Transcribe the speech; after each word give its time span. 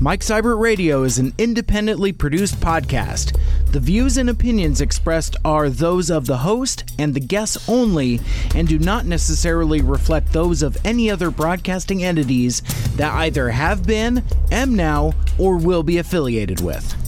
Mike 0.00 0.20
Seibert 0.20 0.60
Radio 0.60 1.02
is 1.02 1.18
an 1.18 1.34
independently 1.38 2.12
produced 2.12 2.60
podcast. 2.60 3.36
The 3.72 3.80
views 3.80 4.16
and 4.16 4.30
opinions 4.30 4.80
expressed 4.80 5.34
are 5.44 5.68
those 5.68 6.08
of 6.08 6.26
the 6.26 6.36
host 6.36 6.88
and 7.00 7.14
the 7.14 7.20
guests 7.20 7.68
only 7.68 8.20
and 8.54 8.68
do 8.68 8.78
not 8.78 9.06
necessarily 9.06 9.80
reflect 9.80 10.32
those 10.32 10.62
of 10.62 10.78
any 10.84 11.10
other 11.10 11.32
broadcasting 11.32 12.04
entities 12.04 12.62
that 12.94 13.12
either 13.12 13.50
have 13.50 13.88
been, 13.88 14.22
am 14.52 14.76
now, 14.76 15.14
or 15.36 15.56
will 15.56 15.82
be 15.82 15.98
affiliated 15.98 16.60
with. 16.60 17.07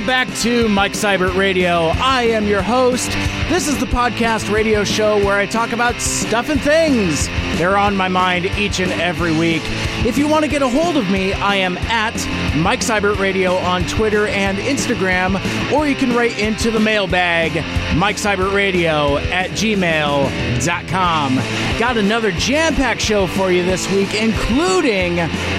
Welcome 0.00 0.28
back 0.28 0.38
to 0.38 0.66
Mike 0.70 0.92
Seibert 0.92 1.36
Radio. 1.36 1.88
I 1.96 2.22
am 2.22 2.46
your 2.46 2.62
host. 2.62 3.10
This 3.50 3.68
is 3.68 3.78
the 3.78 3.86
podcast 3.86 4.50
radio 4.50 4.82
show 4.82 5.22
where 5.22 5.36
I 5.36 5.44
talk 5.44 5.72
about 5.72 5.96
stuff 5.96 6.48
and 6.48 6.58
things. 6.58 7.26
They're 7.58 7.76
on 7.76 7.98
my 7.98 8.08
mind 8.08 8.46
each 8.46 8.80
and 8.80 8.90
every 8.92 9.36
week. 9.36 9.60
If 10.06 10.16
you 10.16 10.26
want 10.26 10.46
to 10.46 10.50
get 10.50 10.62
a 10.62 10.68
hold 10.68 10.96
of 10.96 11.10
me, 11.10 11.34
I 11.34 11.56
am 11.56 11.76
at 11.76 12.14
Mike 12.56 12.80
Seibert 12.80 13.18
Radio 13.18 13.56
on 13.56 13.84
Twitter 13.88 14.26
and 14.28 14.56
Instagram, 14.56 15.36
or 15.70 15.86
you 15.86 15.94
can 15.94 16.16
write 16.16 16.38
into 16.38 16.70
the 16.70 16.80
mailbag, 16.80 17.52
Mike 17.96 18.16
Seibert 18.16 18.54
Radio 18.54 19.18
at 19.18 19.50
gmail.com. 19.50 21.36
Got 21.78 21.96
another 21.96 22.30
jam 22.32 22.74
packed 22.74 23.00
show 23.00 23.26
for 23.26 23.50
you 23.50 23.64
this 23.64 23.90
week, 23.92 24.14
including 24.14 25.16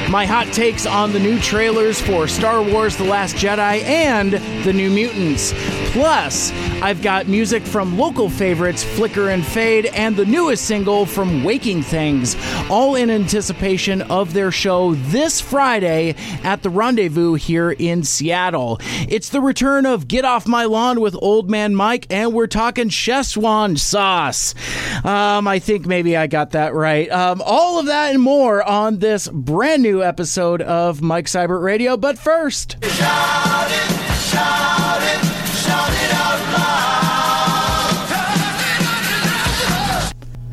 my 0.10 0.26
hot 0.26 0.48
takes 0.54 0.86
on 0.86 1.12
the 1.12 1.20
new 1.20 1.40
trailers 1.40 2.00
for 2.00 2.28
Star 2.28 2.62
Wars 2.64 2.96
The 2.96 3.04
Last 3.04 3.36
Jedi 3.36 3.84
and 3.84 4.34
The 4.64 4.74
New 4.74 4.90
Mutants. 4.90 5.54
Plus, 5.92 6.52
I've 6.82 7.04
got 7.04 7.28
music 7.28 7.62
from 7.62 7.98
local 7.98 8.28
favorites 8.28 8.84
Flicker 8.84 9.30
and 9.30 9.46
Fade 9.46 9.86
and 9.86 10.16
the 10.16 10.26
newest 10.26 10.66
single 10.66 11.06
from 11.06 11.44
Waking 11.44 11.84
Things, 11.84 12.36
all 12.72 12.96
in 12.96 13.12
anticipation 13.12 14.02
of 14.04 14.34
their 14.34 14.52
show 14.52 14.96
this 14.96 15.40
Friday 15.40 16.16
at 16.44 16.64
the 16.64 16.72
Rendezvous 16.72 17.36
here 17.36 17.72
in 17.72 18.02
Seattle. 18.02 18.80
It's 19.08 19.30
the 19.30 19.42
return 19.42 19.86
of 19.86 20.08
Get 20.08 20.26
Off 20.26 20.48
My 20.48 20.66
Lawn 20.66 21.02
with 21.02 21.16
Old 21.22 21.52
Man 21.52 21.76
Mike, 21.76 22.08
and 22.10 22.34
we're 22.34 22.48
talking 22.48 22.90
Szechuan 22.90 23.78
sauce. 23.78 24.56
Um, 25.06 25.48
I 25.48 25.60
think 25.60 25.86
maybe 25.86 26.18
I 26.18 26.26
got 26.26 26.52
that 26.52 26.74
right. 26.74 27.12
Um, 27.12 27.44
all 27.46 27.80
of 27.80 27.86
that 27.86 28.14
and 28.14 28.22
more 28.24 28.64
on 28.64 28.98
this 28.98 29.28
brand 29.28 29.84
new 29.84 30.02
episode 30.02 30.64
of 30.64 31.02
Mike 31.02 31.28
Seibert 31.28 31.62
Radio. 31.62 31.96
But 31.96 32.18
first. 32.18 32.78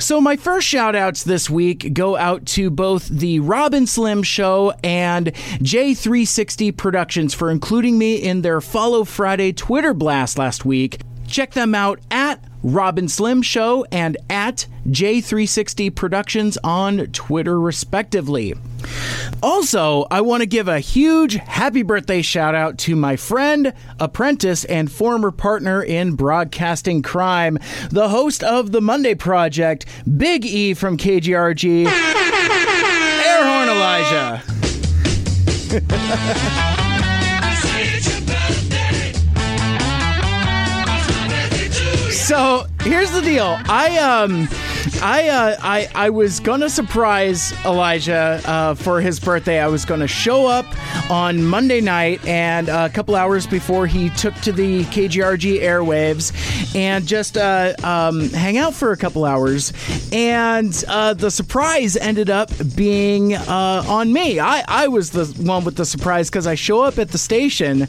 So, 0.09 0.23
my 0.23 0.37
first 0.37 0.67
shout 0.67 0.97
outs 0.97 1.23
this 1.23 1.51
week 1.51 1.93
go 1.93 2.17
out 2.17 2.47
to 2.47 2.71
both 2.71 3.09
the 3.09 3.41
Robin 3.41 3.87
Slim 3.87 4.23
Show 4.23 4.73
and 4.83 5.27
J360 5.27 6.75
Productions 6.75 7.35
for 7.35 7.51
including 7.51 7.99
me 7.99 8.17
in 8.17 8.41
their 8.41 8.63
Follow 8.63 9.05
Friday 9.05 9.53
Twitter 9.53 9.93
blast 9.93 10.39
last 10.39 10.65
week. 10.65 11.03
Check 11.27 11.53
them 11.53 11.75
out 11.75 12.01
at 12.11 12.43
Robin 12.63 13.09
Slim 13.09 13.43
Show 13.43 13.85
and 13.93 14.17
at 14.29 14.67
J360 14.89 15.95
Productions 15.95 16.59
on 16.65 17.07
Twitter, 17.09 17.61
respectively. 17.61 18.55
Also, 19.43 20.07
I 20.11 20.21
want 20.21 20.41
to 20.41 20.47
give 20.47 20.69
a 20.69 20.81
huge 20.81 21.35
happy 21.35 21.83
birthday 21.83 22.23
shout 22.23 22.55
out 22.55 22.79
to 22.79 22.97
my 22.97 23.17
friend, 23.17 23.73
apprentice, 24.01 24.65
and 24.65 24.91
former 24.91 25.31
partner 25.31 25.83
in 25.83 26.15
broadcasting 26.15 27.03
crime, 27.03 27.59
the 27.91 28.09
host 28.09 28.43
of 28.43 28.73
the 28.73 28.81
Monday 28.81 29.15
Project, 29.15 29.87
Big 30.17 30.45
E 30.45 30.75
from 30.75 30.97
KGRG, 30.97 31.87
Airhorn 33.27 33.69
Elijah. 33.69 34.43
So 42.29 42.67
here's 42.83 43.11
the 43.11 43.23
deal. 43.23 43.57
I 43.71 43.97
um, 43.97 44.49
I 45.03 45.29
uh, 45.31 45.57
I 45.63 45.89
I 45.95 46.11
was 46.11 46.41
gonna 46.41 46.69
surprise 46.69 47.55
Elijah 47.65 48.43
uh, 48.45 48.75
for 48.75 49.01
his 49.01 49.19
birthday. 49.19 49.61
I 49.61 49.69
was 49.69 49.87
gonna 49.87 50.07
show 50.07 50.47
up 50.47 50.67
on 51.11 51.43
Monday 51.43 51.81
night 51.81 52.23
and 52.27 52.69
uh, 52.69 52.87
a 52.91 52.93
couple 52.93 53.17
hours 53.17 53.47
before 53.47 53.87
he 53.87 54.11
took 54.11 54.35
to 54.43 54.53
the 54.53 54.85
KGRG 54.85 55.63
airwaves 55.63 56.77
and 56.77 57.07
just 57.07 57.39
uh, 57.39 57.73
um, 57.83 58.29
hang 58.29 58.59
out 58.59 58.75
for 58.75 58.93
a 58.93 58.97
couple 58.99 59.25
hours. 59.25 59.73
And 60.13 60.85
uh, 60.87 61.15
the 61.15 61.31
surprise 61.31 61.97
ended 61.97 62.29
up 62.29 62.51
being 62.77 63.37
uh, 63.37 63.85
on 63.89 64.13
me. 64.13 64.39
I 64.39 64.65
I 64.69 64.89
was 64.89 65.13
the 65.13 65.25
one 65.43 65.65
with 65.65 65.77
the 65.77 65.87
surprise 65.87 66.29
because 66.29 66.47
I 66.47 66.57
show 66.57 66.83
up 66.83 66.99
at 66.99 67.09
the 67.09 67.17
station 67.17 67.89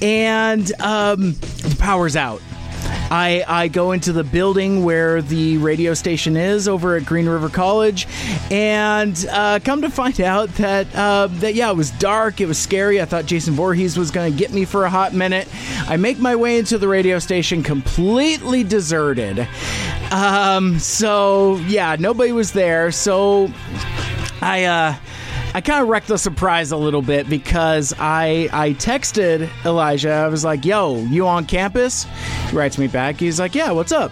and 0.00 0.72
um, 0.80 1.32
the 1.32 1.76
power's 1.78 2.16
out. 2.16 2.40
I, 3.10 3.44
I 3.46 3.68
go 3.68 3.92
into 3.92 4.12
the 4.12 4.24
building 4.24 4.84
where 4.84 5.22
the 5.22 5.58
radio 5.58 5.94
station 5.94 6.36
is 6.36 6.66
over 6.68 6.96
at 6.96 7.04
Green 7.04 7.28
River 7.28 7.48
College, 7.48 8.06
and 8.50 9.26
uh, 9.30 9.60
come 9.62 9.82
to 9.82 9.90
find 9.90 10.20
out 10.20 10.48
that 10.54 10.94
uh, 10.94 11.28
that 11.28 11.54
yeah, 11.54 11.70
it 11.70 11.76
was 11.76 11.90
dark, 11.92 12.40
it 12.40 12.46
was 12.46 12.58
scary. 12.58 13.00
I 13.00 13.04
thought 13.04 13.26
Jason 13.26 13.54
Voorhees 13.54 13.98
was 13.98 14.10
going 14.10 14.32
to 14.32 14.38
get 14.38 14.52
me 14.52 14.64
for 14.64 14.84
a 14.84 14.90
hot 14.90 15.12
minute. 15.12 15.48
I 15.88 15.96
make 15.96 16.18
my 16.18 16.36
way 16.36 16.58
into 16.58 16.78
the 16.78 16.88
radio 16.88 17.18
station, 17.18 17.62
completely 17.62 18.64
deserted. 18.64 19.46
Um, 20.10 20.78
so 20.78 21.56
yeah, 21.66 21.96
nobody 21.98 22.32
was 22.32 22.52
there. 22.52 22.90
So 22.90 23.52
I. 24.40 24.64
Uh, 24.64 24.94
I 25.54 25.60
kind 25.60 25.82
of 25.82 25.88
wrecked 25.88 26.08
the 26.08 26.18
surprise 26.18 26.72
a 26.72 26.76
little 26.76 27.00
bit 27.00 27.28
because 27.28 27.94
I 27.98 28.48
I 28.52 28.72
texted 28.72 29.48
Elijah. 29.64 30.10
I 30.10 30.28
was 30.28 30.44
like, 30.44 30.64
"Yo, 30.64 30.96
you 31.04 31.26
on 31.26 31.46
campus?" 31.46 32.06
He 32.48 32.56
writes 32.56 32.76
me 32.76 32.88
back. 32.88 33.16
He's 33.20 33.38
like, 33.38 33.54
"Yeah, 33.54 33.70
what's 33.70 33.92
up?" 33.92 34.10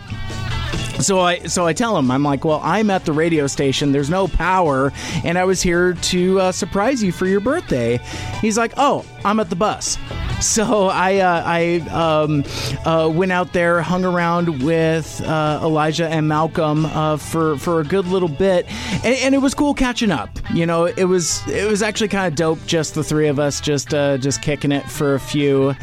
So 1.00 1.18
I 1.18 1.40
so 1.40 1.66
I 1.66 1.72
tell 1.72 1.98
him 1.98 2.12
I'm 2.12 2.22
like, 2.22 2.44
well, 2.44 2.60
I'm 2.62 2.88
at 2.90 3.04
the 3.04 3.12
radio 3.12 3.48
station. 3.48 3.90
There's 3.90 4.10
no 4.10 4.28
power, 4.28 4.92
and 5.24 5.36
I 5.36 5.44
was 5.44 5.60
here 5.60 5.94
to 5.94 6.40
uh, 6.40 6.52
surprise 6.52 7.02
you 7.02 7.10
for 7.10 7.26
your 7.26 7.40
birthday. 7.40 7.98
He's 8.40 8.56
like, 8.56 8.72
oh, 8.76 9.04
I'm 9.24 9.40
at 9.40 9.50
the 9.50 9.56
bus. 9.56 9.98
So 10.52 10.88
I 10.88 11.18
uh, 11.18 11.42
I 11.46 11.76
um, 11.90 12.44
uh, 12.84 13.08
went 13.08 13.32
out 13.32 13.52
there, 13.52 13.80
hung 13.80 14.04
around 14.04 14.62
with 14.62 15.22
uh, 15.22 15.60
Elijah 15.62 16.06
and 16.06 16.28
Malcolm 16.28 16.84
uh, 16.84 17.16
for 17.16 17.56
for 17.56 17.80
a 17.80 17.84
good 17.84 18.06
little 18.06 18.28
bit, 18.28 18.66
and, 19.02 19.16
and, 19.16 19.34
it 19.34 19.38
was 19.38 19.54
cool 19.54 19.72
catching 19.72 20.10
up. 20.10 20.28
You 20.52 20.66
know, 20.66 20.84
it 20.84 21.04
was 21.04 21.46
it 21.48 21.70
was 21.70 21.80
actually 21.80 22.08
kind 22.08 22.26
of 22.26 22.34
dope, 22.34 22.58
just 22.66 22.94
the 22.94 23.04
three 23.04 23.28
of 23.28 23.38
us, 23.38 23.60
just 23.60 23.94
uh, 23.94 24.18
just 24.18 24.42
kicking 24.42 24.72
it 24.72 24.82
for 24.90 25.14
a 25.14 25.20
few, 25.20 25.74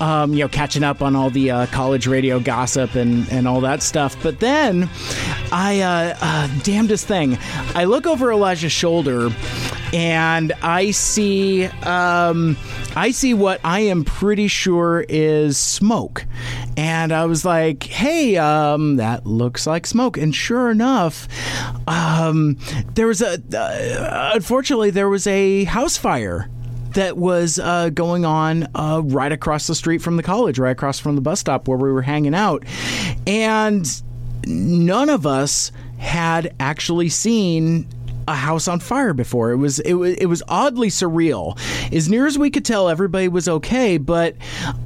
um, 0.00 0.32
you 0.32 0.40
know, 0.40 0.48
catching 0.48 0.82
up 0.82 1.00
on 1.00 1.14
all 1.14 1.30
the 1.30 1.50
uh, 1.50 1.66
college 1.66 2.06
radio 2.06 2.40
gossip 2.40 2.96
and 2.96 3.30
and 3.30 3.46
all 3.46 3.60
that 3.60 3.82
stuff. 3.82 4.20
But 4.22 4.40
then 4.40 4.88
I 5.52 6.56
damnedest 6.64 7.06
thing, 7.06 7.38
I 7.74 7.84
look 7.84 8.06
over 8.06 8.32
Elijah's 8.32 8.72
shoulder 8.72 9.30
and 9.92 10.52
I 10.62 10.90
see 10.90 11.66
um, 11.66 12.56
I 12.94 13.10
see 13.10 13.34
what 13.34 13.60
I 13.64 13.80
am 13.80 14.04
pretty 14.04 14.48
sure 14.48 15.04
is 15.08 15.56
smoke, 15.56 16.26
and 16.76 17.12
I 17.12 17.24
was 17.26 17.44
like, 17.44 17.84
"Hey, 17.84 18.36
um, 18.36 18.96
that 18.96 19.26
looks 19.26 19.66
like 19.66 19.86
smoke." 19.86 20.16
And 20.16 20.34
sure 20.34 20.70
enough, 20.70 21.28
um, 21.86 22.58
there 22.94 23.06
was 23.06 23.22
a 23.22 23.40
uh, 23.54 24.32
unfortunately 24.34 24.90
there 24.90 25.08
was 25.08 25.26
a 25.26 25.64
house 25.64 25.96
fire 25.96 26.50
that 26.94 27.16
was 27.16 27.58
uh, 27.58 27.90
going 27.90 28.24
on 28.24 28.66
uh, 28.74 29.02
right 29.04 29.32
across 29.32 29.66
the 29.66 29.74
street 29.74 30.02
from 30.02 30.16
the 30.16 30.22
college, 30.22 30.58
right 30.58 30.70
across 30.70 30.98
from 30.98 31.14
the 31.14 31.20
bus 31.20 31.40
stop 31.40 31.68
where 31.68 31.78
we 31.78 31.92
were 31.92 32.02
hanging 32.02 32.34
out, 32.34 32.64
and 33.26 34.02
none 34.46 35.08
of 35.08 35.26
us 35.26 35.72
had 35.98 36.54
actually 36.60 37.08
seen 37.08 37.86
a 38.28 38.34
house 38.34 38.68
on 38.68 38.78
fire 38.80 39.14
before. 39.14 39.50
It 39.50 39.56
was 39.56 39.78
it 39.80 39.94
was 39.94 40.14
it 40.14 40.26
was 40.26 40.42
oddly 40.48 40.88
surreal. 40.88 41.58
As 41.92 42.08
near 42.08 42.26
as 42.26 42.38
we 42.38 42.50
could 42.50 42.64
tell, 42.64 42.88
everybody 42.88 43.28
was 43.28 43.48
okay, 43.48 43.98
but 43.98 44.36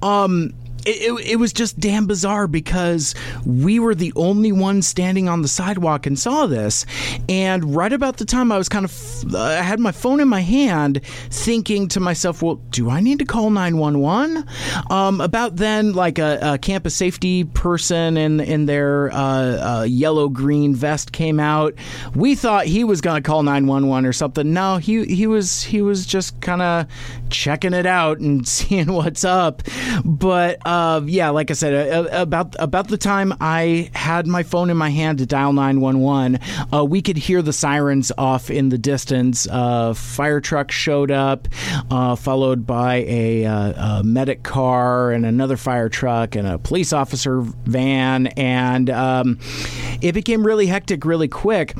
um 0.00 0.54
it, 0.86 1.12
it, 1.12 1.30
it, 1.32 1.36
was 1.36 1.52
just 1.52 1.78
damn 1.78 2.06
bizarre 2.06 2.46
because 2.46 3.14
we 3.46 3.78
were 3.78 3.94
the 3.94 4.12
only 4.16 4.52
ones 4.52 4.86
standing 4.86 5.28
on 5.28 5.42
the 5.42 5.48
sidewalk 5.48 6.06
and 6.06 6.18
saw 6.18 6.46
this. 6.46 6.86
And 7.28 7.74
right 7.74 7.92
about 7.92 8.16
the 8.16 8.24
time 8.24 8.50
I 8.50 8.58
was 8.58 8.68
kind 8.68 8.84
of, 8.84 9.34
uh, 9.34 9.38
I 9.38 9.62
had 9.62 9.80
my 9.80 9.92
phone 9.92 10.20
in 10.20 10.28
my 10.28 10.40
hand 10.40 11.00
thinking 11.30 11.88
to 11.88 12.00
myself, 12.00 12.42
well, 12.42 12.56
do 12.70 12.90
I 12.90 13.00
need 13.00 13.18
to 13.20 13.24
call 13.24 13.50
911? 13.50 14.46
Um, 14.90 15.20
about 15.20 15.56
then, 15.56 15.92
like 15.92 16.18
a, 16.18 16.38
a, 16.42 16.58
campus 16.58 16.94
safety 16.94 17.44
person 17.44 18.16
in, 18.16 18.40
in 18.40 18.66
their 18.66 19.12
uh, 19.12 19.80
uh, 19.80 19.82
yellow 19.82 20.28
green 20.28 20.74
vest 20.74 21.12
came 21.12 21.40
out. 21.40 21.74
We 22.14 22.34
thought 22.34 22.66
he 22.66 22.84
was 22.84 23.00
going 23.00 23.22
to 23.22 23.26
call 23.26 23.42
911 23.42 24.06
or 24.06 24.12
something. 24.12 24.52
No, 24.52 24.76
he, 24.76 25.04
he 25.04 25.26
was, 25.26 25.62
he 25.62 25.82
was 25.82 26.06
just 26.06 26.40
kind 26.40 26.62
of 26.62 26.86
checking 27.30 27.72
it 27.72 27.86
out 27.86 28.18
and 28.18 28.46
seeing 28.52 28.92
what's 28.92 29.24
up. 29.24 29.62
But, 30.04 30.58
uh, 30.72 31.02
yeah, 31.04 31.28
like 31.28 31.50
I 31.50 31.54
said, 31.54 31.74
uh, 31.74 32.00
uh, 32.00 32.22
about 32.22 32.56
about 32.58 32.88
the 32.88 32.96
time 32.96 33.34
I 33.42 33.90
had 33.92 34.26
my 34.26 34.42
phone 34.42 34.70
in 34.70 34.76
my 34.78 34.88
hand 34.88 35.18
to 35.18 35.26
dial 35.26 35.52
nine 35.52 35.82
one 35.82 36.00
one, 36.00 36.38
uh, 36.72 36.82
we 36.82 37.02
could 37.02 37.18
hear 37.18 37.42
the 37.42 37.52
sirens 37.52 38.10
off 38.16 38.48
in 38.48 38.70
the 38.70 38.78
distance. 38.78 39.46
Uh, 39.50 39.92
fire 39.92 40.40
truck 40.40 40.70
showed 40.70 41.10
up, 41.10 41.46
uh, 41.90 42.16
followed 42.16 42.66
by 42.66 43.04
a, 43.06 43.44
a, 43.44 44.02
medic 44.02 44.44
car 44.44 45.10
and 45.10 45.26
another 45.26 45.58
fire 45.58 45.90
truck 45.90 46.36
and 46.36 46.48
a 46.48 46.58
police 46.58 46.94
officer 46.94 47.42
van, 47.42 48.28
and 48.28 48.88
um, 48.88 49.38
it 50.00 50.12
became 50.12 50.46
really 50.46 50.66
hectic 50.66 51.04
really 51.04 51.28
quick. 51.28 51.74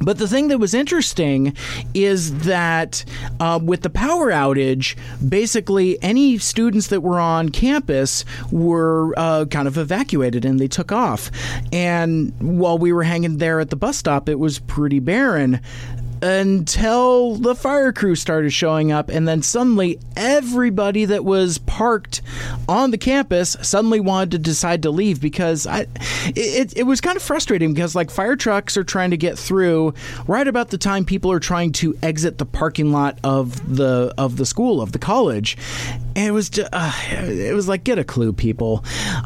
But 0.00 0.16
the 0.18 0.26
thing 0.26 0.48
that 0.48 0.58
was 0.58 0.72
interesting 0.72 1.54
is 1.92 2.38
that 2.40 3.04
uh, 3.38 3.60
with 3.62 3.82
the 3.82 3.90
power 3.90 4.30
outage, 4.30 4.96
basically 5.28 6.02
any 6.02 6.38
students 6.38 6.86
that 6.86 7.02
were 7.02 7.20
on 7.20 7.50
campus 7.50 8.24
were 8.50 9.12
uh, 9.18 9.44
kind 9.44 9.68
of 9.68 9.76
evacuated 9.76 10.44
and 10.44 10.58
they 10.58 10.68
took 10.68 10.90
off. 10.90 11.30
And 11.70 12.32
while 12.40 12.78
we 12.78 12.92
were 12.92 13.02
hanging 13.02 13.38
there 13.38 13.60
at 13.60 13.68
the 13.68 13.76
bus 13.76 13.98
stop, 13.98 14.28
it 14.28 14.38
was 14.38 14.58
pretty 14.58 15.00
barren 15.00 15.60
until 16.22 17.36
the 17.36 17.54
fire 17.54 17.92
crew 17.92 18.14
started 18.14 18.50
showing 18.50 18.92
up 18.92 19.08
and 19.08 19.26
then 19.26 19.42
suddenly 19.42 19.98
everybody 20.16 21.04
that 21.06 21.24
was 21.24 21.58
parked 21.58 22.20
on 22.68 22.90
the 22.90 22.98
campus 22.98 23.56
suddenly 23.62 24.00
wanted 24.00 24.30
to 24.30 24.38
decide 24.38 24.82
to 24.82 24.90
leave 24.90 25.20
because 25.20 25.66
I 25.66 25.86
it, 26.26 26.76
it 26.76 26.82
was 26.82 27.00
kind 27.00 27.16
of 27.16 27.22
frustrating 27.22 27.72
because 27.72 27.94
like 27.94 28.10
fire 28.10 28.36
trucks 28.36 28.76
are 28.76 28.84
trying 28.84 29.10
to 29.10 29.16
get 29.16 29.38
through 29.38 29.94
right 30.26 30.46
about 30.46 30.70
the 30.70 30.78
time 30.78 31.04
people 31.04 31.32
are 31.32 31.40
trying 31.40 31.72
to 31.72 31.96
exit 32.02 32.38
the 32.38 32.46
parking 32.46 32.92
lot 32.92 33.18
of 33.24 33.76
the 33.76 34.12
of 34.18 34.36
the 34.36 34.46
school 34.46 34.82
of 34.82 34.92
the 34.92 34.98
college 34.98 35.56
it 36.26 36.32
was 36.32 36.50
just, 36.50 36.68
uh, 36.72 36.92
it 37.10 37.54
was 37.54 37.68
like 37.68 37.84
get 37.84 37.98
a 37.98 38.04
clue 38.04 38.32
people 38.32 38.84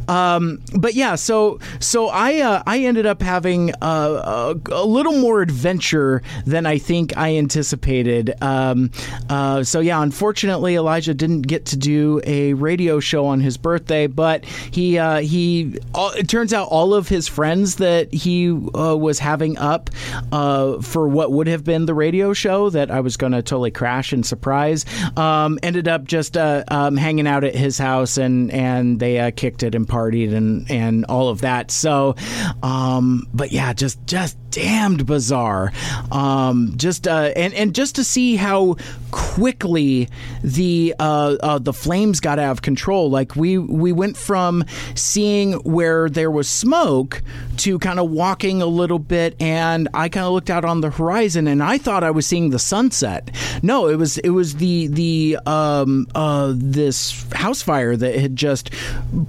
um, 0.08 0.60
but 0.74 0.94
yeah 0.94 1.14
so 1.14 1.58
so 1.80 2.08
I 2.08 2.40
uh, 2.40 2.62
I 2.66 2.80
ended 2.80 3.06
up 3.06 3.22
having 3.22 3.70
a, 3.82 3.86
a, 3.86 4.60
a 4.70 4.84
little 4.84 5.18
more 5.20 5.42
adventure 5.42 6.22
than 6.46 6.66
I 6.66 6.78
think 6.78 7.16
I 7.16 7.36
anticipated. 7.36 8.34
Um, 8.42 8.90
uh, 9.28 9.62
so 9.64 9.80
yeah, 9.80 10.02
unfortunately, 10.02 10.76
Elijah 10.76 11.14
didn't 11.14 11.42
get 11.42 11.66
to 11.66 11.76
do 11.76 12.20
a 12.24 12.54
radio 12.54 13.00
show 13.00 13.26
on 13.26 13.40
his 13.40 13.56
birthday, 13.56 14.06
but 14.06 14.44
he 14.44 14.98
uh, 14.98 15.20
he. 15.20 15.78
All, 15.94 16.10
it 16.10 16.28
turns 16.28 16.52
out 16.52 16.68
all 16.68 16.94
of 16.94 17.08
his 17.08 17.28
friends 17.28 17.76
that 17.76 18.12
he 18.12 18.50
uh, 18.50 18.96
was 18.96 19.18
having 19.18 19.58
up 19.58 19.90
uh, 20.32 20.80
for 20.80 21.08
what 21.08 21.32
would 21.32 21.46
have 21.46 21.64
been 21.64 21.86
the 21.86 21.94
radio 21.94 22.32
show 22.32 22.70
that 22.70 22.90
I 22.90 23.00
was 23.00 23.16
going 23.16 23.32
to 23.32 23.42
totally 23.42 23.70
crash 23.70 24.12
and 24.12 24.24
surprise 24.24 24.84
um, 25.16 25.58
ended 25.62 25.88
up 25.88 26.04
just 26.04 26.36
uh, 26.36 26.64
um, 26.84 26.96
hanging 26.96 27.26
out 27.26 27.44
at 27.44 27.54
his 27.54 27.78
house 27.78 28.16
and 28.16 28.50
and 28.50 29.00
they 29.00 29.18
uh, 29.18 29.30
kicked 29.30 29.62
it 29.62 29.74
and 29.74 29.86
partied 29.86 30.34
and 30.34 30.70
and 30.70 31.04
all 31.06 31.28
of 31.28 31.40
that. 31.40 31.70
So, 31.70 32.14
um, 32.62 33.26
but 33.32 33.52
yeah, 33.52 33.72
just 33.72 34.04
just 34.06 34.36
damned 34.54 35.04
bizarre. 35.06 35.72
Um, 36.12 36.74
just 36.76 37.08
uh, 37.08 37.32
and 37.34 37.52
and 37.54 37.74
just 37.74 37.96
to 37.96 38.04
see 38.04 38.36
how 38.36 38.76
quickly 39.10 40.08
the 40.42 40.94
uh, 40.98 41.36
uh, 41.42 41.58
the 41.58 41.72
flames 41.72 42.20
got 42.20 42.38
out 42.38 42.52
of 42.52 42.62
control. 42.62 43.10
Like 43.10 43.34
we 43.34 43.58
we 43.58 43.92
went 43.92 44.16
from 44.16 44.64
seeing 44.94 45.54
where 45.64 46.08
there 46.08 46.30
was 46.30 46.48
smoke 46.48 47.22
to 47.58 47.78
kind 47.78 47.98
of 47.98 48.10
walking 48.10 48.62
a 48.62 48.66
little 48.66 48.98
bit, 48.98 49.40
and 49.40 49.88
I 49.92 50.08
kind 50.08 50.26
of 50.26 50.32
looked 50.32 50.50
out 50.50 50.64
on 50.64 50.80
the 50.80 50.90
horizon, 50.90 51.48
and 51.48 51.62
I 51.62 51.78
thought 51.78 52.04
I 52.04 52.12
was 52.12 52.26
seeing 52.26 52.50
the 52.50 52.58
sunset. 52.58 53.30
No, 53.62 53.88
it 53.88 53.96
was 53.96 54.18
it 54.18 54.30
was 54.30 54.56
the 54.56 54.86
the 54.86 55.38
um, 55.46 56.06
uh, 56.14 56.52
this 56.54 57.26
house 57.32 57.62
fire 57.62 57.96
that 57.96 58.14
had 58.14 58.36
just 58.36 58.70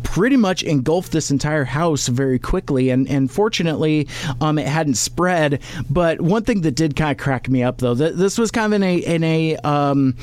pretty 0.04 0.38
much 0.38 0.62
engulfed 0.64 1.12
this 1.12 1.32
entire 1.32 1.66
house 1.66 2.08
very 2.08 2.38
quickly, 2.38 2.92
and 2.92 3.08
and 3.10 3.32
fortunately, 3.32 4.08
um, 4.42 4.60
it 4.60 4.68
hadn't 4.68 4.96
spread. 5.16 5.62
But 5.90 6.20
one 6.20 6.44
thing 6.44 6.62
that 6.62 6.72
did 6.72 6.98
kind 6.98 7.12
of 7.12 7.18
crack 7.18 7.48
me 7.48 7.64
up 7.64 7.78
though, 7.78 7.94
that 7.94 8.18
this 8.18 8.38
was 8.38 8.52
kind 8.52 8.74
of 8.74 8.82
in 8.82 8.84
a 8.84 8.98
in 8.98 9.24
a 9.24 9.56
um, 9.58 10.18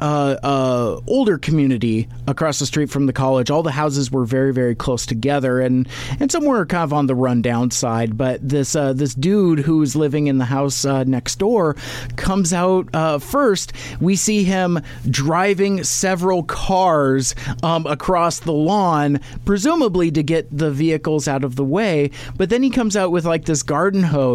uh, 0.00 0.36
uh, 0.42 1.00
older 1.06 1.38
community 1.38 2.08
across 2.26 2.58
the 2.58 2.66
street 2.66 2.90
from 2.90 3.06
the 3.06 3.12
college. 3.12 3.50
All 3.50 3.62
the 3.62 3.72
houses 3.72 4.10
were 4.10 4.26
very 4.26 4.52
very 4.52 4.74
close 4.74 5.06
together, 5.06 5.60
and 5.60 5.88
and 6.20 6.30
some 6.30 6.44
were 6.44 6.66
kind 6.66 6.84
of 6.84 6.92
on 6.92 7.06
the 7.06 7.14
rundown 7.14 7.70
side. 7.70 8.18
But 8.18 8.46
this 8.46 8.76
uh, 8.76 8.92
this 8.92 9.14
dude 9.14 9.60
who's 9.60 9.96
living 9.96 10.26
in 10.26 10.36
the 10.36 10.44
house 10.44 10.84
uh, 10.84 11.04
next 11.04 11.38
door 11.38 11.76
comes 12.16 12.52
out 12.52 12.94
uh, 12.94 13.18
first. 13.18 13.72
We 13.98 14.14
see 14.14 14.44
him 14.44 14.78
driving 15.08 15.84
several 15.84 16.42
cars 16.42 17.34
um, 17.62 17.86
across 17.86 18.40
the 18.40 18.52
lawn, 18.52 19.20
presumably 19.46 20.10
to 20.10 20.22
get 20.22 20.46
the 20.56 20.70
vehicles 20.70 21.26
out 21.28 21.44
of 21.44 21.56
the 21.56 21.64
way. 21.64 22.10
But 22.36 22.50
then 22.50 22.62
he 22.62 22.68
comes 22.68 22.94
out 22.94 23.10
with 23.10 23.24
like 23.24 23.46
this 23.46 23.62
garden 23.62 24.02
hose, 24.02 24.33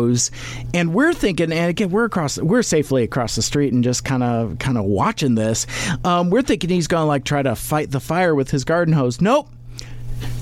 and 0.73 0.93
we're 0.93 1.13
thinking, 1.13 1.51
and 1.51 1.69
again, 1.69 1.89
we're 1.89 2.05
across, 2.05 2.37
we're 2.37 2.63
safely 2.63 3.03
across 3.03 3.35
the 3.35 3.41
street 3.41 3.73
and 3.73 3.83
just 3.83 4.05
kind 4.05 4.23
of, 4.23 4.59
kind 4.59 4.77
of 4.77 4.85
watching 4.85 5.35
this. 5.35 5.67
Um, 6.03 6.29
we're 6.29 6.41
thinking 6.41 6.69
he's 6.69 6.87
going 6.87 7.03
to 7.03 7.07
like 7.07 7.23
try 7.23 7.41
to 7.41 7.55
fight 7.55 7.91
the 7.91 7.99
fire 7.99 8.35
with 8.35 8.51
his 8.51 8.63
garden 8.63 8.93
hose. 8.93 9.21
Nope, 9.21 9.49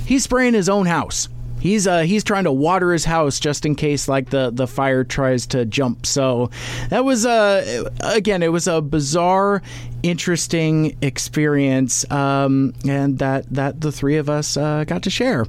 he's 0.06 0.24
spraying 0.24 0.54
his 0.54 0.70
own 0.70 0.86
house. 0.86 1.30
He's 1.60 1.88
uh, 1.88 2.02
he's 2.02 2.24
trying 2.24 2.44
to 2.44 2.52
water 2.52 2.94
his 2.94 3.04
house 3.04 3.40
just 3.40 3.66
in 3.66 3.74
case 3.76 4.08
like 4.08 4.30
the, 4.30 4.52
the 4.52 4.68
fire 4.68 5.04
tries 5.04 5.48
to 5.48 5.66
jump. 5.66 6.06
So 6.06 6.52
that 6.90 7.04
was 7.04 7.26
uh, 7.26 7.90
again 8.00 8.44
it 8.44 8.52
was 8.52 8.68
a 8.68 8.80
bizarre, 8.80 9.64
interesting 10.04 10.96
experience, 11.02 12.10
um, 12.12 12.74
and 12.88 13.18
that 13.20 13.52
that 13.54 13.82
the 13.82 13.92
three 13.92 14.18
of 14.18 14.30
us 14.30 14.56
uh, 14.56 14.84
got 14.84 15.04
to 15.04 15.10
share. 15.10 15.46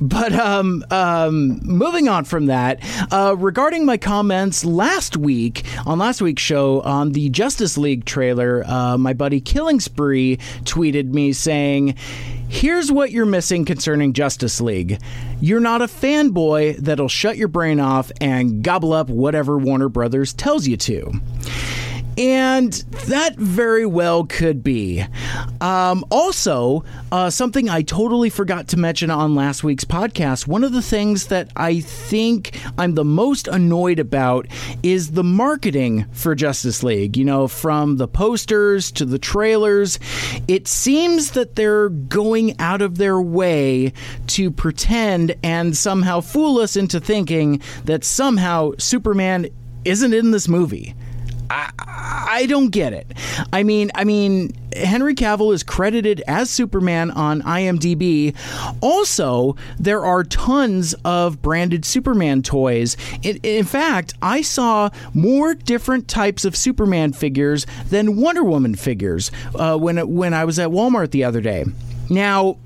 But 0.00 0.32
um, 0.34 0.84
um, 0.90 1.60
moving 1.62 2.08
on 2.08 2.24
from 2.24 2.46
that, 2.46 2.80
uh, 3.12 3.34
regarding 3.38 3.86
my 3.86 3.96
comments 3.96 4.64
last 4.64 5.16
week 5.16 5.64
on 5.86 5.98
last 5.98 6.20
week's 6.20 6.42
show 6.42 6.80
on 6.82 7.12
the 7.12 7.30
Justice 7.30 7.78
League 7.78 8.04
trailer, 8.04 8.62
uh, 8.66 8.98
my 8.98 9.14
buddy 9.14 9.40
Killing 9.40 9.80
Spree 9.80 10.36
tweeted 10.64 11.12
me 11.12 11.32
saying, 11.32 11.94
Here's 12.48 12.92
what 12.92 13.10
you're 13.10 13.26
missing 13.26 13.64
concerning 13.64 14.12
Justice 14.12 14.60
League. 14.60 15.00
You're 15.40 15.60
not 15.60 15.82
a 15.82 15.86
fanboy 15.86 16.76
that'll 16.76 17.08
shut 17.08 17.36
your 17.36 17.48
brain 17.48 17.80
off 17.80 18.12
and 18.20 18.62
gobble 18.62 18.92
up 18.92 19.08
whatever 19.08 19.58
Warner 19.58 19.88
Brothers 19.88 20.32
tells 20.32 20.66
you 20.66 20.76
to. 20.76 21.12
And 22.18 22.72
that 23.08 23.36
very 23.36 23.84
well 23.84 24.24
could 24.24 24.64
be. 24.64 25.04
Um, 25.60 26.04
also, 26.10 26.84
uh, 27.12 27.30
something 27.30 27.68
I 27.68 27.82
totally 27.82 28.30
forgot 28.30 28.68
to 28.68 28.78
mention 28.78 29.10
on 29.10 29.34
last 29.34 29.62
week's 29.62 29.84
podcast 29.84 30.46
one 30.46 30.64
of 30.64 30.72
the 30.72 30.82
things 30.82 31.26
that 31.26 31.50
I 31.56 31.80
think 31.80 32.58
I'm 32.78 32.94
the 32.94 33.04
most 33.04 33.48
annoyed 33.48 33.98
about 33.98 34.46
is 34.82 35.12
the 35.12 35.24
marketing 35.24 36.06
for 36.12 36.34
Justice 36.34 36.82
League. 36.82 37.16
You 37.16 37.24
know, 37.24 37.48
from 37.48 37.96
the 37.96 38.08
posters 38.08 38.90
to 38.92 39.04
the 39.04 39.18
trailers, 39.18 39.98
it 40.48 40.68
seems 40.68 41.32
that 41.32 41.56
they're 41.56 41.90
going 41.90 42.58
out 42.58 42.82
of 42.82 42.98
their 42.98 43.20
way 43.20 43.92
to 44.28 44.50
pretend 44.50 45.34
and 45.42 45.76
somehow 45.76 46.20
fool 46.20 46.58
us 46.58 46.76
into 46.76 47.00
thinking 47.00 47.60
that 47.84 48.04
somehow 48.04 48.72
Superman 48.78 49.48
isn't 49.84 50.14
in 50.14 50.30
this 50.30 50.48
movie. 50.48 50.94
I, 51.50 51.70
I 51.78 52.46
don't 52.46 52.70
get 52.70 52.92
it. 52.92 53.12
I 53.52 53.62
mean, 53.62 53.90
I 53.94 54.04
mean, 54.04 54.52
Henry 54.74 55.14
Cavill 55.14 55.54
is 55.54 55.62
credited 55.62 56.22
as 56.26 56.50
Superman 56.50 57.10
on 57.10 57.42
IMDb. 57.42 58.34
Also, 58.80 59.56
there 59.78 60.04
are 60.04 60.24
tons 60.24 60.94
of 61.04 61.40
branded 61.42 61.84
Superman 61.84 62.42
toys. 62.42 62.96
In, 63.22 63.64
fact, 63.64 64.14
I 64.22 64.42
saw 64.42 64.90
more 65.14 65.54
different 65.54 66.08
types 66.08 66.44
of 66.44 66.56
Superman 66.56 67.12
figures 67.12 67.66
than 67.88 68.16
Wonder 68.16 68.44
Woman 68.44 68.74
figures 68.74 69.30
uh, 69.54 69.76
when 69.76 69.96
when 70.14 70.34
I 70.34 70.44
was 70.44 70.58
at 70.58 70.70
Walmart 70.70 71.10
the 71.10 71.24
other 71.24 71.40
day. 71.40 71.64
Now, 72.10 72.58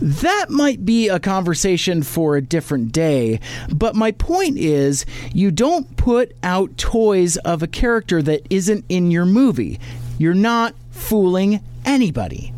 that 0.00 0.46
might 0.50 0.84
be 0.84 1.08
a 1.08 1.20
conversation 1.20 2.02
for 2.02 2.36
a 2.36 2.42
different 2.42 2.92
day, 2.92 3.40
but 3.72 3.94
my 3.94 4.12
point 4.12 4.58
is 4.58 5.06
you 5.32 5.50
don't 5.50 5.96
put 5.96 6.32
out 6.42 6.76
toys 6.76 7.36
of 7.38 7.62
a 7.62 7.66
character 7.66 8.20
that 8.22 8.46
isn't 8.50 8.84
in 8.88 9.10
your 9.10 9.26
movie. 9.26 9.80
You're 10.18 10.34
not 10.34 10.74
fooling 10.90 11.60
anybody. 11.84 12.52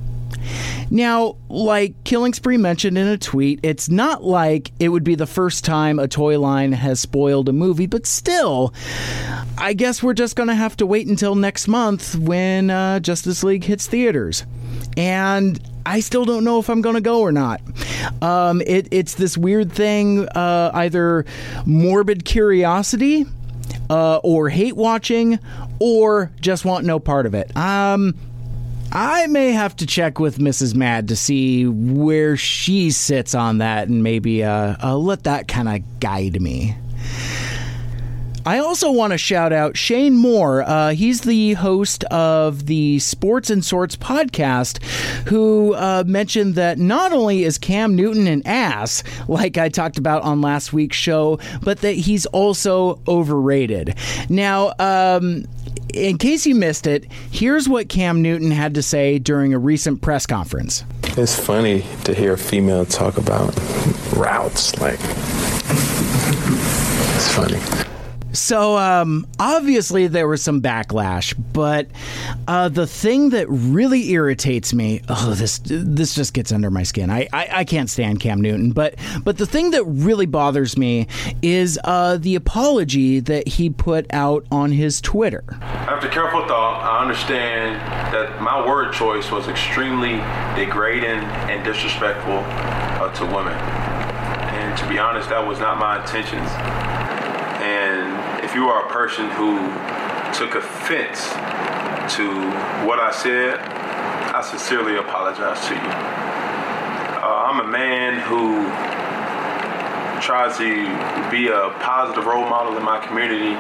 Now, 0.91 1.37
like 1.49 2.05
Killing 2.05 2.33
Spree 2.33 2.57
mentioned 2.57 2.97
in 2.97 3.09
a 3.09 3.19
tweet, 3.19 3.61
it's 3.63 3.89
not 3.89 4.23
like 4.23 4.71
it 4.79 4.89
would 4.89 5.03
be 5.03 5.17
the 5.17 5.27
first 5.27 5.65
time 5.65 5.99
a 5.99 6.07
toy 6.07 6.39
line 6.39 6.73
has 6.73 7.01
spoiled 7.01 7.49
a 7.49 7.53
movie, 7.53 7.87
but 7.87 8.07
still, 8.07 8.73
I 9.59 9.73
guess 9.73 10.03
we're 10.03 10.15
just 10.15 10.37
going 10.37 10.49
to 10.49 10.55
have 10.55 10.77
to 10.77 10.87
wait 10.87 11.09
until 11.09 11.35
next 11.35 11.67
month 11.67 12.15
when 12.15 12.71
uh, 12.71 13.01
Justice 13.01 13.43
League 13.43 13.65
hits 13.65 13.87
theaters. 13.89 14.45
And 14.97 15.61
I 15.87 16.01
still 16.01 16.25
don't 16.25 16.43
know 16.43 16.59
if 16.59 16.69
I'm 16.69 16.81
going 16.81 16.97
to 16.97 17.01
go 17.01 17.21
or 17.21 17.31
not. 17.31 17.61
Um, 18.21 18.61
it, 18.67 18.89
it's 18.91 19.15
this 19.15 19.39
weird 19.39 19.73
thing, 19.73 20.29
uh, 20.29 20.73
either 20.75 21.25
morbid 21.65 22.25
curiosity 22.25 23.25
uh, 23.89 24.17
or 24.17 24.49
hate 24.49 24.77
watching 24.77 25.39
or 25.79 26.33
just 26.41 26.65
want 26.65 26.85
no 26.85 26.99
part 26.99 27.25
of 27.25 27.35
it. 27.35 27.57
Um, 27.57 28.15
I 28.93 29.27
may 29.29 29.53
have 29.53 29.77
to 29.77 29.87
check 29.87 30.19
with 30.19 30.39
Mrs. 30.39 30.75
Mad 30.75 31.09
to 31.09 31.17
see 31.17 31.67
where 31.67 32.37
she 32.37 32.91
sits 32.91 33.35
on 33.35 33.59
that 33.59 33.89
and 33.89 34.03
maybe 34.03 34.43
uh, 34.43 34.77
uh, 34.83 34.97
let 34.97 35.25
that 35.25 35.49
kind 35.49 35.69
of 35.69 36.01
guide 36.01 36.41
me. 36.41 36.77
I 38.47 38.61
also 38.61 38.93
want 38.93 39.11
to 39.11 39.19
shout 39.19 39.53
out 39.53 39.77
Shane 39.77 40.15
Moore. 40.15 40.63
Uh, 40.63 40.91
he's 40.91 41.23
the 41.23 41.55
host 41.55 42.05
of 42.05 42.67
the 42.67 43.01
Sports 43.01 43.51
and 43.51 43.65
Sorts 43.65 43.97
podcast, 43.97 44.81
who 45.27 45.75
uh, 45.75 46.05
mentioned 46.07 46.55
that 46.55 46.79
not 46.79 47.13
only 47.13 47.43
is 47.43 47.59
Cam 47.59 47.97
Newton 47.97 48.29
an 48.29 48.47
ass, 48.47 49.03
like 49.27 49.59
I 49.59 49.69
talked 49.69 49.99
about 49.99 50.23
on 50.23 50.43
last 50.43 50.73
week's 50.73 50.97
show, 50.97 51.41
but 51.63 51.81
that 51.81 51.95
he's 51.95 52.25
also 52.27 53.01
overrated. 53.09 53.97
Now, 54.29 54.75
um, 54.79 55.47
in 55.93 56.17
case 56.17 56.47
you 56.47 56.55
missed 56.55 56.87
it, 56.87 57.11
here's 57.33 57.69
what 57.69 57.89
Cam 57.89 58.23
Newton 58.23 58.53
had 58.53 58.75
to 58.75 58.83
say 58.83 59.19
during 59.19 59.55
a 59.55 59.59
recent 59.59 60.03
press 60.03 60.25
conference. 60.25 60.85
It's 61.03 61.37
funny 61.37 61.85
to 62.05 62.15
hear 62.15 62.35
a 62.35 62.39
female 62.39 62.87
talk 62.87 63.19
about 63.19 63.57
routes. 64.15 64.79
Like, 64.79 65.01
it's 67.17 67.35
funny. 67.35 67.59
So 68.37 68.77
um, 68.77 69.27
obviously 69.39 70.07
there 70.07 70.29
was 70.29 70.43
some 70.43 70.61
backlash, 70.61 71.35
but 71.53 71.89
uh, 72.47 72.69
the 72.69 72.87
thing 72.87 73.31
that 73.31 73.49
really 73.49 74.11
irritates 74.11 74.75
me, 74.75 75.01
oh, 75.09 75.35
this 75.35 75.61
this 75.65 76.15
just 76.15 76.35
gets 76.35 76.53
under 76.53 76.71
my 76.71 76.83
skin. 76.83 77.11
I, 77.11 77.29
I, 77.33 77.49
I 77.51 77.65
can't 77.65 77.89
stand 77.89 78.21
Cam 78.21 78.41
Newton, 78.41 78.73
but 78.73 78.95
but 79.25 79.39
the 79.39 79.47
thing 79.47 79.71
that 79.71 79.85
really 79.85 80.27
bothers 80.27 80.77
me 80.77 81.07
is 81.43 81.79
uh, 81.85 82.19
the 82.19 82.35
apology 82.35 83.21
that 83.21 83.49
he 83.49 83.71
put 83.71 84.07
out 84.13 84.47
on 84.51 84.71
his 84.71 85.01
Twitter. 85.01 85.45
After 85.63 86.09
careful 86.09 86.47
thought, 86.47 86.83
I 86.83 87.03
understand 87.03 87.77
that 88.13 88.43
my 88.43 88.67
word 88.67 88.93
choice 88.93 89.31
was 89.31 89.49
extremely 89.49 90.17
degrading 90.57 91.21
and 91.49 91.65
disrespectful 91.65 92.43
uh, 92.45 93.13
to 93.15 93.25
women. 93.27 93.55
And 93.55 94.77
to 94.79 94.89
be 94.89 94.99
honest, 94.99 95.29
that 95.31 95.47
was 95.47 95.59
not 95.59 95.79
my 95.79 96.01
intentions. 96.01 96.51
You 98.57 98.69
are 98.71 98.87
a 98.87 98.91
person 98.91 99.29
who 99.29 99.59
took 100.33 100.55
offense 100.55 101.29
to 102.17 102.25
what 102.89 102.99
I 102.99 103.11
said, 103.13 103.59
I 103.61 104.41
sincerely 104.41 104.97
apologize 104.97 105.61
to 105.69 105.75
you. 105.75 105.81
Uh, 107.21 107.51
I'm 107.53 107.61
a 107.61 107.69
man 107.69 108.19
who 108.19 108.65
tries 110.23 110.57
to 110.57 111.31
be 111.31 111.49
a 111.49 111.69
positive 111.81 112.25
role 112.25 112.49
model 112.49 112.79
in 112.79 112.83
my 112.83 112.99
community 113.07 113.53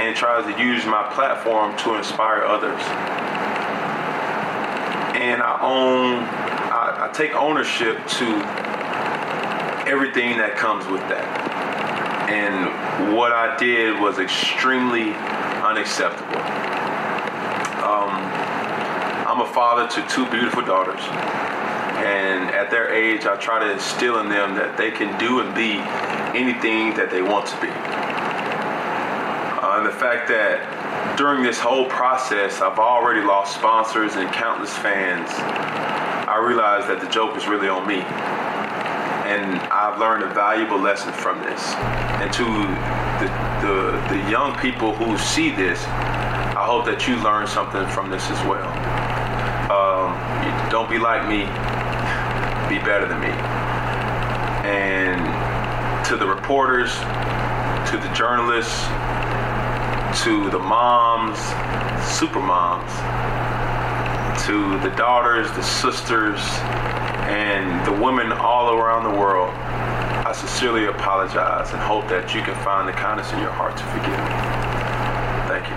and 0.00 0.14
tries 0.14 0.44
to 0.44 0.62
use 0.62 0.86
my 0.86 1.12
platform 1.12 1.76
to 1.78 1.96
inspire 1.96 2.44
others. 2.44 2.80
And 5.18 5.42
I 5.42 5.58
own, 5.62 6.22
I, 6.70 7.08
I 7.08 7.12
take 7.12 7.34
ownership 7.34 8.06
to 8.06 8.26
everything 9.90 10.38
that 10.38 10.54
comes 10.54 10.86
with 10.86 11.00
that 11.08 11.49
and 12.30 13.12
what 13.12 13.32
I 13.32 13.56
did 13.56 13.98
was 14.00 14.20
extremely 14.20 15.10
unacceptable. 15.66 16.38
Um, 17.82 18.14
I'm 19.26 19.40
a 19.40 19.52
father 19.52 19.88
to 19.88 20.08
two 20.08 20.30
beautiful 20.30 20.62
daughters, 20.62 21.00
and 21.98 22.50
at 22.54 22.70
their 22.70 22.94
age, 22.94 23.26
I 23.26 23.34
try 23.36 23.58
to 23.58 23.72
instill 23.72 24.20
in 24.20 24.28
them 24.28 24.54
that 24.54 24.76
they 24.76 24.92
can 24.92 25.18
do 25.18 25.40
and 25.40 25.52
be 25.56 25.82
anything 26.38 26.94
that 26.94 27.10
they 27.10 27.20
want 27.20 27.46
to 27.46 27.60
be. 27.60 27.68
Uh, 29.58 29.78
and 29.78 29.86
the 29.86 29.98
fact 29.98 30.28
that 30.28 31.16
during 31.18 31.42
this 31.42 31.58
whole 31.58 31.86
process, 31.86 32.60
I've 32.60 32.78
already 32.78 33.26
lost 33.26 33.56
sponsors 33.56 34.14
and 34.14 34.30
countless 34.32 34.72
fans, 34.78 35.30
I 36.30 36.38
realized 36.38 36.86
that 36.86 37.00
the 37.00 37.08
joke 37.08 37.36
is 37.36 37.48
really 37.48 37.68
on 37.68 37.88
me 37.88 38.04
and 39.30 39.60
I've 39.70 40.00
learned 40.00 40.24
a 40.24 40.34
valuable 40.34 40.78
lesson 40.80 41.12
from 41.12 41.38
this. 41.38 41.62
And 42.18 42.32
to 42.32 42.44
the, 43.22 43.28
the, 43.62 44.16
the 44.16 44.28
young 44.28 44.58
people 44.58 44.92
who 44.92 45.16
see 45.18 45.50
this, 45.50 45.84
I 45.86 46.64
hope 46.66 46.84
that 46.86 47.06
you 47.06 47.14
learn 47.22 47.46
something 47.46 47.86
from 47.86 48.10
this 48.10 48.28
as 48.28 48.44
well. 48.44 48.66
Um, 49.70 50.18
don't 50.68 50.90
be 50.90 50.98
like 50.98 51.28
me, 51.28 51.46
be 52.66 52.82
better 52.84 53.06
than 53.06 53.20
me. 53.20 53.30
And 54.66 55.22
to 56.06 56.16
the 56.16 56.26
reporters, 56.26 56.90
to 57.90 57.98
the 58.02 58.12
journalists, 58.12 58.82
to 60.24 60.50
the 60.50 60.58
moms, 60.58 61.38
super 62.18 62.40
moms, 62.40 62.90
to 64.44 64.76
the 64.80 64.92
daughters, 64.96 65.48
the 65.52 65.62
sisters, 65.62 66.40
and 67.30 67.86
the 67.86 67.92
women 68.02 68.32
all 68.32 68.74
around 68.74 69.04
the 69.04 69.18
world, 69.18 69.54
I 69.54 70.32
sincerely 70.32 70.86
apologize 70.86 71.70
and 71.72 71.80
hope 71.80 72.08
that 72.08 72.34
you 72.34 72.42
can 72.42 72.54
find 72.64 72.88
the 72.88 72.92
kindness 72.92 73.32
in 73.32 73.38
your 73.38 73.52
heart 73.52 73.76
to 73.76 73.84
forgive 73.84 74.18
me. 74.18 74.60
Thank 75.48 75.68
you. 75.70 75.76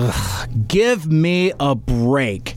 Ugh, 0.00 0.66
give 0.66 1.06
me 1.06 1.52
a 1.60 1.74
break. 1.74 2.55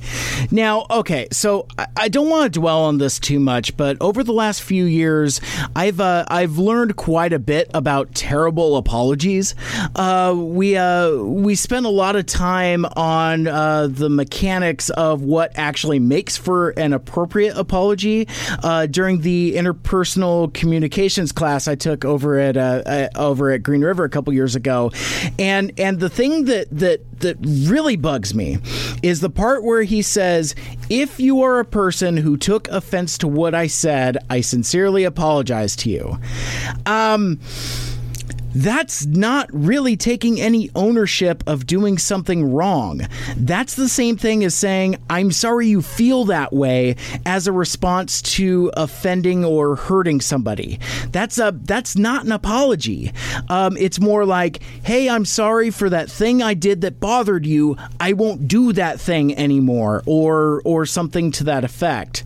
Now, 0.51 0.85
okay, 0.89 1.27
so 1.31 1.67
I 1.95 2.07
don't 2.07 2.29
want 2.29 2.53
to 2.53 2.59
dwell 2.59 2.81
on 2.85 2.97
this 2.97 3.19
too 3.19 3.39
much, 3.39 3.75
but 3.77 3.97
over 4.01 4.23
the 4.23 4.33
last 4.33 4.61
few 4.61 4.85
years, 4.85 5.41
I've 5.75 5.99
uh, 5.99 6.25
I've 6.27 6.57
learned 6.57 6.95
quite 6.95 7.33
a 7.33 7.39
bit 7.39 7.69
about 7.73 8.13
terrible 8.15 8.77
apologies. 8.77 9.55
Uh, 9.95 10.33
we 10.37 10.77
uh, 10.77 11.15
we 11.15 11.55
spent 11.55 11.85
a 11.85 11.89
lot 11.89 12.15
of 12.15 12.25
time 12.25 12.85
on 12.95 13.47
uh, 13.47 13.87
the 13.89 14.09
mechanics 14.09 14.89
of 14.91 15.21
what 15.21 15.51
actually 15.55 15.99
makes 15.99 16.37
for 16.37 16.69
an 16.71 16.93
appropriate 16.93 17.57
apology 17.57 18.27
uh, 18.63 18.85
during 18.85 19.21
the 19.21 19.53
interpersonal 19.55 20.53
communications 20.53 21.31
class 21.31 21.67
I 21.67 21.75
took 21.75 22.05
over 22.05 22.39
at 22.39 22.57
uh, 22.57 23.09
over 23.15 23.51
at 23.51 23.63
Green 23.63 23.81
River 23.81 24.03
a 24.03 24.09
couple 24.09 24.33
years 24.33 24.55
ago, 24.55 24.91
and 25.37 25.71
and 25.77 25.99
the 25.99 26.09
thing 26.09 26.45
that 26.45 26.67
that 26.71 27.01
that 27.21 27.37
really 27.41 27.95
bugs 27.95 28.33
me 28.33 28.59
is 29.03 29.21
the 29.21 29.29
part 29.29 29.63
where 29.63 29.83
he 29.83 30.01
says, 30.01 30.55
"If 30.89 31.19
you 31.19 31.41
are 31.41 31.59
a 31.59 31.65
person 31.65 32.17
who 32.17 32.37
took 32.37 32.67
offense 32.69 33.17
to 33.19 33.27
what 33.27 33.53
I 33.55 33.67
said, 33.67 34.17
I 34.29 34.41
sincerely 34.41 35.03
apologize 35.03 35.75
to 35.77 35.89
you." 35.89 36.17
Um 36.85 37.39
that's 38.53 39.05
not 39.05 39.49
really 39.51 39.95
taking 39.95 40.41
any 40.41 40.69
ownership 40.75 41.43
of 41.47 41.67
doing 41.67 41.97
something 41.97 42.51
wrong. 42.51 43.01
That's 43.37 43.75
the 43.75 43.89
same 43.89 44.17
thing 44.17 44.43
as 44.43 44.55
saying, 44.55 44.97
I'm 45.09 45.31
sorry 45.31 45.67
you 45.67 45.81
feel 45.81 46.25
that 46.25 46.51
way 46.51 46.95
as 47.25 47.47
a 47.47 47.51
response 47.51 48.21
to 48.21 48.71
offending 48.75 49.45
or 49.45 49.75
hurting 49.75 50.21
somebody. 50.21 50.79
That's 51.11 51.37
a 51.37 51.51
that's 51.63 51.95
not 51.95 52.25
an 52.25 52.31
apology. 52.31 53.11
Um, 53.49 53.77
it's 53.77 53.99
more 53.99 54.25
like, 54.25 54.61
hey, 54.83 55.09
I'm 55.09 55.25
sorry 55.25 55.69
for 55.69 55.89
that 55.89 56.09
thing 56.09 56.41
I 56.41 56.53
did 56.53 56.81
that 56.81 56.99
bothered 56.99 57.45
you. 57.45 57.77
I 57.99 58.13
won't 58.13 58.47
do 58.47 58.73
that 58.73 58.99
thing 58.99 59.37
anymore, 59.37 60.03
or 60.05 60.61
or 60.65 60.85
something 60.85 61.31
to 61.33 61.43
that 61.45 61.63
effect. 61.63 62.23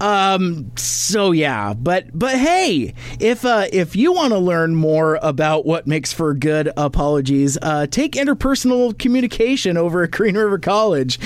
Um, 0.00 0.70
so 0.76 1.32
yeah, 1.32 1.74
but 1.74 2.06
but 2.16 2.36
hey, 2.36 2.94
if 3.18 3.44
uh, 3.44 3.66
if 3.72 3.96
you 3.96 4.12
want 4.12 4.32
to 4.32 4.38
learn 4.38 4.74
more 4.74 5.18
about 5.22 5.37
what 5.38 5.86
makes 5.86 6.12
for 6.12 6.34
good 6.34 6.70
apologies, 6.76 7.56
uh, 7.62 7.86
take 7.86 8.12
interpersonal 8.12 8.98
communication 8.98 9.76
over 9.76 10.02
at 10.02 10.10
Green 10.10 10.36
River 10.36 10.58
College. 10.58 11.18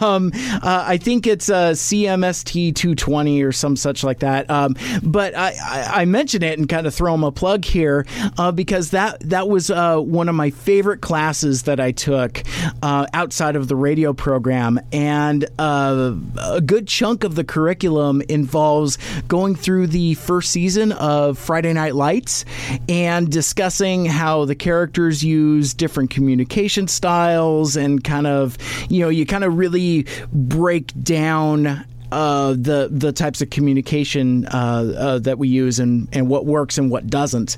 Um, 0.00 0.32
uh, 0.34 0.84
I 0.86 0.96
think 0.96 1.26
it's 1.26 1.48
uh, 1.48 1.70
CMST 1.70 2.74
220 2.74 3.42
or 3.42 3.52
some 3.52 3.74
such 3.74 4.04
like 4.04 4.20
that. 4.20 4.48
Um, 4.50 4.76
but 5.02 5.34
I, 5.34 5.54
I, 5.62 6.02
I 6.02 6.04
mention 6.04 6.42
it 6.42 6.58
and 6.58 6.68
kind 6.68 6.86
of 6.86 6.94
throw 6.94 7.12
them 7.12 7.24
a 7.24 7.32
plug 7.32 7.64
here 7.64 8.06
uh, 8.36 8.52
because 8.52 8.90
that 8.90 9.18
that 9.20 9.48
was 9.48 9.70
uh, 9.70 9.98
one 9.98 10.28
of 10.28 10.34
my 10.34 10.50
favorite 10.50 11.00
classes 11.00 11.64
that 11.64 11.80
I 11.80 11.92
took 11.92 12.42
uh, 12.82 13.06
outside 13.12 13.56
of 13.56 13.68
the 13.68 13.76
radio 13.76 14.12
program, 14.12 14.78
and 14.92 15.44
a 15.58 16.62
good 16.64 16.86
chunk 16.86 17.24
of 17.24 17.34
the 17.34 17.44
curriculum 17.44 18.22
involves 18.28 18.98
going 19.26 19.54
through 19.54 19.88
the 19.88 20.14
first 20.14 20.50
season 20.50 20.92
of 20.92 21.38
Friday 21.38 21.72
Night 21.72 21.94
Lights 21.94 22.44
and 22.88 23.30
discussing 23.48 24.04
how 24.04 24.44
the 24.44 24.54
characters 24.54 25.24
use 25.24 25.72
different 25.72 26.10
communication 26.10 26.86
styles 26.86 27.76
and 27.76 28.04
kind 28.04 28.26
of, 28.26 28.58
you 28.90 29.00
know, 29.00 29.08
you 29.08 29.24
kind 29.24 29.42
of 29.42 29.56
really 29.56 30.04
break 30.34 30.92
down 31.02 31.66
uh, 32.12 32.50
the 32.50 32.90
the 32.92 33.10
types 33.10 33.40
of 33.40 33.48
communication 33.48 34.44
uh, 34.48 34.92
uh, 34.98 35.18
that 35.20 35.38
we 35.38 35.48
use 35.48 35.78
and, 35.78 36.08
and 36.12 36.28
what 36.28 36.44
works 36.44 36.76
and 36.76 36.90
what 36.90 37.06
doesn't. 37.06 37.56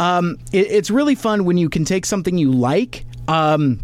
Um, 0.00 0.38
it, 0.52 0.72
it's 0.72 0.90
really 0.90 1.14
fun 1.14 1.44
when 1.44 1.56
you 1.56 1.68
can 1.68 1.84
take 1.84 2.04
something 2.04 2.36
you 2.36 2.50
like. 2.50 3.04
Um, 3.28 3.78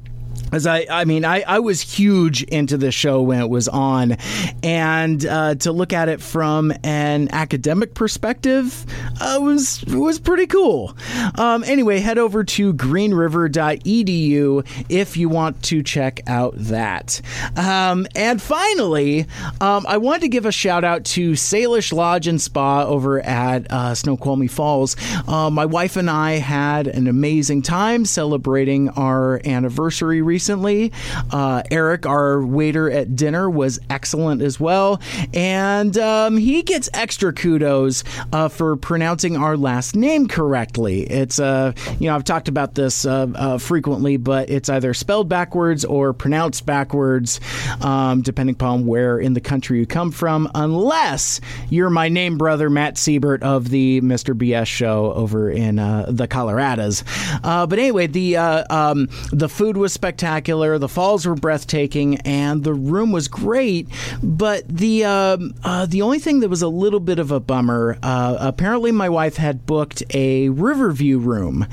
as 0.52 0.66
I, 0.66 0.86
I 0.90 1.04
mean, 1.04 1.24
I, 1.24 1.42
I 1.46 1.60
was 1.60 1.80
huge 1.80 2.42
into 2.44 2.76
this 2.76 2.94
show 2.94 3.22
when 3.22 3.40
it 3.40 3.48
was 3.48 3.68
on, 3.68 4.16
and 4.62 5.24
uh, 5.24 5.54
to 5.56 5.72
look 5.72 5.92
at 5.92 6.08
it 6.08 6.20
from 6.20 6.72
an 6.82 7.28
academic 7.32 7.94
perspective 7.94 8.84
uh, 9.20 9.38
was 9.40 9.84
was 9.88 10.18
pretty 10.18 10.46
cool. 10.46 10.96
Um, 11.36 11.64
anyway, 11.64 11.98
head 11.98 12.18
over 12.18 12.44
to 12.44 12.74
greenriver.edu 12.74 14.84
if 14.88 15.16
you 15.16 15.28
want 15.28 15.62
to 15.64 15.82
check 15.82 16.20
out 16.26 16.54
that. 16.56 17.20
Um, 17.56 18.06
and 18.14 18.40
finally, 18.40 19.26
um, 19.60 19.86
I 19.88 19.96
wanted 19.96 20.22
to 20.22 20.28
give 20.28 20.46
a 20.46 20.52
shout 20.52 20.84
out 20.84 21.04
to 21.04 21.32
Salish 21.32 21.92
Lodge 21.92 22.26
and 22.26 22.40
Spa 22.40 22.84
over 22.84 23.20
at 23.20 23.70
uh, 23.70 23.94
Snoqualmie 23.94 24.48
Falls. 24.48 24.96
Uh, 25.26 25.50
my 25.50 25.66
wife 25.66 25.96
and 25.96 26.10
I 26.10 26.32
had 26.32 26.86
an 26.86 27.06
amazing 27.06 27.62
time 27.62 28.04
celebrating 28.04 28.88
our 28.90 29.40
anniversary 29.44 30.22
recently. 30.34 30.90
Uh, 31.30 31.62
Eric, 31.70 32.06
our 32.06 32.44
waiter 32.44 32.90
at 32.90 33.14
dinner, 33.14 33.48
was 33.48 33.78
excellent 33.88 34.42
as 34.42 34.58
well, 34.58 35.00
and 35.32 35.96
um, 35.96 36.36
he 36.36 36.60
gets 36.64 36.90
extra 36.92 37.32
kudos 37.32 38.02
uh, 38.32 38.48
for 38.48 38.74
pronouncing 38.74 39.36
our 39.36 39.56
last 39.56 39.94
name 39.94 40.26
correctly. 40.26 41.02
It's 41.02 41.38
uh, 41.38 41.72
you 42.00 42.08
know 42.08 42.16
I've 42.16 42.24
talked 42.24 42.48
about 42.48 42.74
this 42.74 43.06
uh, 43.06 43.28
uh, 43.32 43.58
frequently, 43.58 44.16
but 44.16 44.50
it's 44.50 44.68
either 44.68 44.92
spelled 44.92 45.28
backwards 45.28 45.84
or 45.84 46.12
pronounced 46.12 46.66
backwards, 46.66 47.38
um, 47.80 48.20
depending 48.22 48.56
upon 48.56 48.86
where 48.86 49.20
in 49.20 49.34
the 49.34 49.40
country 49.40 49.78
you 49.78 49.86
come 49.86 50.10
from, 50.10 50.50
unless 50.56 51.40
you're 51.70 51.90
my 51.90 52.08
name 52.08 52.38
brother 52.38 52.68
Matt 52.68 52.98
Siebert 52.98 53.44
of 53.44 53.68
the 53.68 54.00
Mr. 54.00 54.34
BS 54.34 54.66
show 54.66 55.12
over 55.12 55.48
in 55.48 55.78
uh, 55.78 56.06
the 56.08 56.26
Coloradas. 56.26 57.04
Uh, 57.44 57.68
but 57.68 57.78
anyway, 57.78 58.08
the 58.08 58.36
um, 58.36 59.08
the 59.32 59.48
food 59.48 59.76
was 59.76 59.92
spectacular, 59.92 60.23
the 60.24 60.88
falls 60.88 61.26
were 61.26 61.34
breathtaking, 61.34 62.16
and 62.20 62.64
the 62.64 62.74
room 62.74 63.12
was 63.12 63.28
great. 63.28 63.88
But 64.22 64.66
the 64.68 65.04
um, 65.04 65.54
uh, 65.62 65.86
the 65.86 66.02
only 66.02 66.18
thing 66.18 66.40
that 66.40 66.48
was 66.48 66.62
a 66.62 66.68
little 66.68 67.00
bit 67.00 67.18
of 67.18 67.30
a 67.30 67.40
bummer, 67.40 67.98
uh, 68.02 68.36
apparently 68.40 68.92
my 68.92 69.08
wife 69.08 69.36
had 69.36 69.66
booked 69.66 70.02
a 70.14 70.48
Riverview 70.48 71.18
room, 71.18 71.66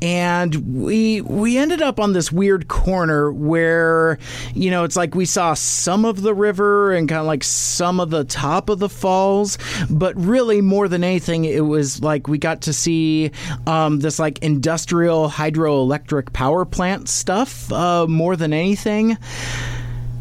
and 0.00 0.82
we 0.82 1.20
we 1.20 1.58
ended 1.58 1.82
up 1.82 2.00
on 2.00 2.12
this 2.12 2.32
weird 2.32 2.68
corner 2.68 3.32
where 3.32 4.18
you 4.54 4.70
know 4.70 4.84
it's 4.84 4.96
like 4.96 5.14
we 5.14 5.24
saw 5.24 5.54
some 5.54 6.04
of 6.04 6.22
the 6.22 6.34
river 6.34 6.92
and 6.92 7.08
kind 7.08 7.20
of 7.20 7.26
like 7.26 7.44
some 7.44 8.00
of 8.00 8.10
the 8.10 8.24
top 8.24 8.68
of 8.68 8.78
the 8.78 8.88
falls, 8.88 9.58
but 9.90 10.14
really 10.16 10.60
more 10.60 10.88
than 10.88 11.04
anything, 11.04 11.44
it 11.44 11.64
was 11.64 12.02
like 12.02 12.28
we 12.28 12.38
got 12.38 12.62
to 12.62 12.72
see 12.72 13.30
um, 13.66 14.00
this 14.00 14.18
like 14.18 14.38
industrial 14.40 15.28
hydroelectric 15.28 16.32
power 16.32 16.64
plant 16.64 17.08
stuff 17.08 17.70
uh, 17.72 17.91
more 18.08 18.36
than 18.36 18.52
anything 18.52 19.16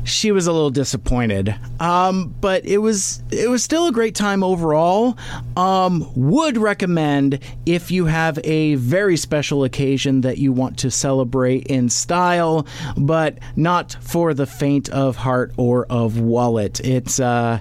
she 0.04 0.32
was 0.32 0.48
a 0.48 0.52
little 0.52 0.70
disappointed. 0.70 1.56
Um, 1.80 2.36
but 2.42 2.66
it 2.66 2.78
was 2.80 3.22
it 3.32 3.50
was 3.50 3.64
still 3.64 3.88
a 3.88 3.92
great 3.92 4.16
time 4.16 4.44
overall. 4.44 5.18
Um, 5.56 6.12
would 6.16 6.58
recommend 6.58 7.40
if 7.66 7.92
you 7.92 8.06
have 8.06 8.40
a 8.44 8.76
very 8.76 9.18
special 9.18 9.64
occasion 9.64 10.22
that 10.22 10.38
you 10.38 10.52
want 10.52 10.78
to 10.80 10.92
celebrate 10.92 11.68
in 11.68 11.90
style, 11.90 12.66
but 12.98 13.38
not 13.56 13.98
for 14.02 14.34
the 14.34 14.46
faint 14.46 14.90
of 14.90 15.16
heart 15.16 15.54
or 15.58 15.86
of 15.88 16.20
wallet. 16.20 16.80
It's 16.82 17.20
uh, 17.20 17.60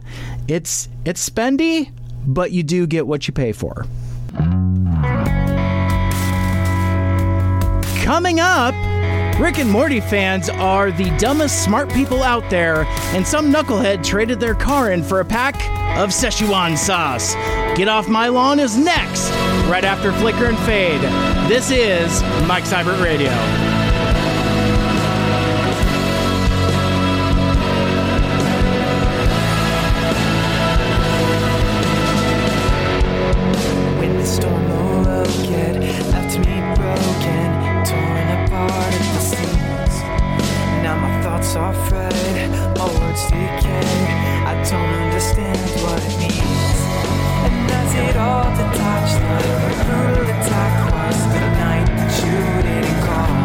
it's 0.49 0.89
it's 1.05 1.29
spendy, 1.29 1.93
but 2.27 2.53
you 2.53 2.63
do 2.63 2.87
get 2.87 3.07
what 3.07 3.29
you 3.29 3.35
pay 3.35 3.53
for. 3.53 3.87
Coming 8.05 8.41
up. 8.41 8.75
Rick 9.41 9.59
and 9.59 9.71
Morty 9.71 10.01
fans 10.01 10.51
are 10.51 10.93
the 10.93 11.09
dumbest 11.17 11.65
smart 11.65 11.91
people 11.95 12.23
out 12.23 12.51
there, 12.51 12.85
and 13.15 13.27
some 13.27 13.51
knucklehead 13.51 14.05
traded 14.05 14.39
their 14.39 14.55
car 14.55 14.93
in 14.93 15.03
for 15.03 15.21
a 15.21 15.25
pack 15.25 15.55
of 15.99 16.11
Szechuan 16.11 16.77
sauce. 16.77 17.35
Get 17.75 17.89
Off 17.89 18.07
My 18.07 18.29
Lawn 18.29 18.61
is 18.61 18.77
next, 18.77 19.31
right 19.71 19.83
after 19.83 20.13
Flicker 20.13 20.45
and 20.45 20.59
Fade. 20.59 21.01
This 21.49 21.71
is 21.71 22.23
Mike 22.47 22.65
Seibert 22.65 23.03
Radio. 23.03 23.31
When 33.99 34.19
the 34.19 34.27
storm 34.27 34.71
awoken, 34.71 35.81
left 36.11 36.39
me 36.39 36.61
broken, 36.77 37.70
the. 38.51 39.95
Now 40.83 40.97
my 40.99 41.23
thoughts 41.23 41.55
are 41.57 41.73
frayed, 41.89 42.51
my 42.51 42.87
words 42.99 43.25
decay. 43.31 43.87
I 44.51 44.55
don't 44.69 44.95
understand 45.05 45.59
what 45.83 46.03
it 46.03 46.19
means. 46.19 46.81
And 47.47 47.71
as 47.71 47.95
it 47.95 48.17
all 48.17 48.51
detached, 48.61 49.21
like 49.31 49.79
a 49.79 49.85
brutal 49.87 50.25
attack 50.35 50.75
was 50.93 51.19
the 51.35 51.45
night 51.63 51.87
that 51.97 52.13
you 52.27 52.41
didn't 52.63 53.01
call. 53.07 53.40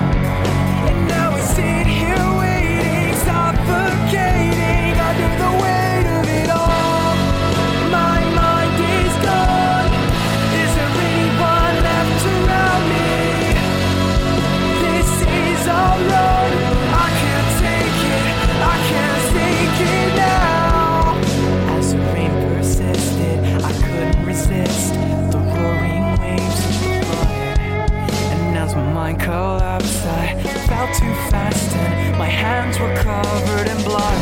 Too 30.99 31.13
fast, 31.29 31.75
and 31.75 32.17
my 32.17 32.27
hands 32.27 32.79
were 32.79 32.93
covered 32.95 33.67
in 33.67 33.77
blood. 33.83 34.21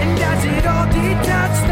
And 0.00 0.18
as 0.20 0.44
it 0.44 0.66
all 0.66 0.86
detached, 0.86 1.68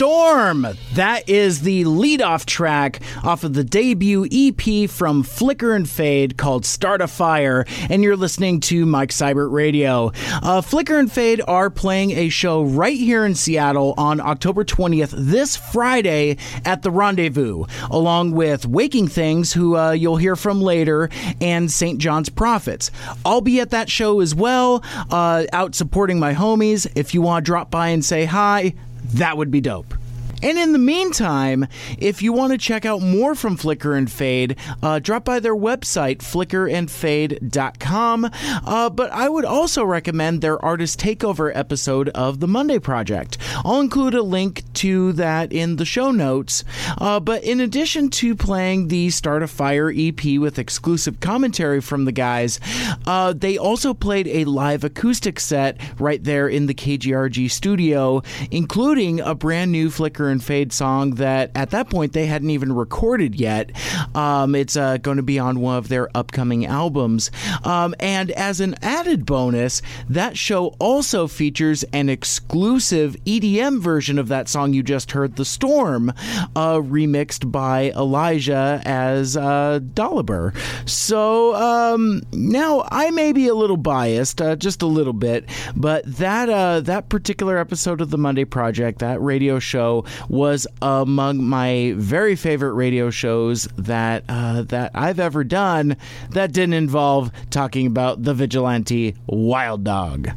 Storm. 0.00 0.66
That 0.94 1.28
is 1.28 1.60
the 1.60 1.84
lead-off 1.84 2.46
track 2.46 3.00
off 3.22 3.44
of 3.44 3.52
the 3.52 3.62
debut 3.62 4.26
EP 4.32 4.88
from 4.88 5.22
Flicker 5.22 5.74
and 5.74 5.86
Fade 5.86 6.38
called 6.38 6.64
Start 6.64 7.02
a 7.02 7.06
Fire, 7.06 7.66
and 7.90 8.02
you're 8.02 8.16
listening 8.16 8.60
to 8.60 8.86
Mike 8.86 9.10
Seibert 9.10 9.52
Radio. 9.52 10.10
Uh, 10.42 10.62
Flicker 10.62 10.98
and 10.98 11.12
Fade 11.12 11.42
are 11.46 11.68
playing 11.68 12.12
a 12.12 12.30
show 12.30 12.62
right 12.62 12.96
here 12.96 13.26
in 13.26 13.34
Seattle 13.34 13.92
on 13.98 14.20
October 14.20 14.64
20th, 14.64 15.10
this 15.10 15.54
Friday 15.54 16.38
at 16.64 16.80
the 16.80 16.90
Rendezvous, 16.90 17.66
along 17.90 18.30
with 18.30 18.64
Waking 18.64 19.08
Things, 19.08 19.52
who 19.52 19.76
uh, 19.76 19.90
you'll 19.90 20.16
hear 20.16 20.34
from 20.34 20.62
later, 20.62 21.10
and 21.42 21.70
St. 21.70 21.98
John's 21.98 22.30
Prophets. 22.30 22.90
I'll 23.26 23.42
be 23.42 23.60
at 23.60 23.68
that 23.68 23.90
show 23.90 24.20
as 24.20 24.34
well, 24.34 24.82
uh, 25.10 25.44
out 25.52 25.74
supporting 25.74 26.18
my 26.18 26.32
homies. 26.32 26.90
If 26.94 27.12
you 27.12 27.20
want 27.20 27.44
to 27.44 27.46
drop 27.50 27.70
by 27.70 27.88
and 27.88 28.02
say 28.02 28.24
hi, 28.24 28.72
that 29.14 29.36
would 29.36 29.50
be 29.50 29.60
dope. 29.60 29.94
And 30.42 30.58
in 30.58 30.72
the 30.72 30.78
meantime, 30.78 31.66
if 31.98 32.22
you 32.22 32.32
want 32.32 32.52
to 32.52 32.58
check 32.58 32.86
out 32.86 33.02
more 33.02 33.34
from 33.34 33.56
Flicker 33.56 33.94
and 33.94 34.10
Fade, 34.10 34.56
uh, 34.82 34.98
drop 34.98 35.24
by 35.24 35.38
their 35.38 35.54
website, 35.54 36.18
flickerandfade.com. 36.18 38.30
Uh, 38.64 38.90
but 38.90 39.12
I 39.12 39.28
would 39.28 39.44
also 39.44 39.84
recommend 39.84 40.40
their 40.40 40.62
artist 40.64 40.98
takeover 40.98 41.52
episode 41.54 42.08
of 42.10 42.40
the 42.40 42.48
Monday 42.48 42.78
Project. 42.78 43.36
I'll 43.64 43.80
include 43.80 44.14
a 44.14 44.22
link 44.22 44.62
to 44.74 45.12
that 45.12 45.52
in 45.52 45.76
the 45.76 45.84
show 45.84 46.10
notes. 46.10 46.64
Uh, 46.98 47.20
but 47.20 47.44
in 47.44 47.60
addition 47.60 48.08
to 48.10 48.34
playing 48.34 48.88
the 48.88 49.10
Start 49.10 49.42
a 49.42 49.46
Fire 49.46 49.92
EP 49.94 50.38
with 50.38 50.58
exclusive 50.58 51.20
commentary 51.20 51.80
from 51.80 52.06
the 52.06 52.12
guys, 52.12 52.58
uh, 53.06 53.34
they 53.34 53.58
also 53.58 53.92
played 53.92 54.26
a 54.28 54.44
live 54.44 54.84
acoustic 54.84 55.38
set 55.38 55.78
right 56.00 56.24
there 56.24 56.48
in 56.48 56.66
the 56.66 56.74
KGRG 56.74 57.50
studio, 57.50 58.22
including 58.50 59.20
a 59.20 59.34
brand 59.34 59.72
new 59.72 59.90
Flicker 59.90 60.29
and 60.30 60.42
Fade 60.42 60.72
song 60.72 61.16
that 61.16 61.50
at 61.54 61.70
that 61.70 61.90
point 61.90 62.12
they 62.12 62.26
hadn't 62.26 62.50
even 62.50 62.72
recorded 62.72 63.34
yet. 63.34 63.70
Um, 64.14 64.54
it's 64.54 64.76
uh, 64.76 64.96
going 64.98 65.16
to 65.16 65.22
be 65.22 65.38
on 65.38 65.60
one 65.60 65.76
of 65.76 65.88
their 65.88 66.08
upcoming 66.14 66.66
albums. 66.66 67.30
Um, 67.64 67.94
and 68.00 68.30
as 68.32 68.60
an 68.60 68.76
added 68.82 69.26
bonus, 69.26 69.82
that 70.08 70.36
show 70.36 70.68
also 70.78 71.26
features 71.26 71.82
an 71.92 72.08
exclusive 72.08 73.16
EDM 73.24 73.80
version 73.80 74.18
of 74.18 74.28
that 74.28 74.48
song 74.48 74.72
you 74.72 74.82
just 74.82 75.12
heard, 75.12 75.36
The 75.36 75.44
Storm, 75.44 76.10
uh, 76.56 76.76
remixed 76.76 77.50
by 77.50 77.90
Elijah 77.90 78.80
as 78.84 79.36
uh, 79.36 79.80
Dolliber. 79.94 80.56
So 80.88 81.54
um, 81.54 82.22
now 82.32 82.86
I 82.90 83.10
may 83.10 83.32
be 83.32 83.48
a 83.48 83.54
little 83.54 83.76
biased, 83.76 84.40
uh, 84.40 84.56
just 84.56 84.82
a 84.82 84.86
little 84.86 85.12
bit, 85.12 85.48
but 85.74 86.04
that 86.16 86.48
uh, 86.48 86.80
that 86.80 87.08
particular 87.08 87.58
episode 87.58 88.00
of 88.00 88.10
the 88.10 88.18
Monday 88.18 88.44
Project, 88.44 89.00
that 89.00 89.20
radio 89.20 89.58
show, 89.58 90.04
was 90.28 90.66
among 90.82 91.42
my 91.44 91.94
very 91.96 92.36
favorite 92.36 92.74
radio 92.74 93.10
shows 93.10 93.64
that 93.76 94.24
uh, 94.28 94.62
that 94.62 94.92
I've 94.94 95.20
ever 95.20 95.44
done. 95.44 95.96
That 96.30 96.52
didn't 96.52 96.74
involve 96.74 97.30
talking 97.50 97.86
about 97.86 98.22
the 98.22 98.34
vigilante 98.34 99.16
Wild 99.26 99.84
Dog. 99.84 100.30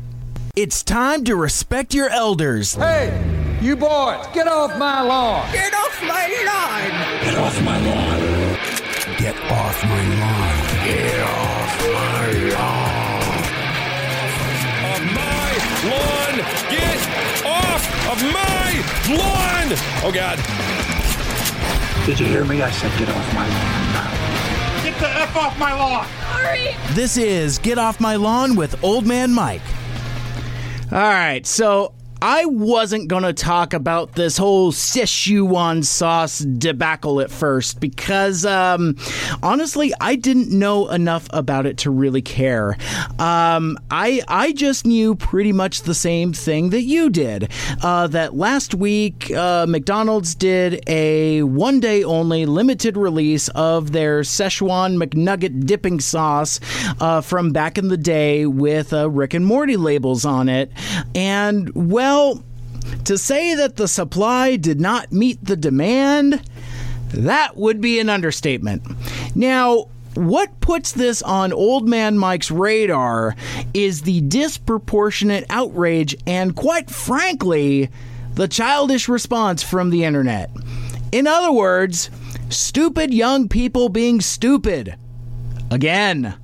It's 0.56 0.84
time 0.84 1.24
to 1.26 1.36
respect 1.36 1.94
your 1.94 2.10
elders. 2.10 2.74
Hey, 2.74 3.10
you 3.62 3.76
boys, 3.76 4.26
get 4.34 4.48
off 4.48 4.78
my 4.78 5.02
lawn. 5.02 5.52
Get 5.52 5.74
off 5.74 6.02
my 6.04 6.28
lawn! 6.46 7.24
Get 7.26 7.38
off 7.38 7.64
my 7.64 7.80
lawn. 7.80 8.74
Get 9.18 9.36
off 9.52 9.84
my 9.84 10.02
lawn. 10.20 10.86
Get 10.86 11.20
off 11.24 11.82
my 11.94 12.32
lawn. 12.54 13.24
Of 14.84 15.02
my 15.16 15.52
lawn. 15.90 16.36
Get 16.70 17.33
off 17.54 17.84
of 18.12 18.20
my 18.34 18.70
lawn. 19.16 19.78
Oh, 20.04 20.12
God. 20.14 20.38
Did 22.06 22.20
you 22.20 22.26
hear 22.26 22.44
me? 22.44 22.62
I 22.62 22.72
said 22.72 22.92
get 23.00 23.10
off 23.10 23.34
my 23.34 23.48
lawn. 23.48 24.84
Get 24.84 25.00
the 25.00 25.08
F 25.08 25.36
off 25.38 25.58
my 25.58 25.74
lawn. 25.74 26.06
Sorry! 26.20 26.76
This 26.94 27.16
is 27.18 27.58
Get 27.58 27.78
Off 27.78 28.00
My 28.02 28.18
Lawn 28.18 28.56
with 28.56 28.84
Old 28.84 29.06
Man 29.08 29.32
Mike. 29.32 29.62
All 30.92 31.00
right, 31.00 31.46
so 31.46 31.94
I 32.26 32.46
wasn't 32.46 33.10
going 33.10 33.24
to 33.24 33.34
talk 33.34 33.74
about 33.74 34.14
this 34.14 34.38
whole 34.38 34.72
Szechuan 34.72 35.84
sauce 35.84 36.40
debacle 36.40 37.20
at 37.20 37.30
first 37.30 37.82
because 37.82 38.46
um, 38.46 38.96
honestly, 39.44 39.92
I 40.00 40.16
didn't 40.16 40.50
know 40.50 40.88
enough 40.88 41.28
about 41.32 41.66
it 41.66 41.80
to 41.80 41.90
really 41.92 42.22
care. 42.22 42.78
Um, 43.20 43.78
I 43.92 44.22
I 44.30 44.54
just 44.54 44.86
knew 44.86 45.16
pretty 45.16 45.52
much 45.52 45.82
the 45.82 45.94
same 45.94 46.32
thing 46.32 46.70
that 46.70 46.84
you 46.84 47.10
did. 47.10 47.52
Uh, 47.84 48.08
that 48.08 48.38
last 48.38 48.74
week, 48.74 49.30
uh, 49.32 49.66
McDonald's 49.68 50.34
did 50.34 50.82
a 50.88 51.44
one 51.44 51.82
day 51.82 52.06
only 52.06 52.46
limited 52.46 52.96
release 52.96 53.50
of 53.50 53.92
their 53.92 54.22
Szechuan 54.22 54.96
McNugget 54.96 55.66
dipping 55.66 56.00
sauce 56.00 56.62
uh, 57.02 57.20
from 57.20 57.52
back 57.52 57.78
in 57.78 57.90
the 57.90 57.98
day 57.98 58.46
with 58.46 58.94
uh, 58.94 59.10
Rick 59.10 59.34
and 59.34 59.46
Morty 59.46 59.76
labels 59.76 60.24
on 60.24 60.48
it, 60.48 60.72
and 61.14 61.70
well. 61.76 62.13
To 63.06 63.18
say 63.18 63.56
that 63.56 63.76
the 63.76 63.88
supply 63.88 64.56
did 64.56 64.80
not 64.80 65.12
meet 65.12 65.44
the 65.44 65.56
demand, 65.58 66.42
that 67.10 67.58
would 67.58 67.82
be 67.82 68.00
an 68.00 68.10
understatement. 68.10 68.84
Now, 69.36 69.88
what 70.16 70.60
puts 70.62 70.92
this 70.92 71.22
on 71.22 71.52
Old 71.52 71.88
Man 71.88 72.18
Mike's 72.18 72.52
radar 72.52 73.36
is 73.74 74.04
the 74.04 74.22
disproportionate 74.22 75.46
outrage 75.50 76.16
and, 76.28 76.56
quite 76.56 76.90
frankly, 76.90 77.90
the 78.36 78.48
childish 78.48 79.10
response 79.10 79.64
from 79.64 79.90
the 79.90 80.04
internet. 80.04 80.50
In 81.12 81.28
other 81.28 81.52
words, 81.52 82.10
stupid 82.50 83.14
young 83.14 83.50
people 83.50 83.90
being 83.90 84.22
stupid. 84.22 84.96
Again. 85.72 86.36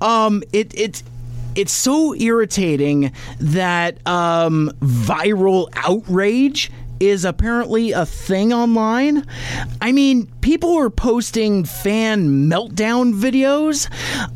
Um, 0.00 0.42
it, 0.52 0.72
it's 0.74 1.04
it's 1.54 1.72
so 1.72 2.14
irritating 2.14 3.12
that 3.40 4.06
um, 4.06 4.70
viral 4.80 5.68
outrage 5.76 6.70
is 7.02 7.24
apparently 7.24 7.90
a 7.90 8.06
thing 8.06 8.52
online. 8.52 9.26
I 9.80 9.90
mean, 9.90 10.26
people 10.40 10.76
were 10.76 10.88
posting 10.88 11.64
fan 11.64 12.48
meltdown 12.48 13.12
videos. 13.12 13.90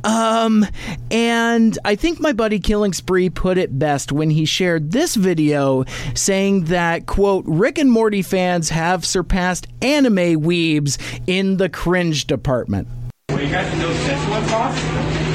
Um, 0.05 0.67
and 1.09 1.79
I 1.85 1.95
think 1.95 2.19
my 2.19 2.33
buddy 2.33 2.59
Killing 2.59 2.93
Spree 2.93 3.31
put 3.31 3.57
it 3.57 3.79
best 3.79 4.11
when 4.11 4.31
he 4.31 4.45
shared 4.45 4.91
this 4.91 5.15
video 5.15 5.85
saying 6.15 6.65
that, 6.65 7.07
quote, 7.07 7.45
Rick 7.47 7.79
and 7.79 7.91
Morty 7.91 8.23
fans 8.23 8.71
have 8.71 9.07
surpassed 9.07 9.69
anime 9.81 10.43
weebs 10.43 10.99
in 11.29 11.59
the 11.59 11.69
cringe 11.69 12.27
department. 12.27 12.89
Well, 13.29 13.41
you 13.41 13.49
got 13.49 13.79
no 13.79 13.89
Szechuan 13.91 14.49
sauce? 14.49 14.83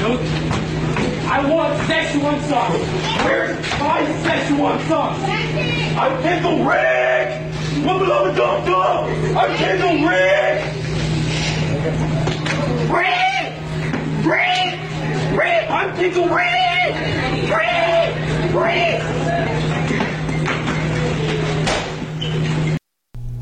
No. 0.02 0.51
I 1.32 1.48
want 1.50 1.72
Szechuan 1.88 2.42
sauce. 2.46 2.76
Where's 3.24 3.56
my 3.80 4.02
Szechuan 4.20 4.86
sauce? 4.86 5.18
I'm 5.96 6.22
Kendall 6.22 6.62
Rick. 6.62 7.40
Below 7.82 8.34
dum 8.34 8.64
dum. 8.66 9.36
I'm 9.38 9.56
Kendall 9.56 10.06
Rick. 10.06 10.62
Rick. 12.92 13.54
Rick. 14.26 14.78
Rick. 15.38 15.70
I'm 15.70 15.96
Kendall 15.96 16.28
Rick. 16.28 16.94
Rick. 17.48 18.12
Rick. 18.54 19.00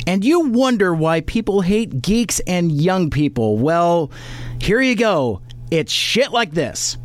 And 0.07 0.25
you 0.25 0.49
wonder 0.49 0.95
why 0.95 1.23
people 1.23 1.61
hate 1.63 2.01
geeks 2.01 2.39
and 2.47 2.71
young 2.71 3.11
people. 3.11 3.59
Well, 3.59 4.13
here 4.61 4.81
you 4.81 4.95
go. 4.95 5.43
It's 5.73 5.91
shit 5.91 6.31
like 6.31 6.53
this. 6.53 6.97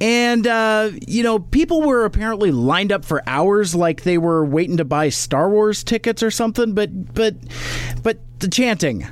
And, 0.00 0.46
uh, 0.46 0.90
you 1.06 1.22
know, 1.22 1.38
people 1.38 1.82
were 1.82 2.04
apparently 2.04 2.52
lined 2.52 2.92
up 2.92 3.04
for 3.04 3.22
hours 3.26 3.74
like 3.74 4.02
they 4.02 4.18
were 4.18 4.44
waiting 4.44 4.76
to 4.76 4.84
buy 4.84 5.08
Star 5.08 5.50
Wars 5.50 5.82
tickets 5.82 6.22
or 6.22 6.30
something, 6.30 6.74
but, 6.74 7.14
but, 7.14 7.34
but 8.02 8.18
the 8.38 8.48
chanting. 8.48 9.06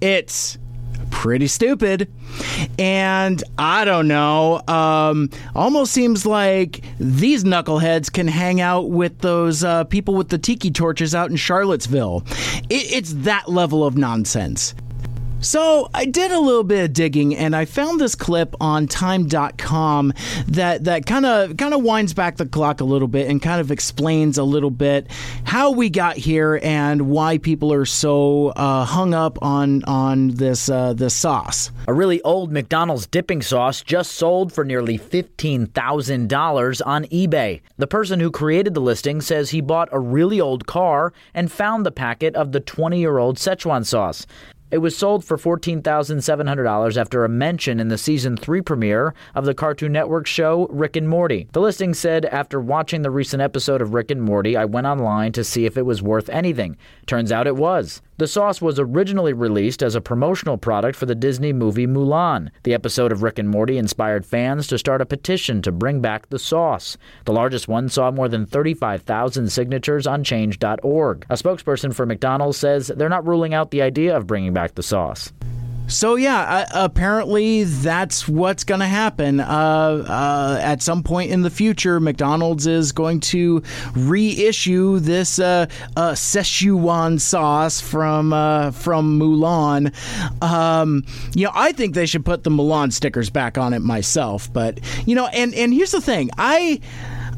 It's 0.00 0.58
pretty 1.18 1.48
stupid. 1.48 2.08
And 2.78 3.42
I 3.58 3.84
don't 3.84 4.06
know, 4.06 4.62
um, 4.68 5.30
almost 5.52 5.90
seems 5.90 6.24
like 6.24 6.84
these 7.00 7.42
knuckleheads 7.42 8.12
can 8.12 8.28
hang 8.28 8.60
out 8.60 8.90
with 8.90 9.18
those 9.18 9.64
uh, 9.64 9.82
people 9.82 10.14
with 10.14 10.28
the 10.28 10.38
tiki 10.38 10.70
torches 10.70 11.16
out 11.16 11.28
in 11.28 11.36
Charlottesville. 11.36 12.22
It, 12.70 12.92
it's 12.92 13.14
that 13.24 13.48
level 13.48 13.84
of 13.84 13.96
nonsense. 13.96 14.76
So 15.40 15.88
I 15.94 16.04
did 16.04 16.32
a 16.32 16.40
little 16.40 16.64
bit 16.64 16.84
of 16.84 16.92
digging 16.92 17.36
and 17.36 17.54
I 17.54 17.64
found 17.64 18.00
this 18.00 18.16
clip 18.16 18.56
on 18.60 18.88
time.com 18.88 20.12
that 20.48 20.84
that 20.84 21.06
kind 21.06 21.24
of 21.24 21.56
kind 21.56 21.74
of 21.74 21.82
winds 21.84 22.12
back 22.12 22.38
the 22.38 22.46
clock 22.46 22.80
a 22.80 22.84
little 22.84 23.06
bit 23.06 23.30
and 23.30 23.40
kind 23.40 23.60
of 23.60 23.70
explains 23.70 24.36
a 24.36 24.42
little 24.42 24.70
bit 24.70 25.06
how 25.44 25.70
we 25.70 25.90
got 25.90 26.16
here 26.16 26.58
and 26.64 27.02
why 27.02 27.38
people 27.38 27.72
are 27.72 27.84
so 27.84 28.48
uh, 28.56 28.84
hung 28.84 29.14
up 29.14 29.38
on 29.40 29.84
on 29.84 30.28
this 30.28 30.68
uh, 30.68 31.08
sauce. 31.08 31.70
A 31.86 31.92
really 31.92 32.20
old 32.22 32.50
McDonald's 32.50 33.06
dipping 33.06 33.40
sauce 33.40 33.80
just 33.80 34.12
sold 34.12 34.52
for 34.52 34.64
nearly 34.64 34.98
$15,000 34.98 36.82
on 36.84 37.04
eBay. 37.04 37.60
The 37.76 37.86
person 37.86 38.18
who 38.18 38.32
created 38.32 38.74
the 38.74 38.80
listing 38.80 39.20
says 39.20 39.50
he 39.50 39.60
bought 39.60 39.88
a 39.92 40.00
really 40.00 40.40
old 40.40 40.66
car 40.66 41.12
and 41.32 41.50
found 41.50 41.86
the 41.86 41.92
packet 41.92 42.34
of 42.34 42.50
the 42.50 42.60
20 42.60 42.98
year 42.98 43.18
old 43.18 43.36
Szechuan 43.36 43.86
sauce. 43.86 44.26
It 44.70 44.78
was 44.78 44.96
sold 44.96 45.24
for 45.24 45.38
$14,700 45.38 46.96
after 46.96 47.24
a 47.24 47.28
mention 47.28 47.80
in 47.80 47.88
the 47.88 47.96
season 47.96 48.36
3 48.36 48.60
premiere 48.60 49.14
of 49.34 49.46
the 49.46 49.54
Cartoon 49.54 49.92
Network 49.92 50.26
show 50.26 50.66
Rick 50.66 50.96
and 50.96 51.08
Morty. 51.08 51.48
The 51.52 51.60
listing 51.60 51.94
said, 51.94 52.26
After 52.26 52.60
watching 52.60 53.00
the 53.00 53.10
recent 53.10 53.40
episode 53.40 53.80
of 53.80 53.94
Rick 53.94 54.10
and 54.10 54.20
Morty, 54.20 54.56
I 54.56 54.66
went 54.66 54.86
online 54.86 55.32
to 55.32 55.44
see 55.44 55.64
if 55.64 55.78
it 55.78 55.86
was 55.86 56.02
worth 56.02 56.28
anything. 56.28 56.76
Turns 57.06 57.32
out 57.32 57.46
it 57.46 57.56
was. 57.56 58.02
The 58.18 58.26
sauce 58.26 58.60
was 58.60 58.80
originally 58.80 59.32
released 59.32 59.80
as 59.80 59.94
a 59.94 60.00
promotional 60.00 60.58
product 60.58 60.98
for 60.98 61.06
the 61.06 61.14
Disney 61.14 61.52
movie 61.52 61.86
Mulan. 61.86 62.50
The 62.64 62.74
episode 62.74 63.12
of 63.12 63.22
Rick 63.22 63.38
and 63.38 63.48
Morty 63.48 63.78
inspired 63.78 64.26
fans 64.26 64.66
to 64.66 64.78
start 64.78 65.00
a 65.00 65.06
petition 65.06 65.62
to 65.62 65.70
bring 65.70 66.00
back 66.00 66.28
the 66.28 66.38
sauce. 66.40 66.96
The 67.26 67.32
largest 67.32 67.68
one 67.68 67.88
saw 67.88 68.10
more 68.10 68.28
than 68.28 68.44
35,000 68.44 69.52
signatures 69.52 70.08
on 70.08 70.24
change.org. 70.24 71.26
A 71.30 71.34
spokesperson 71.34 71.94
for 71.94 72.06
McDonald's 72.06 72.58
says 72.58 72.88
they're 72.88 73.08
not 73.08 73.24
ruling 73.24 73.54
out 73.54 73.70
the 73.70 73.82
idea 73.82 74.16
of 74.16 74.26
bringing 74.26 74.52
back 74.52 74.74
the 74.74 74.82
sauce. 74.82 75.32
So 75.88 76.16
yeah, 76.16 76.40
uh, 76.40 76.84
apparently 76.84 77.64
that's 77.64 78.28
what's 78.28 78.62
going 78.62 78.80
to 78.80 78.86
happen. 78.86 79.40
Uh, 79.40 79.44
uh, 80.06 80.60
at 80.62 80.82
some 80.82 81.02
point 81.02 81.30
in 81.30 81.42
the 81.42 81.50
future, 81.50 81.98
McDonald's 81.98 82.66
is 82.66 82.92
going 82.92 83.20
to 83.20 83.62
reissue 83.94 84.98
this 84.98 85.38
uh, 85.38 85.66
uh, 85.96 86.12
Szechuan 86.12 87.18
sauce 87.18 87.80
from 87.80 88.32
uh, 88.34 88.70
from 88.72 89.18
Mulan. 89.18 89.94
Um, 90.42 91.04
you 91.34 91.46
know, 91.46 91.52
I 91.54 91.72
think 91.72 91.94
they 91.94 92.06
should 92.06 92.24
put 92.24 92.44
the 92.44 92.50
Mulan 92.50 92.92
stickers 92.92 93.30
back 93.30 93.56
on 93.56 93.72
it 93.72 93.80
myself. 93.80 94.52
But 94.52 94.80
you 95.06 95.14
know, 95.14 95.26
and 95.28 95.54
and 95.54 95.72
here's 95.72 95.92
the 95.92 96.02
thing, 96.02 96.30
I. 96.36 96.80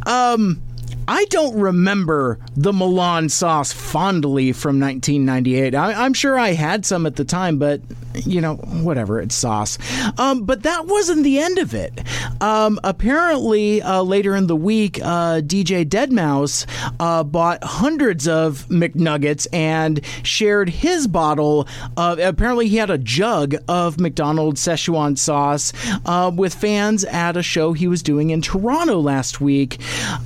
Um, 0.07 0.63
I 1.11 1.25
don't 1.25 1.59
remember 1.59 2.38
the 2.55 2.70
Mulan 2.70 3.33
sauce 3.33 3.73
fondly 3.73 4.53
from 4.53 4.79
1998. 4.79 5.75
I, 5.75 6.07
am 6.07 6.14
sure 6.14 6.38
I 6.38 6.53
had 6.53 6.87
some 6.87 7.05
at 7.05 7.16
the 7.16 7.25
time, 7.25 7.59
but 7.59 7.81
you 8.14 8.40
know, 8.40 8.57
whatever, 8.57 9.20
it's 9.20 9.35
sauce. 9.35 9.79
Um, 10.18 10.44
but 10.44 10.62
that 10.62 10.87
wasn't 10.87 11.25
the 11.25 11.38
end 11.38 11.59
of 11.59 11.75
it. 11.75 12.01
Um, 12.40 12.79
apparently, 12.85 13.83
uh, 13.83 14.03
later 14.03 14.35
in 14.37 14.46
the 14.46 14.57
week, 14.57 15.01
uh, 15.01 15.40
DJ 15.40 15.85
Deadmau5 15.85 16.66
uh, 17.01 17.25
bought 17.25 17.62
hundreds 17.62 18.27
of 18.27 18.66
McNuggets 18.68 19.46
and 19.53 20.01
shared 20.23 20.68
his 20.68 21.07
bottle 21.07 21.68
of. 21.96 22.18
Apparently, 22.18 22.68
he 22.68 22.77
had 22.77 22.90
a 22.90 22.99
jug 22.99 23.55
of 23.68 23.99
McDonald's 23.99 24.61
Szechuan 24.61 25.16
sauce 25.16 25.73
uh, 26.07 26.31
with 26.35 26.55
fans 26.55 27.05
at 27.05 27.37
a 27.37 27.42
show 27.42 27.73
he 27.73 27.88
was 27.88 28.03
doing 28.03 28.31
in 28.31 28.42
Toronto 28.42 29.01
last 29.01 29.40
week. 29.40 29.79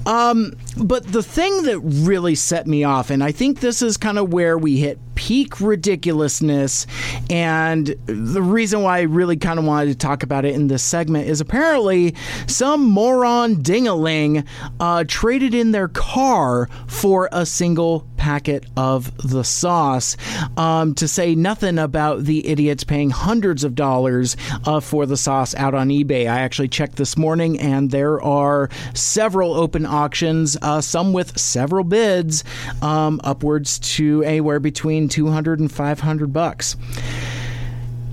Um, 0.06 0.56
but 0.76 1.04
the 1.06 1.22
thing 1.22 1.62
that 1.64 1.78
really 1.80 2.34
set 2.34 2.66
me 2.66 2.84
off, 2.84 3.10
and 3.10 3.22
I 3.22 3.32
think 3.32 3.60
this 3.60 3.82
is 3.82 3.96
kind 3.96 4.18
of 4.18 4.32
where 4.32 4.58
we 4.58 4.78
hit 4.78 4.98
peak 5.14 5.60
ridiculousness, 5.60 6.86
and 7.30 7.86
the 8.06 8.42
reason 8.42 8.82
why 8.82 8.98
I 8.98 9.02
really 9.02 9.36
kind 9.36 9.58
of 9.58 9.64
wanted 9.64 9.90
to 9.90 9.98
talk 9.98 10.22
about 10.22 10.44
it 10.44 10.54
in 10.54 10.68
this 10.68 10.82
segment 10.82 11.28
is 11.28 11.40
apparently 11.40 12.14
some 12.46 12.84
moron 12.84 13.56
dingaling 13.56 14.46
uh, 14.80 15.04
traded 15.06 15.54
in 15.54 15.72
their 15.72 15.88
car 15.88 16.68
for 16.86 17.28
a 17.32 17.46
single 17.46 18.06
packet 18.16 18.64
of 18.76 19.14
the 19.18 19.44
sauce. 19.44 20.16
Um, 20.56 20.94
to 20.94 21.06
say 21.06 21.34
nothing 21.34 21.78
about 21.78 22.24
the 22.24 22.46
idiots 22.48 22.82
paying 22.82 23.10
hundreds 23.10 23.64
of 23.64 23.74
dollars 23.74 24.36
uh, 24.64 24.80
for 24.80 25.04
the 25.04 25.16
sauce 25.16 25.54
out 25.56 25.74
on 25.74 25.88
eBay. 25.88 26.22
I 26.22 26.40
actually 26.40 26.68
checked 26.68 26.96
this 26.96 27.18
morning, 27.18 27.58
and 27.60 27.90
there 27.90 28.22
are 28.22 28.70
several 28.94 29.52
open 29.52 29.84
auctions, 29.84 30.56
uh, 30.62 30.80
some 30.80 31.12
with 31.12 31.38
several 31.38 31.84
bids, 31.84 32.44
um, 32.80 33.20
upwards 33.24 33.78
to 33.96 34.22
anywhere 34.22 34.58
between 34.58 35.03
200 35.08 35.60
and 35.60 35.70
500 35.70 36.32
bucks. 36.32 36.76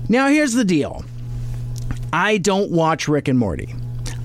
Now, 0.08 0.28
here's 0.28 0.52
the 0.52 0.64
deal 0.64 1.04
I 2.12 2.38
don't 2.38 2.70
watch 2.70 3.08
Rick 3.08 3.28
and 3.28 3.38
Morty. 3.38 3.74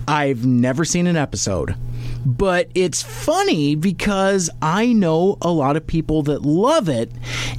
I've 0.08 0.46
never 0.46 0.86
seen 0.86 1.08
an 1.08 1.16
episode. 1.18 1.76
But 2.28 2.70
it's 2.76 3.02
funny 3.02 3.76
because 3.76 4.50
I 4.62 4.92
know 4.92 5.38
a 5.42 5.50
lot 5.50 5.78
of 5.78 5.88
people 5.88 6.24
that 6.24 6.42
love 6.42 6.90
it, 6.90 7.10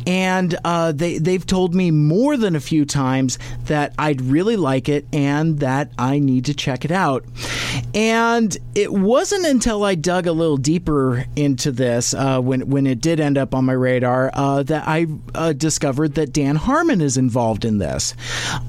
and 0.07 0.54
uh, 0.62 0.92
they 0.92 1.16
they've 1.16 1.44
told 1.44 1.74
me 1.74 1.90
more 1.90 2.37
than 2.37 2.54
a 2.54 2.61
few 2.61 2.85
times 2.85 3.38
that 3.64 3.94
I'd 3.98 4.20
really 4.20 4.57
like 4.57 4.90
it 4.90 5.07
and 5.11 5.61
that 5.61 5.90
I 5.98 6.18
need 6.18 6.44
to 6.44 6.54
check 6.54 6.85
it 6.85 6.90
out. 6.90 7.24
And 7.94 8.54
it 8.74 8.92
wasn't 8.92 9.46
until 9.46 9.85
I 9.85 9.94
dug 9.94 10.26
a 10.26 10.33
little 10.33 10.59
deeper 10.59 11.24
into 11.35 11.72
this 11.72 12.12
uh, 12.12 12.38
when 12.38 12.68
when 12.68 12.87
it 12.87 13.00
did 13.00 13.20
end 13.20 13.38
up 13.38 13.54
on 13.54 13.64
my 13.64 13.72
radar 13.72 14.31
uh, 14.35 14.64
that 14.64 14.87
I 14.87 15.07
uh, 15.35 15.54
discovered 15.54 16.14
that 16.16 16.35
Dan 16.35 16.57
Harmon 16.57 17.00
is 17.00 17.16
involved 17.16 17.64
in 17.64 17.78
this, 17.78 18.14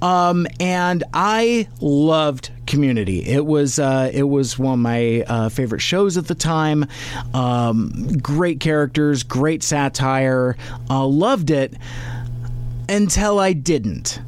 um, 0.02 0.48
and 0.62 1.04
I 1.14 1.68
loved 1.82 2.52
Community. 2.70 3.26
It 3.26 3.46
was 3.48 3.80
uh, 3.80 4.12
it 4.14 4.24
was 4.24 4.58
one 4.58 4.74
of 4.74 4.80
my 4.80 5.24
uh, 5.28 5.50
favorite 5.50 5.82
shows 5.82 6.18
at 6.18 6.28
the 6.28 6.36
time. 6.36 6.86
Um, 7.34 8.18
great 8.22 8.60
characters, 8.60 9.24
great 9.24 9.64
satire. 9.64 10.56
Uh, 10.90 11.06
loved 11.06 11.50
it 11.50 11.74
until 12.88 13.40
I 13.40 13.54
didn't. 13.54 14.22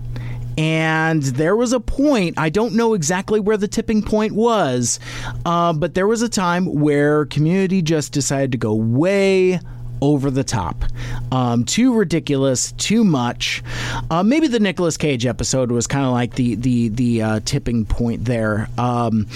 And 0.58 1.23
there 1.23 1.56
was 1.56 1.71
a 1.71 1.80
point, 1.80 2.38
I 2.38 2.49
don't 2.49 2.73
know 2.73 2.93
exactly 2.93 3.39
where 3.39 3.58
the 3.58 3.67
tipping 3.67 4.01
point 4.01 4.34
was, 4.34 4.99
uh, 5.45 5.73
but 5.73 5.93
there 5.93 6.08
was 6.08 6.21
a 6.21 6.30
time 6.30 6.65
where 6.82 7.25
community 7.25 7.82
just 7.82 8.12
decided 8.12 8.51
to 8.51 8.58
go 8.58 8.73
way 8.73 9.60
over 10.01 10.31
the 10.31 10.43
top, 10.43 10.83
um, 11.31 11.63
too 11.63 11.93
ridiculous, 11.93 12.71
too 12.73 13.03
much. 13.03 13.63
Uh, 14.09 14.23
maybe 14.23 14.47
the 14.47 14.59
Nicolas 14.59 14.97
Cage 14.97 15.25
episode 15.25 15.71
was 15.71 15.87
kind 15.87 16.05
of 16.05 16.11
like 16.11 16.35
the 16.35 16.55
the 16.55 16.89
the 16.89 17.21
uh, 17.21 17.39
tipping 17.45 17.85
point 17.85 18.25
there. 18.25 18.67
Um, 18.77 19.27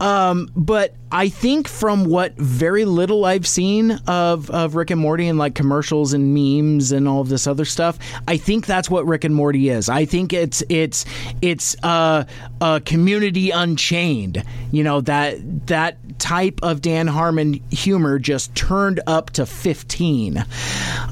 um, 0.00 0.50
but 0.56 0.94
I 1.14 1.28
think 1.28 1.68
from 1.68 2.06
what 2.06 2.34
very 2.34 2.84
little 2.84 3.24
I've 3.24 3.46
seen 3.46 3.92
of, 4.08 4.50
of 4.50 4.74
Rick 4.74 4.90
and 4.90 5.00
Morty 5.00 5.28
and 5.28 5.38
like 5.38 5.54
commercials 5.54 6.12
and 6.12 6.34
memes 6.34 6.90
and 6.90 7.06
all 7.06 7.20
of 7.20 7.28
this 7.28 7.46
other 7.46 7.64
stuff, 7.64 8.00
I 8.26 8.36
think 8.36 8.66
that's 8.66 8.90
what 8.90 9.06
Rick 9.06 9.22
and 9.22 9.32
Morty 9.32 9.68
is. 9.68 9.88
I 9.88 10.06
think 10.06 10.32
it's 10.32 10.64
it's 10.68 11.04
it's 11.40 11.76
uh, 11.84 12.24
a 12.60 12.80
community 12.84 13.52
unchained. 13.52 14.42
You 14.72 14.82
know 14.82 15.02
that 15.02 15.68
that 15.68 15.98
type 16.18 16.58
of 16.64 16.80
Dan 16.80 17.06
Harmon 17.06 17.60
humor 17.70 18.18
just 18.18 18.52
turned 18.56 19.00
up 19.06 19.30
to 19.30 19.46
fifteen. 19.46 20.44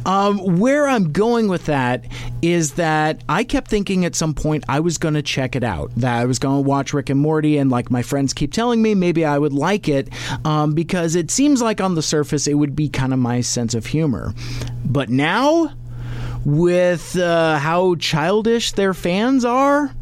Um, 0.04 0.58
where 0.58 0.88
I'm 0.88 1.12
going 1.12 1.46
with 1.46 1.66
that 1.66 2.06
is 2.42 2.72
that 2.72 3.22
I 3.28 3.44
kept 3.44 3.68
thinking 3.68 4.04
at 4.04 4.16
some 4.16 4.34
point 4.34 4.64
I 4.68 4.80
was 4.80 4.98
going 4.98 5.14
to 5.14 5.22
check 5.22 5.54
it 5.54 5.62
out. 5.62 5.92
That 5.94 6.18
I 6.18 6.24
was 6.24 6.40
going 6.40 6.64
to 6.64 6.68
watch 6.68 6.92
Rick 6.92 7.08
and 7.08 7.20
Morty, 7.20 7.56
and 7.58 7.70
like 7.70 7.88
my 7.88 8.02
friends 8.02 8.32
keep 8.32 8.52
telling 8.52 8.82
me, 8.82 8.96
maybe 8.96 9.24
I 9.24 9.38
would 9.38 9.52
like 9.52 9.86
it 9.86 9.91
um, 10.44 10.74
because 10.74 11.14
it 11.14 11.30
seems 11.30 11.62
like 11.62 11.80
on 11.80 11.94
the 11.94 12.02
surface 12.02 12.46
it 12.46 12.54
would 12.54 12.74
be 12.74 12.88
kind 12.88 13.12
of 13.12 13.18
my 13.18 13.40
sense 13.40 13.74
of 13.74 13.86
humor. 13.86 14.34
But 14.84 15.08
now, 15.08 15.72
with 16.44 17.16
uh, 17.16 17.58
how 17.58 17.94
childish 17.96 18.72
their 18.72 18.94
fans 18.94 19.44
are, 19.44 19.94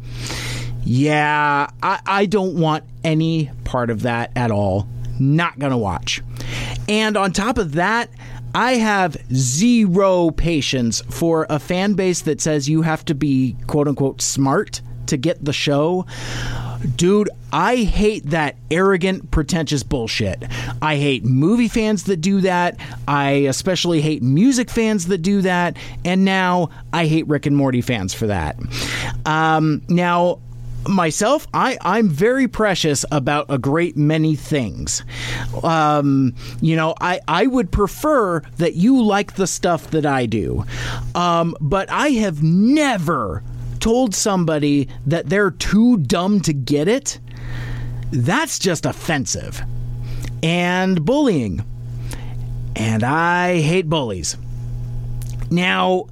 yeah, 0.85 1.69
I, 1.83 2.01
I 2.07 2.27
don't 2.27 2.59
want 2.59 2.85
any 3.05 3.51
part 3.65 3.91
of 3.91 4.03
that 4.03 4.33
at 4.37 4.51
all. 4.51 4.89
Not 5.19 5.59
gonna 5.59 5.79
watch. 5.79 6.23
And 6.89 7.17
on 7.17 7.33
top 7.33 7.59
of 7.59 7.73
that, 7.73 8.11
I 8.55 8.73
have 8.75 9.17
zero 9.33 10.31
patience 10.31 11.03
for 11.03 11.47
a 11.49 11.59
fan 11.59 11.95
base 11.95 12.23
that 12.23 12.41
says 12.41 12.69
you 12.69 12.83
have 12.83 13.05
to 13.05 13.15
be 13.15 13.57
quote 13.67 13.87
unquote 13.87 14.21
smart 14.21 14.81
to 15.07 15.17
get 15.17 15.45
the 15.45 15.53
show. 15.53 16.07
Dude, 16.97 17.31
I 17.53 17.77
hate 17.77 18.27
that 18.27 18.57
arrogant, 18.71 19.31
pretentious 19.31 19.83
bullshit. 19.83 20.43
I 20.81 20.97
hate 20.97 21.25
movie 21.25 21.69
fans 21.69 22.05
that 22.05 22.19
do 22.19 22.41
that. 22.43 22.79
I 23.07 23.31
especially 23.31 24.01
hate 24.01 24.23
music 24.23 24.71
fans 24.71 25.07
that 25.09 25.19
do 25.19 25.43
that. 25.43 25.77
And 26.05 26.25
now 26.25 26.71
I 26.93 27.07
hate 27.07 27.27
Rick 27.29 27.47
and 27.47 27.57
Morty 27.57 27.81
fans 27.81 28.15
for 28.15 28.27
that. 28.29 28.57
Um, 29.27 29.83
now, 29.89 30.41
myself, 30.89 31.47
I, 31.53 31.77
I'm 31.83 32.09
very 32.09 32.49
precious 32.49 33.05
about 33.11 33.47
a 33.49 33.59
great 33.59 33.97
many 33.97 34.35
things. 34.35 35.05
Um, 35.63 36.35
you 36.61 36.77
know, 36.77 36.95
I, 37.01 37.21
I 37.29 37.47
would 37.47 37.71
prefer 37.71 38.41
that 38.59 38.75
you 38.75 39.03
like 39.03 39.35
the 39.35 39.47
stuff 39.47 39.91
that 39.91 40.07
I 40.07 40.27
do. 40.27 40.65
Um, 41.15 41.55
but 41.61 41.91
I 41.91 42.09
have 42.11 42.43
never 42.43 43.43
told 43.81 44.15
somebody 44.15 44.89
that 45.07 45.29
they're 45.29 45.51
too 45.51 45.97
dumb 45.99 46.41
to 46.43 46.53
get 46.53 46.89
it. 46.89 47.19
That's 48.13 48.59
just 48.59 48.87
offensive. 48.87 49.63
And 50.43 51.05
bullying. 51.05 51.65
And 52.77 53.03
I 53.03 53.61
hate 53.61 53.89
bullies. 53.89 54.37
Now, 55.51 56.07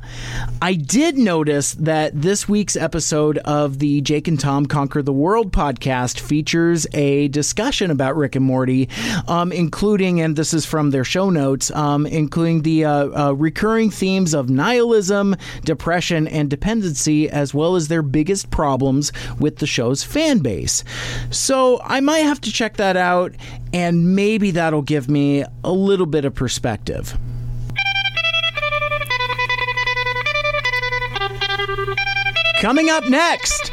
I 0.60 0.74
did 0.74 1.16
notice 1.16 1.74
that 1.74 2.20
this 2.20 2.48
week's 2.48 2.74
episode 2.74 3.38
of 3.38 3.78
the 3.78 4.00
Jake 4.00 4.26
and 4.26 4.38
Tom 4.38 4.66
Conquer 4.66 5.00
the 5.00 5.12
World 5.12 5.52
podcast 5.52 6.18
features 6.18 6.88
a 6.92 7.28
discussion 7.28 7.92
about 7.92 8.16
Rick 8.16 8.34
and 8.34 8.44
Morty, 8.44 8.88
um, 9.28 9.52
including, 9.52 10.20
and 10.20 10.34
this 10.34 10.52
is 10.52 10.66
from 10.66 10.90
their 10.90 11.04
show 11.04 11.30
notes, 11.30 11.70
um, 11.70 12.04
including 12.04 12.62
the 12.62 12.84
uh, 12.84 13.28
uh, 13.28 13.32
recurring 13.32 13.90
themes 13.90 14.34
of 14.34 14.50
nihilism, 14.50 15.36
depression, 15.64 16.26
and 16.26 16.50
dependency, 16.50 17.30
as 17.30 17.54
well 17.54 17.76
as 17.76 17.86
their 17.86 18.02
biggest 18.02 18.50
problems 18.50 19.12
with 19.38 19.58
the 19.58 19.66
show's 19.66 20.02
fan 20.02 20.40
base. 20.40 20.82
So 21.30 21.80
I 21.84 22.00
might 22.00 22.18
have 22.18 22.40
to 22.40 22.52
check 22.52 22.76
that 22.78 22.96
out, 22.96 23.34
and 23.72 24.16
maybe 24.16 24.50
that'll 24.50 24.82
give 24.82 25.08
me 25.08 25.44
a 25.62 25.72
little 25.72 26.06
bit 26.06 26.24
of 26.24 26.34
perspective. 26.34 27.16
Coming 32.60 32.90
up 32.90 33.08
next, 33.08 33.70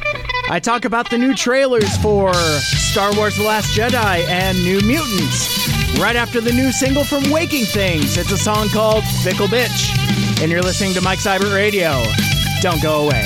I 0.47 0.59
talk 0.59 0.85
about 0.85 1.09
the 1.09 1.17
new 1.17 1.33
trailers 1.33 1.97
for 1.97 2.31
Star 2.35 3.11
Wars 3.15 3.35
The 3.35 3.43
Last 3.43 3.75
Jedi 3.75 4.27
and 4.27 4.63
New 4.63 4.79
Mutants. 4.81 5.99
Right 5.99 6.15
after 6.15 6.39
the 6.39 6.51
new 6.51 6.71
single 6.71 7.03
from 7.03 7.31
Waking 7.31 7.65
Things, 7.65 8.15
it's 8.15 8.31
a 8.31 8.37
song 8.37 8.69
called 8.69 9.03
Fickle 9.23 9.47
Bitch. 9.47 9.89
And 10.39 10.51
you're 10.51 10.61
listening 10.61 10.93
to 10.93 11.01
Mike 11.01 11.17
Seibert 11.17 11.55
Radio. 11.55 12.03
Don't 12.61 12.79
go 12.83 13.07
away. 13.07 13.25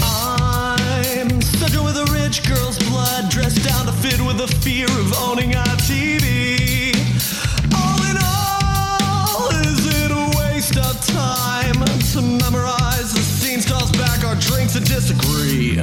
I'm 0.00 1.42
sucker 1.42 1.82
with 1.82 1.98
a 1.98 2.08
rich 2.14 2.48
girl's 2.48 2.78
blood, 2.88 3.28
dressed 3.28 3.62
down 3.62 3.84
to 3.84 3.92
fit 3.92 4.18
with 4.24 4.38
the 4.38 4.48
fear 4.48 4.86
of 4.86 5.14
owning 5.18 5.52
a 5.52 5.64
TV. 5.84 6.31
Drinks 14.46 14.74
and 14.76 14.86
disagree? 14.86 15.78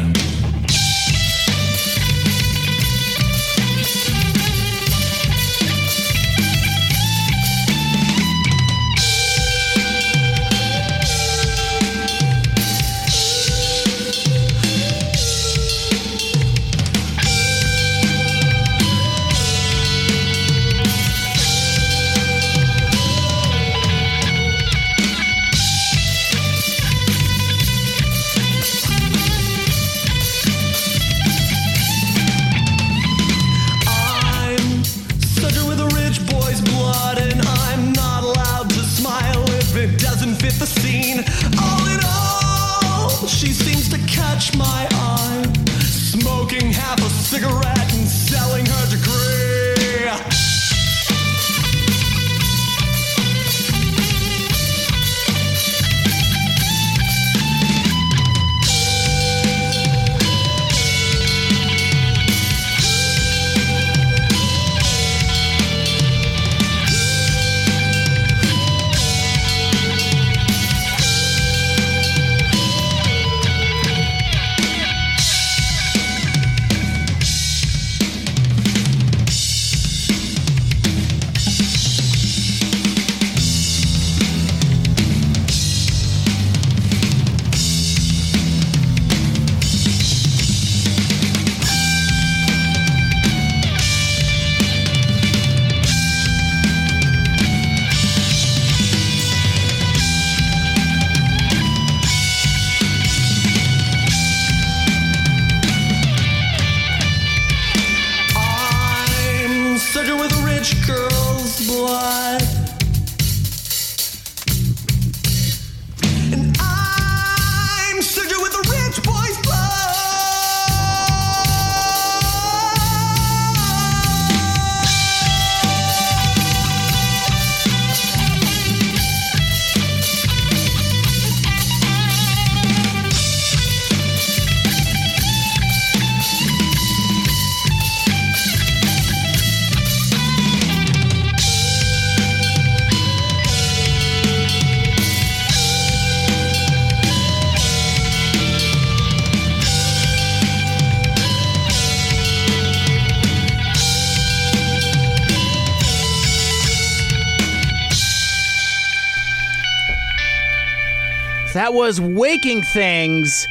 That 161.69 161.75
was 161.75 162.01
Waking 162.01 162.63
Things. 162.63 163.47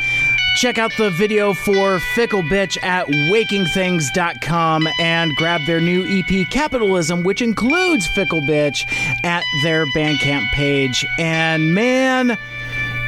Check 0.57 0.77
out 0.77 0.91
the 0.99 1.09
video 1.11 1.55
for 1.55 2.01
Fickle 2.17 2.43
Bitch 2.43 2.77
at 2.83 3.07
wakingthings.com 3.07 4.89
and 4.99 5.37
grab 5.37 5.61
their 5.69 5.81
new 5.81 6.05
EP 6.05 6.51
Capitalism, 6.51 7.23
which 7.23 7.43
includes 7.43 8.09
Fickle 8.09 8.41
Bitch, 8.41 8.83
at 9.25 9.45
their 9.63 9.87
Bandcamp 9.95 10.51
page. 10.51 11.07
And 11.17 11.77
man, 11.77 12.37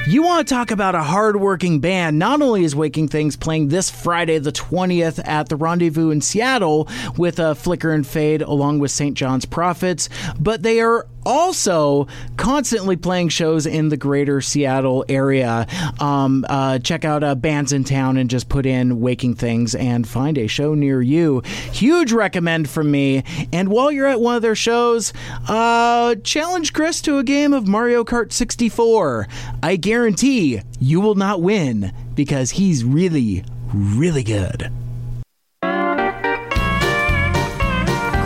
you 0.07 0.23
want 0.23 0.47
to 0.47 0.55
talk 0.55 0.71
about 0.71 0.95
a 0.95 1.03
hardworking 1.03 1.81
band? 1.81 2.19
Not 2.19 2.41
only 2.41 2.63
is 2.63 2.77
Waking 2.77 3.09
Things 3.09 3.37
playing 3.37 3.67
this 3.67 3.91
Friday, 3.91 4.39
the 4.39 4.53
20th, 4.53 5.21
at 5.27 5.49
the 5.49 5.57
Rendezvous 5.57 6.11
in 6.11 6.21
Seattle 6.21 6.89
with 7.17 7.41
a 7.41 7.57
Flicker 7.57 7.93
and 7.93 8.07
Fade 8.07 8.43
along 8.43 8.79
with 8.79 8.93
St. 8.93 9.17
John's 9.17 9.45
Prophets, 9.45 10.09
but 10.39 10.63
they 10.63 10.81
are 10.81 11.07
also 11.31 12.09
constantly 12.37 12.97
playing 12.97 13.29
shows 13.29 13.65
in 13.65 13.89
the 13.89 13.97
greater 13.97 14.41
Seattle 14.41 15.05
area. 15.09 15.67
Um, 16.01 16.45
uh, 16.49 16.81
check 16.81 17.05
out 17.05 17.23
uh, 17.23 17.37
Bands 17.37 17.73
in 17.73 17.85
Town 17.85 18.17
and 18.17 18.29
just 18.29 18.49
put 18.49 18.67
in 18.67 19.01
Waking 19.01 19.37
Things 19.37 19.77
and 19.77 20.07
find 20.07 20.37
a 20.37 20.49
show 20.49 20.75
near 20.75 21.01
you. 21.01 21.43
Huge 21.73 22.13
recommend 22.13 22.69
from 22.69 22.91
me. 22.91 23.23
And 23.53 23.69
while 23.69 23.93
you're 23.93 24.09
at 24.09 24.21
one 24.21 24.35
of 24.35 24.43
their 24.43 24.57
shows, 24.57 25.13
uh, 25.49 26.17
challenge 26.17 26.73
Chris 26.73 27.01
to 27.03 27.19
a 27.19 27.25
game 27.25 27.53
of 27.53 27.69
Mario 27.69 28.03
Kart 28.03 28.33
64. 28.33 29.29
I 29.63 29.77
guarantee 29.77 30.61
you 30.81 31.01
will 31.01 31.15
not 31.15 31.41
win 31.41 31.93
because 32.15 32.51
he's 32.51 32.85
really, 32.85 33.45
really 33.73 34.25
good. 34.25 34.73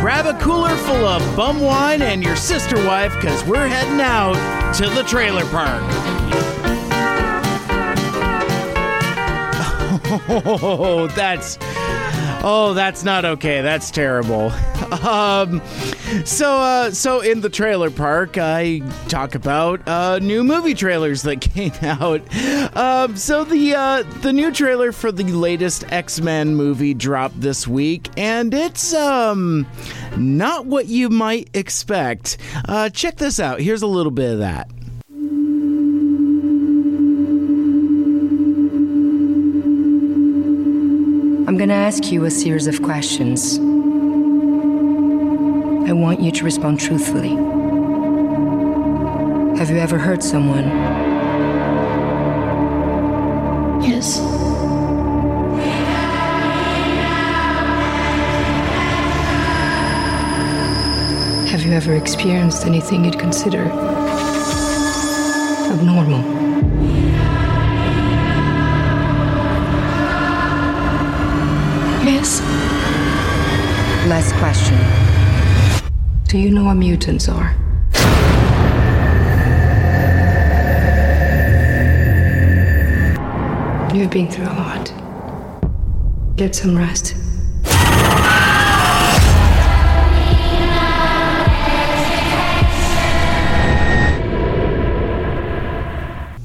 Grab 0.05 0.27
a 0.27 0.39
cooler 0.39 0.77
full 0.77 1.07
of 1.07 1.35
bum 1.35 1.63
wine 1.63 2.03
and 2.03 2.23
your 2.23 2.37
sister 2.37 2.77
wife 2.85 3.15
because 3.15 3.43
we're 3.45 3.67
heading 3.67 4.03
out 4.03 4.35
to 4.75 4.87
the 4.91 5.03
trailer 5.05 5.47
park. 5.47 5.81
Oh, 10.29 11.09
that's 11.09 11.57
oh, 12.45 12.75
that's 12.75 13.03
not 13.03 13.25
okay. 13.25 13.61
That's 13.63 13.91
terrible. 13.91 14.53
Um, 15.05 15.61
so, 16.25 16.59
uh, 16.59 16.91
so 16.91 17.21
in 17.21 17.41
the 17.41 17.49
trailer 17.51 17.91
park, 17.91 18.39
I 18.39 18.79
talk 19.09 19.35
about 19.35 19.87
uh, 19.89 20.19
new 20.21 20.45
movie 20.45 20.75
trailers 20.75 21.23
that 21.23 21.41
came 21.41 21.73
out. 21.83 22.23
Um, 22.77 23.17
so 23.17 23.45
the 23.45 23.75
uh, 23.75 24.03
the 24.21 24.33
new 24.33 24.53
trailer 24.53 24.93
for 24.93 25.11
the 25.11 25.25
latest 25.25 25.91
X 25.93 26.21
Men 26.21 26.55
movie 26.55 26.95
dropped 26.95 27.41
this 27.41 27.67
week, 27.67 28.09
and 28.17 28.55
it's 28.55 28.95
um 28.95 29.67
not 30.17 30.67
what 30.67 30.87
you 30.87 31.11
might 31.11 31.51
expect. 31.55 32.39
Uh, 32.67 32.89
check 32.89 33.17
this 33.17 33.41
out. 33.41 33.61
Here's 33.61 33.83
a 33.83 33.87
little 33.89 34.13
bit 34.13 34.33
of 34.33 34.39
that. 34.39 34.71
Going 41.67 41.81
to 41.81 41.87
ask 41.87 42.13
you 42.13 42.27
a 42.27 42.31
series 42.31 42.67
of 42.67 42.83
questions. 42.83 43.59
I 45.89 45.93
want 45.95 46.21
you 46.21 46.31
to 46.31 46.45
respond 46.45 46.79
truthfully. 46.79 47.31
Have 49.57 49.71
you 49.71 49.79
ever 49.79 49.97
hurt 49.97 50.23
someone? 50.23 50.65
Yes. 53.83 54.19
Have 61.51 61.63
you 61.63 61.73
ever 61.73 61.95
experienced 61.95 62.67
anything 62.67 63.07
you'd 63.07 63.19
consider 63.19 63.63
abnormal? 65.73 67.04
Yes. 72.05 72.41
Last 74.07 74.35
question. 74.35 74.79
Do 76.29 76.39
you 76.39 76.51
know 76.51 76.65
what 76.65 76.75
mutants 76.75 77.31
are? 77.31 77.57
You've 83.95 84.11
been 84.11 84.29
through 84.31 84.45
a 84.45 84.53
lot. 84.53 84.93
Get 86.37 86.55
some 86.55 86.77
rest. 86.77 87.15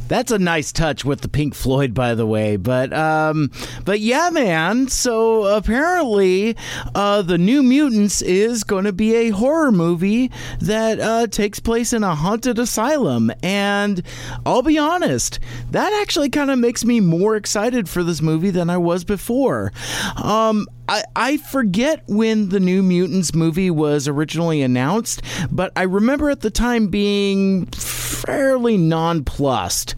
That's 0.09 0.31
a 0.31 0.39
nice 0.39 0.71
touch 0.71 1.05
with 1.05 1.21
the 1.21 1.29
Pink 1.29 1.53
Floyd, 1.53 1.93
by 1.93 2.15
the 2.15 2.25
way. 2.25 2.57
But 2.57 2.91
um, 2.93 3.51
but 3.85 3.99
yeah, 3.99 4.29
man. 4.31 4.87
So 4.87 5.45
apparently, 5.45 6.55
uh, 6.95 7.21
the 7.21 7.37
New 7.37 7.63
Mutants 7.63 8.21
is 8.21 8.63
going 8.63 8.85
to 8.85 8.93
be 8.93 9.15
a 9.15 9.29
horror 9.29 9.71
movie 9.71 10.31
that 10.59 10.99
uh, 10.99 11.27
takes 11.27 11.59
place 11.59 11.93
in 11.93 12.03
a 12.03 12.15
haunted 12.15 12.59
asylum. 12.59 13.31
And 13.43 14.01
I'll 14.45 14.61
be 14.61 14.77
honest, 14.77 15.39
that 15.71 15.93
actually 16.01 16.29
kind 16.29 16.51
of 16.51 16.59
makes 16.59 16.85
me 16.85 16.99
more 16.99 17.35
excited 17.35 17.89
for 17.89 18.03
this 18.03 18.21
movie 18.21 18.51
than 18.51 18.69
I 18.69 18.77
was 18.77 19.03
before. 19.03 19.71
Um, 20.17 20.67
I, 20.89 21.03
I 21.15 21.37
forget 21.37 22.03
when 22.07 22.49
the 22.49 22.59
New 22.59 22.81
Mutants 22.81 23.35
movie 23.35 23.69
was 23.69 24.07
originally 24.07 24.63
announced, 24.63 25.21
but 25.51 25.71
I 25.75 25.83
remember 25.83 26.31
at 26.31 26.41
the 26.41 26.49
time 26.49 26.87
being 26.87 27.67
fairly 27.67 28.75
nonplussed. 28.75 29.93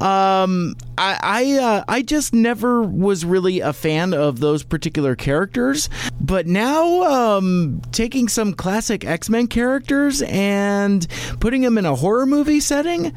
Um, 0.00 0.76
I 0.96 1.18
I, 1.20 1.52
uh, 1.58 1.84
I 1.88 2.02
just 2.02 2.32
never 2.32 2.82
was 2.82 3.24
really 3.24 3.60
a 3.60 3.72
fan 3.72 4.14
of 4.14 4.38
those 4.38 4.62
particular 4.62 5.16
characters, 5.16 5.88
but 6.20 6.46
now 6.46 7.02
um, 7.02 7.82
taking 7.90 8.28
some 8.28 8.54
classic 8.54 9.04
X 9.04 9.28
Men 9.28 9.48
characters 9.48 10.22
and 10.22 11.06
putting 11.40 11.62
them 11.62 11.76
in 11.76 11.84
a 11.86 11.94
horror 11.96 12.24
movie 12.26 12.60
setting, 12.60 13.12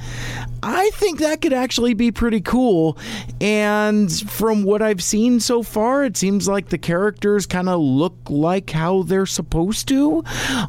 I 0.61 0.89
think 0.93 1.19
that 1.19 1.41
could 1.41 1.53
actually 1.53 1.93
be 1.93 2.11
pretty 2.11 2.41
cool. 2.41 2.97
And 3.41 4.11
from 4.11 4.63
what 4.63 4.81
I've 4.81 5.03
seen 5.03 5.39
so 5.39 5.63
far, 5.63 6.03
it 6.03 6.17
seems 6.17 6.47
like 6.47 6.69
the 6.69 6.77
characters 6.77 7.45
kind 7.45 7.69
of 7.69 7.79
look 7.79 8.15
like 8.29 8.69
how 8.69 9.03
they're 9.03 9.25
supposed 9.25 9.87
to. 9.89 10.23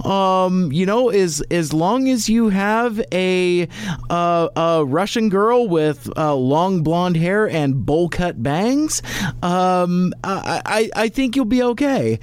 Um, 0.05 0.70
you 0.72 0.86
know, 0.86 1.09
as 1.09 1.43
as 1.51 1.72
long 1.72 2.09
as 2.09 2.28
you 2.28 2.49
have 2.51 3.01
a 3.12 3.68
uh, 4.09 4.49
a 4.57 4.84
Russian 4.84 5.28
girl 5.28 5.68
with 5.68 6.09
uh, 6.16 6.34
long 6.34 6.82
blonde 6.82 7.16
hair 7.16 7.49
and 7.49 7.84
bowl 7.84 8.09
cut 8.09 8.43
bangs, 8.43 9.03
um, 9.43 10.12
I, 10.24 10.91
I 10.95 11.09
think 11.09 11.36
you'll 11.36 11.45
be 11.45 11.62
okay. 11.62 12.18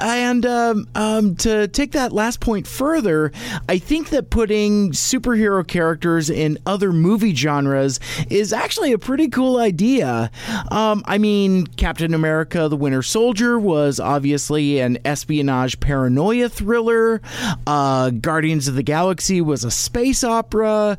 And 0.00 0.44
um, 0.46 0.88
um, 0.94 1.36
to 1.36 1.68
take 1.68 1.92
that 1.92 2.12
last 2.12 2.40
point 2.40 2.66
further, 2.66 3.32
I 3.68 3.78
think 3.78 4.10
that 4.10 4.30
putting 4.30 4.92
superhero 4.92 5.66
characters 5.66 6.30
in 6.30 6.58
other 6.66 6.92
movie 7.04 7.34
genres 7.34 8.00
is 8.30 8.52
actually 8.52 8.92
a 8.92 8.98
pretty 8.98 9.28
cool 9.28 9.58
idea. 9.58 10.30
Um, 10.70 11.02
I 11.04 11.18
mean, 11.18 11.66
Captain 11.66 12.14
America: 12.14 12.68
The 12.68 12.76
Winter 12.76 13.02
Soldier 13.02 13.58
was 13.58 14.00
obviously 14.00 14.80
an 14.80 14.96
espionage 15.04 15.78
paranoia 15.80 16.48
thriller. 16.48 17.20
Uh, 17.66 18.08
Guardians 18.08 18.68
of 18.68 18.74
the 18.74 18.82
Galaxy 18.82 19.42
was 19.42 19.64
a 19.64 19.70
space 19.70 20.24
opera. 20.24 20.96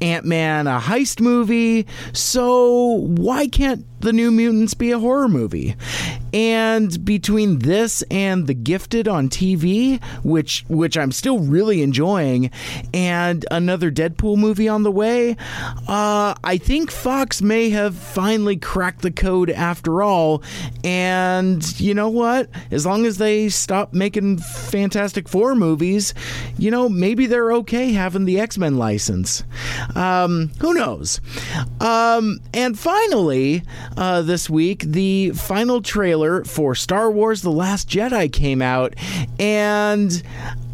Ant 0.00 0.24
Man 0.24 0.68
a 0.68 0.78
heist 0.78 1.20
movie. 1.20 1.86
So 2.12 3.00
why 3.18 3.48
can't 3.48 3.84
the 4.00 4.12
New 4.12 4.30
Mutants 4.30 4.74
be 4.74 4.90
a 4.92 4.98
horror 4.98 5.28
movie? 5.28 5.76
And 6.32 7.04
between 7.04 7.60
this 7.60 8.02
and 8.10 8.46
The 8.46 8.54
Gifted 8.54 9.08
on 9.08 9.28
TV, 9.28 10.02
which 10.22 10.64
which 10.68 10.98
I'm 10.98 11.10
still 11.10 11.38
really 11.38 11.82
enjoying, 11.82 12.50
and 12.92 13.46
another 13.50 13.90
Deadpool 13.90 14.36
movie 14.36 14.68
on 14.68 14.82
the 14.82 14.90
way, 14.90 15.36
uh, 15.88 16.34
I 16.44 16.58
think 16.62 16.90
Fox 16.90 17.40
may 17.40 17.70
have 17.70 17.96
finally 17.96 18.56
cracked 18.56 19.02
the 19.02 19.10
code 19.10 19.50
after 19.50 20.02
all. 20.02 20.42
And 20.84 21.80
you 21.80 21.94
know 21.94 22.10
what? 22.10 22.50
As 22.70 22.84
long 22.84 23.06
as 23.06 23.16
they 23.16 23.48
stop 23.48 23.94
making 23.94 24.38
Fantastic 24.38 25.28
Four 25.28 25.54
movies, 25.54 26.12
you 26.58 26.70
know, 26.70 26.88
maybe 26.88 27.26
they're 27.26 27.52
okay 27.52 27.92
having 27.92 28.26
the 28.26 28.38
X 28.38 28.58
Men 28.58 28.76
license. 28.76 29.44
Um, 29.94 30.50
who 30.60 30.74
knows? 30.74 31.20
Um, 31.80 32.40
and 32.52 32.78
finally, 32.78 33.62
uh, 33.96 34.22
this 34.22 34.48
week, 34.50 34.80
the 34.82 35.30
final 35.30 35.80
trailer 35.82 36.44
for 36.44 36.74
Star 36.74 37.10
Wars 37.10 37.42
The 37.42 37.50
Last 37.50 37.88
Jedi 37.88 38.32
came 38.32 38.62
out, 38.62 38.94
and 39.38 40.22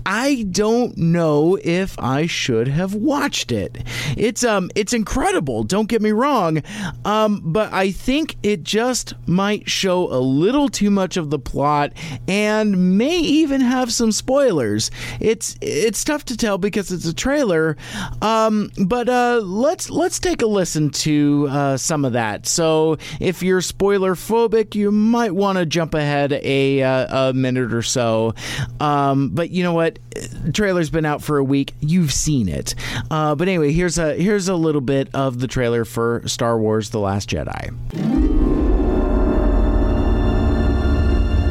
I 0.07 0.45
don't 0.51 0.97
know 0.99 1.59
if 1.63 1.99
I 1.99 2.27
should 2.27 2.69
have 2.69 2.95
watched 2.95 3.51
it. 3.51 3.83
It's 4.17 4.45
um 4.45 4.71
it's 4.75 4.93
incredible, 4.93 5.65
don't 5.65 5.89
get 5.89 6.03
me 6.03 6.13
wrong. 6.13 6.63
Um 7.05 7.41
but 7.45 7.73
I 7.73 7.91
think 7.91 8.37
it 8.43 8.63
just 8.63 9.15
might 9.27 9.69
show 9.69 10.13
a 10.13 10.21
little 10.21 10.69
too 10.69 10.91
much 10.91 11.17
of 11.17 11.31
the 11.31 11.39
plot 11.39 11.93
and 12.29 12.99
may 12.99 13.19
even 13.19 13.61
have 13.61 13.93
some 13.93 14.13
spoilers. 14.13 14.91
It's 15.21 15.57
it's 15.63 16.05
tough 16.05 16.25
to 16.27 16.37
tell 16.37 16.59
because 16.59 16.93
it's 16.93 17.07
a 17.07 17.15
trailer. 17.15 17.77
Um 18.21 18.71
but 18.85 19.09
uh 19.09 19.41
let's 19.43 19.89
let's 19.89 20.19
take 20.19 20.43
a 20.43 20.47
listen 20.47 20.91
to 20.91 21.47
uh, 21.51 21.77
some 21.77 22.05
of 22.05 22.13
that. 22.13 22.47
So 22.47 22.99
if 23.21 23.43
you're 23.43 23.61
spoiler 23.63 24.15
phobic, 24.15 24.75
you 24.75 24.91
might 24.91 25.35
want 25.35 25.59
to 25.59 25.67
jump 25.67 25.95
ahead 25.95 26.33
a 26.33 26.83
uh, 26.83 27.29
a 27.29 27.33
minute 27.33 27.73
or 27.73 27.83
so. 27.83 28.35
Um 28.81 29.31
but 29.31 29.51
you 29.51 29.63
know 29.63 29.73
what? 29.73 29.94
The 30.11 30.53
trailer's 30.53 30.91
been 30.91 31.05
out 31.05 31.23
for 31.23 31.39
a 31.39 31.45
week. 31.45 31.75
You've 31.81 32.13
seen 32.13 32.49
it. 32.49 32.75
Uh, 33.11 33.35
but 33.35 33.49
anyway, 33.49 33.73
here's 33.73 33.99
a 33.99 34.15
here's 34.15 34.49
a 34.49 34.55
little 34.55 34.81
bit 34.81 35.09
of 35.15 35.41
the 35.41 35.49
trailer 35.49 35.85
for 35.85 36.23
Star 36.27 36.59
Wars: 36.59 36.91
The 36.91 37.01
Last 37.01 37.29
Jedi. 37.29 37.71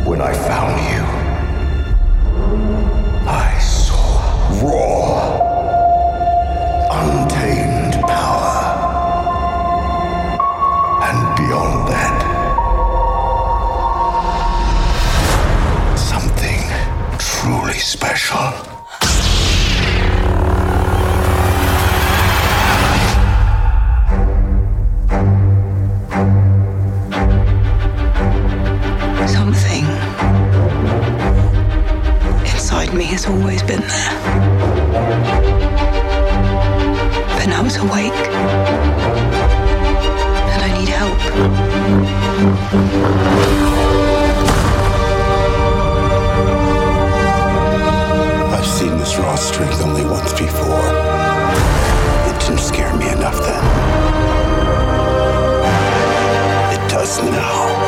When 0.05 0.21
I 0.21 0.33
found 0.33 0.79
you, 0.91 1.01
I 3.29 3.57
saw 3.59 4.65
raw 4.65 5.02
special. 17.84 18.38
Something 29.27 29.86
inside 32.45 32.93
me 32.93 33.03
has 33.05 33.25
always 33.27 33.61
been 33.63 33.81
there. 33.81 34.11
But 37.36 37.47
now 37.47 37.65
it's 37.65 37.77
awake. 37.77 38.13
And 40.53 40.61
I 40.63 40.69
need 40.79 40.88
help. 40.88 41.19
Strength 49.43 49.81
only 49.81 50.05
once 50.05 50.31
before. 50.31 50.87
It 52.29 52.39
didn't 52.39 52.59
scare 52.59 52.95
me 52.95 53.09
enough 53.09 53.37
then. 53.39 53.63
It 56.73 56.89
does 56.89 57.21
now. 57.23 57.82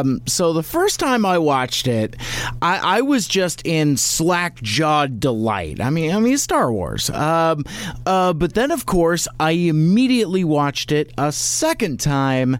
Um, 0.00 0.22
so 0.26 0.52
the 0.52 0.62
first 0.62 1.00
time 1.00 1.24
I 1.24 1.38
watched 1.38 1.86
it, 1.86 2.16
I, 2.62 2.98
I 2.98 3.00
was 3.02 3.26
just 3.26 3.66
in 3.66 3.96
slack 3.96 4.60
jawed 4.62 5.20
delight. 5.20 5.80
I 5.80 5.90
mean, 5.90 6.14
I 6.14 6.18
mean, 6.20 6.38
Star 6.38 6.72
Wars. 6.72 7.10
Um, 7.10 7.64
uh, 8.06 8.32
but 8.32 8.54
then, 8.54 8.70
of 8.70 8.86
course, 8.86 9.28
I 9.38 9.52
immediately 9.52 10.44
watched 10.44 10.92
it 10.92 11.12
a 11.18 11.32
second 11.32 12.00
time, 12.00 12.58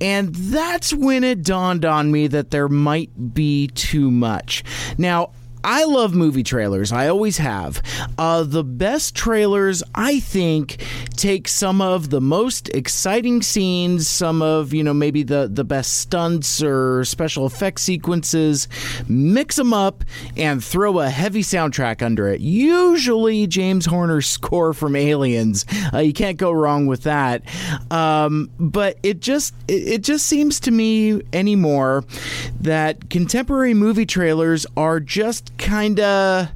and 0.00 0.34
that's 0.34 0.92
when 0.92 1.24
it 1.24 1.42
dawned 1.42 1.84
on 1.84 2.10
me 2.10 2.26
that 2.28 2.50
there 2.50 2.68
might 2.68 3.34
be 3.34 3.68
too 3.68 4.10
much. 4.10 4.64
Now, 4.98 5.30
I 5.66 5.82
love 5.82 6.14
movie 6.14 6.44
trailers. 6.44 6.92
I 6.92 7.08
always 7.08 7.38
have. 7.38 7.82
Uh, 8.16 8.44
the 8.44 8.62
best 8.62 9.16
trailers, 9.16 9.82
I 9.96 10.20
think, 10.20 10.80
take 11.16 11.48
some 11.48 11.80
of 11.80 12.10
the 12.10 12.20
most 12.20 12.68
exciting 12.68 13.42
scenes, 13.42 14.06
some 14.06 14.42
of 14.42 14.72
you 14.72 14.84
know 14.84 14.94
maybe 14.94 15.24
the 15.24 15.50
the 15.52 15.64
best 15.64 15.98
stunts 15.98 16.62
or 16.62 17.04
special 17.04 17.46
effects 17.46 17.82
sequences, 17.82 18.68
mix 19.08 19.56
them 19.56 19.74
up 19.74 20.04
and 20.36 20.62
throw 20.62 21.00
a 21.00 21.08
heavy 21.10 21.42
soundtrack 21.42 22.00
under 22.00 22.28
it. 22.28 22.40
Usually 22.40 23.48
James 23.48 23.86
Horner's 23.86 24.26
score 24.36 24.72
from 24.72 24.94
Aliens. 24.94 25.66
Uh, 25.92 25.98
you 25.98 26.12
can't 26.12 26.36
go 26.36 26.52
wrong 26.52 26.86
with 26.86 27.02
that. 27.02 27.42
Um, 27.90 28.50
but 28.60 28.98
it 29.02 29.18
just 29.18 29.52
it, 29.66 29.88
it 29.88 30.02
just 30.02 30.28
seems 30.28 30.60
to 30.60 30.70
me 30.70 31.22
anymore 31.32 32.04
that 32.60 33.10
contemporary 33.10 33.74
movie 33.74 34.06
trailers 34.06 34.64
are 34.76 35.00
just 35.00 35.55
kind 35.58 36.00
of 36.00 36.48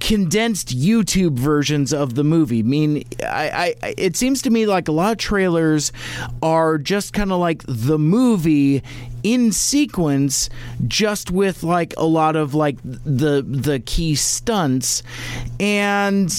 condensed 0.00 0.76
YouTube 0.76 1.38
versions 1.38 1.92
of 1.92 2.14
the 2.14 2.24
movie. 2.24 2.60
I 2.60 2.62
mean, 2.62 3.04
I, 3.22 3.76
I 3.82 3.94
it 3.96 4.16
seems 4.16 4.42
to 4.42 4.50
me 4.50 4.66
like 4.66 4.88
a 4.88 4.92
lot 4.92 5.12
of 5.12 5.18
trailers 5.18 5.92
are 6.42 6.78
just 6.78 7.12
kind 7.12 7.30
of 7.30 7.38
like 7.38 7.62
the 7.66 7.98
movie 7.98 8.82
in 9.22 9.52
sequence 9.52 10.50
just 10.86 11.30
with 11.30 11.62
like 11.62 11.94
a 11.96 12.04
lot 12.04 12.36
of 12.36 12.54
like 12.54 12.78
the 12.82 13.42
the 13.42 13.80
key 13.80 14.14
stunts. 14.14 15.02
And 15.58 16.32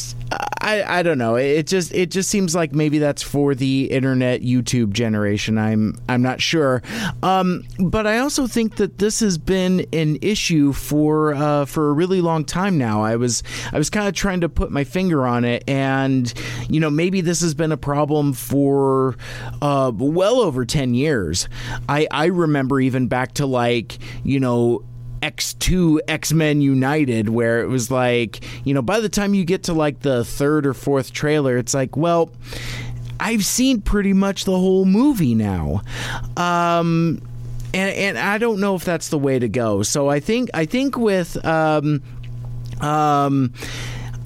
I, 0.61 0.99
I 0.99 1.03
don't 1.03 1.17
know. 1.17 1.36
It 1.36 1.67
just 1.67 1.93
it 1.93 2.11
just 2.11 2.29
seems 2.29 2.55
like 2.55 2.71
maybe 2.71 2.99
that's 2.99 3.21
for 3.21 3.55
the 3.55 3.86
internet 3.86 4.41
YouTube 4.41 4.91
generation. 4.91 5.57
I'm 5.57 5.97
I'm 6.07 6.21
not 6.21 6.41
sure. 6.41 6.82
Um, 7.23 7.63
but 7.79 8.05
I 8.07 8.19
also 8.19 8.47
think 8.47 8.75
that 8.75 8.99
this 8.99 9.19
has 9.21 9.38
been 9.38 9.86
an 9.91 10.17
issue 10.21 10.71
for 10.71 11.34
uh, 11.34 11.65
for 11.65 11.89
a 11.89 11.93
really 11.93 12.21
long 12.21 12.45
time 12.45 12.77
now. 12.77 13.03
I 13.03 13.15
was 13.15 13.43
I 13.73 13.77
was 13.77 13.89
kind 13.89 14.07
of 14.07 14.13
trying 14.13 14.41
to 14.41 14.49
put 14.49 14.71
my 14.71 14.84
finger 14.84 15.25
on 15.25 15.45
it 15.45 15.63
and 15.67 16.32
you 16.69 16.79
know 16.79 16.89
maybe 16.89 17.21
this 17.21 17.41
has 17.41 17.53
been 17.53 17.71
a 17.71 17.77
problem 17.77 18.34
for 18.34 19.17
uh, 19.61 19.91
well 19.95 20.39
over 20.41 20.65
10 20.65 20.93
years. 20.93 21.49
I 21.89 22.07
I 22.11 22.25
remember 22.25 22.70
even 22.80 23.07
back 23.07 23.34
to 23.36 23.45
like 23.45 23.97
you 24.24 24.39
know 24.39 24.84
X2 25.22 25.99
X 26.07 26.34
Men 26.34 26.61
United, 26.61 27.30
where 27.30 27.61
it 27.61 27.67
was 27.67 27.91
like, 27.91 28.43
you 28.65 28.74
know, 28.74 28.82
by 28.82 28.99
the 28.99 29.09
time 29.09 29.34
you 29.34 29.45
get 29.45 29.63
to 29.63 29.74
like 29.74 29.99
the 29.99 30.26
third 30.26 30.65
or 30.65 30.74
fourth 30.74 31.13
trailer, 31.13 31.57
it's 31.57 31.74
like, 31.74 31.95
well, 31.95 32.32
I've 33.19 33.45
seen 33.45 33.82
pretty 33.82 34.13
much 34.13 34.45
the 34.45 34.57
whole 34.57 34.86
movie 34.86 35.36
now. 35.36 35.82
Um, 36.36 37.22
and, 37.74 37.95
and 37.95 38.17
I 38.17 38.39
don't 38.39 38.59
know 38.59 38.76
if 38.76 38.84
that's 38.84 39.09
the 39.09 39.19
way 39.19 39.38
to 39.38 39.47
go. 39.47 39.84
So 39.84 40.09
I 40.09 40.19
think 40.19 40.49
I 40.53 40.65
think 40.65 40.97
with 40.97 41.43
um, 41.45 42.01
um, 42.82 43.53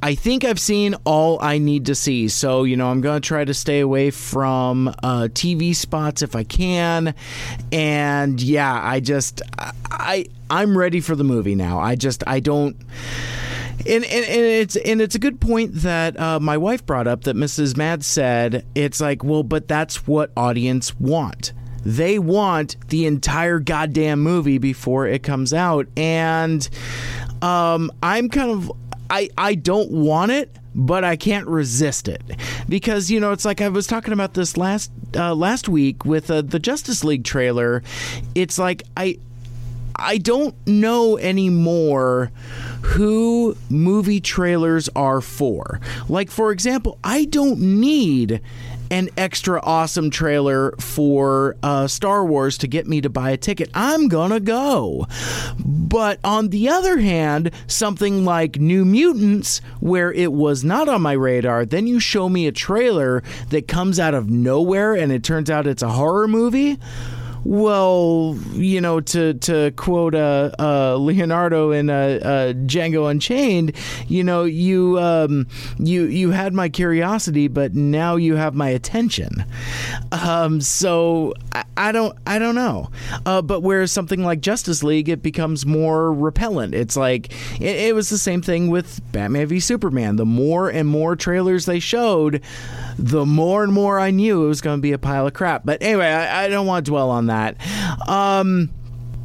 I 0.06 0.14
think 0.14 0.46
I've 0.46 0.60
seen 0.60 0.94
all 1.04 1.42
I 1.42 1.58
need 1.58 1.88
to 1.88 1.96
see. 1.96 2.28
So, 2.28 2.64
you 2.64 2.78
know, 2.78 2.92
I'm 2.92 3.02
going 3.02 3.20
to 3.20 3.28
try 3.28 3.44
to 3.44 3.56
stay 3.56 3.80
away 3.80 4.12
from 4.12 4.88
uh, 4.88 5.30
TV 5.34 5.76
spots 5.76 6.22
if 6.22 6.36
I 6.36 6.44
can. 6.44 7.16
And 7.72 8.40
yeah, 8.40 8.80
I 8.84 9.00
just, 9.00 9.42
I, 9.58 10.28
I'm 10.48 10.78
ready 10.78 11.00
for 11.00 11.16
the 11.16 11.24
movie 11.24 11.56
now. 11.56 11.80
I 11.80 11.96
just, 11.96 12.24
I 12.28 12.40
don't. 12.40 12.78
And, 13.88 14.06
and, 14.06 14.26
and 14.26 14.46
it's 14.46 14.76
and 14.76 15.02
it's 15.02 15.16
a 15.16 15.20
good 15.20 15.42
point 15.42 15.74
that 15.74 16.20
uh, 16.20 16.40
my 16.40 16.58
wife 16.58 16.86
brought 16.86 17.08
up 17.08 17.24
that 17.24 17.36
Mrs. 17.36 17.76
Mad 17.76 18.04
said 18.04 18.66
it's 18.74 19.00
like 19.00 19.24
well 19.24 19.44
but 19.44 19.68
that's 19.68 20.08
what 20.08 20.32
audience 20.36 21.00
want 21.00 21.54
they 21.86 22.18
want 22.18 22.78
the 22.88 23.06
entire 23.06 23.60
goddamn 23.60 24.22
movie 24.22 24.58
before 24.58 25.06
it 25.06 25.22
comes 25.22 25.54
out 25.54 25.88
and 25.96 26.68
um, 27.44 27.92
I'm 28.02 28.30
kind 28.30 28.50
of 28.50 28.72
I 29.10 29.30
I 29.38 29.56
don't 29.56 29.92
want 29.92 30.32
it, 30.32 30.56
but 30.74 31.04
I 31.04 31.16
can't 31.16 31.48
resist 31.48 32.08
it 32.08 32.22
because 32.68 33.10
you 33.12 33.20
know 33.20 33.32
it's 33.32 33.46
like 33.46 33.62
I 33.62 33.70
was 33.70 33.88
talking 33.88 34.14
about 34.14 34.34
this 34.34 34.58
last 34.58 34.92
uh, 35.16 35.34
last 35.36 35.70
week 35.70 36.06
with 36.06 36.30
uh, 36.30 36.42
the 36.42 36.60
Justice 36.60 37.04
League 37.04 37.24
trailer. 37.24 37.84
It's 38.34 38.58
like 38.58 38.84
I 38.98 39.18
I 39.96 40.18
don't 40.18 40.56
know 40.68 41.18
anymore 41.18 42.32
who 42.82 43.56
movie 43.70 44.20
trailers 44.20 44.90
are 44.96 45.22
for. 45.22 45.80
Like 46.10 46.30
for 46.30 46.52
example, 46.52 47.00
I 47.04 47.26
don't 47.26 47.60
need 47.60 48.42
an 48.92 49.10
extra 49.18 49.60
awesome 49.62 50.10
trailer 50.10 50.74
for 50.80 51.56
uh, 51.64 51.88
Star 51.88 52.26
Wars 52.26 52.58
to 52.60 52.68
get 52.68 52.88
me 52.88 53.02
to 53.02 53.10
buy 53.10 53.32
a 53.32 53.38
ticket. 53.38 53.70
I'm 53.74 54.08
gonna 54.08 54.40
go. 54.40 55.08
But 55.58 56.20
on 56.24 56.50
the 56.50 56.70
other 56.70 56.98
hand, 56.98 57.52
something 57.68 58.26
like 58.26 58.60
New 58.60 58.86
Mutants, 58.86 59.60
where 59.80 60.12
it 60.12 60.32
was 60.32 60.64
not 60.64 60.90
on 60.90 61.02
my 61.02 61.14
radar, 61.14 61.66
then 61.66 61.88
you 61.88 62.00
show 62.00 62.30
me 62.30 62.48
a 62.48 62.52
trailer 62.52 63.24
that 63.50 63.68
comes 63.68 64.00
out 64.00 64.14
of 64.14 64.30
nowhere 64.30 64.94
and 64.94 65.12
it 65.12 65.24
turns 65.24 65.50
out 65.50 65.68
it's 65.68 65.84
a 65.84 65.90
horror 65.90 66.28
movie. 66.28 66.78
Well, 67.46 68.36
you 68.54 68.82
know, 68.82 69.00
to 69.00 69.36
to 69.36 69.72
quote 69.76 70.16
uh, 70.16 70.50
uh, 70.58 70.96
Leonardo 70.96 71.70
in 71.72 71.92
uh, 71.92 72.20
uh, 72.22 72.54
Django 72.54 73.10
Unchained, 73.10 73.74
you 74.08 74.24
know, 74.24 74.46
you 74.46 75.00
um, 75.00 75.48
you 75.78 76.06
you 76.06 76.32
had 76.32 76.54
my 76.54 76.70
curiosity, 76.70 77.48
but 77.48 77.76
now 77.76 78.16
you 78.16 78.36
have 78.36 78.56
my 78.56 78.70
attention. 78.70 79.46
Um, 80.12 80.60
so 80.60 81.34
I, 81.54 81.64
I 81.78 81.92
don't 81.92 82.18
I 82.26 82.40
don't 82.40 82.56
know. 82.56 82.90
Uh, 83.28 83.44
but 83.44 83.62
whereas 83.62 83.92
something 83.92 84.24
like 84.24 84.42
Justice 84.42 84.82
League, 84.84 85.08
it 85.08 85.22
becomes 85.22 85.68
more 85.68 86.12
repellent. 86.12 86.74
It's 86.74 86.98
like 86.98 87.32
it, 87.62 87.76
it 87.76 87.96
was 87.96 88.10
the 88.10 88.18
same 88.18 88.42
thing 88.42 88.70
with 88.70 89.00
Batman 89.12 89.46
v 89.46 89.60
Superman. 89.60 90.16
The 90.16 90.26
more 90.26 90.70
and 90.70 90.90
more 90.90 91.16
trailers 91.16 91.68
they 91.68 91.80
showed, 91.80 92.42
the 92.98 93.26
more 93.26 93.64
and 93.64 93.74
more 93.74 94.00
I 94.00 94.12
knew 94.12 94.46
it 94.46 94.48
was 94.48 94.62
going 94.62 94.78
to 94.78 94.82
be 94.82 94.94
a 94.94 94.98
pile 94.98 95.28
of 95.28 95.34
crap. 95.34 95.64
But 95.66 95.82
anyway, 95.82 96.08
I, 96.08 96.46
I 96.46 96.48
don't 96.48 96.66
want 96.66 96.86
to 96.86 96.92
dwell 96.92 97.10
on 97.10 97.28
that. 97.28 97.58
Um, 98.08 98.72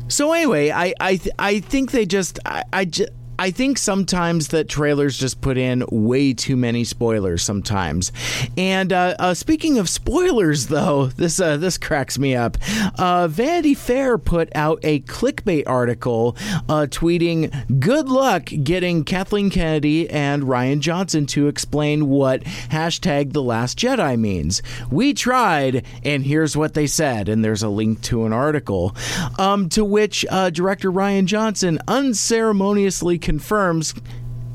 so 0.08 0.32
anyway, 0.32 0.70
I 0.70 0.94
I 1.00 1.20
I 1.38 1.60
think 1.60 1.92
they 1.92 2.06
just 2.06 2.38
I, 2.44 2.64
I 2.72 2.84
just. 2.84 3.10
I 3.40 3.52
think 3.52 3.78
sometimes 3.78 4.48
that 4.48 4.68
trailers 4.68 5.16
just 5.16 5.40
put 5.40 5.56
in 5.56 5.82
way 5.90 6.34
too 6.34 6.58
many 6.58 6.84
spoilers 6.84 7.42
sometimes. 7.42 8.12
And 8.58 8.92
uh, 8.92 9.14
uh, 9.18 9.32
speaking 9.32 9.78
of 9.78 9.88
spoilers, 9.88 10.66
though, 10.66 11.06
this 11.06 11.40
uh, 11.40 11.56
this 11.56 11.78
cracks 11.78 12.18
me 12.18 12.36
up. 12.36 12.58
Uh, 12.98 13.28
Vanity 13.28 13.72
Fair 13.72 14.18
put 14.18 14.54
out 14.54 14.78
a 14.82 15.00
clickbait 15.00 15.62
article 15.66 16.36
uh, 16.68 16.86
tweeting, 16.90 17.80
"Good 17.80 18.10
luck 18.10 18.44
getting 18.62 19.04
Kathleen 19.04 19.48
Kennedy 19.48 20.10
and 20.10 20.42
Rian 20.42 20.80
Johnson 20.80 21.24
to 21.28 21.48
explain 21.48 22.08
what 22.08 22.42
hashtag 22.44 23.32
The 23.32 23.42
Last 23.42 23.78
Jedi 23.78 24.18
means. 24.18 24.60
We 24.90 25.14
tried, 25.14 25.86
and 26.04 26.26
here's 26.26 26.58
what 26.58 26.74
they 26.74 26.86
said." 26.86 27.30
And 27.30 27.42
there's 27.42 27.62
a 27.62 27.70
link 27.70 28.02
to 28.02 28.26
an 28.26 28.34
article, 28.34 28.94
um, 29.38 29.70
to 29.70 29.82
which 29.82 30.26
uh, 30.28 30.50
director 30.50 30.92
Rian 30.92 31.24
Johnson 31.24 31.78
unceremoniously 31.88 33.18
confirms 33.30 33.94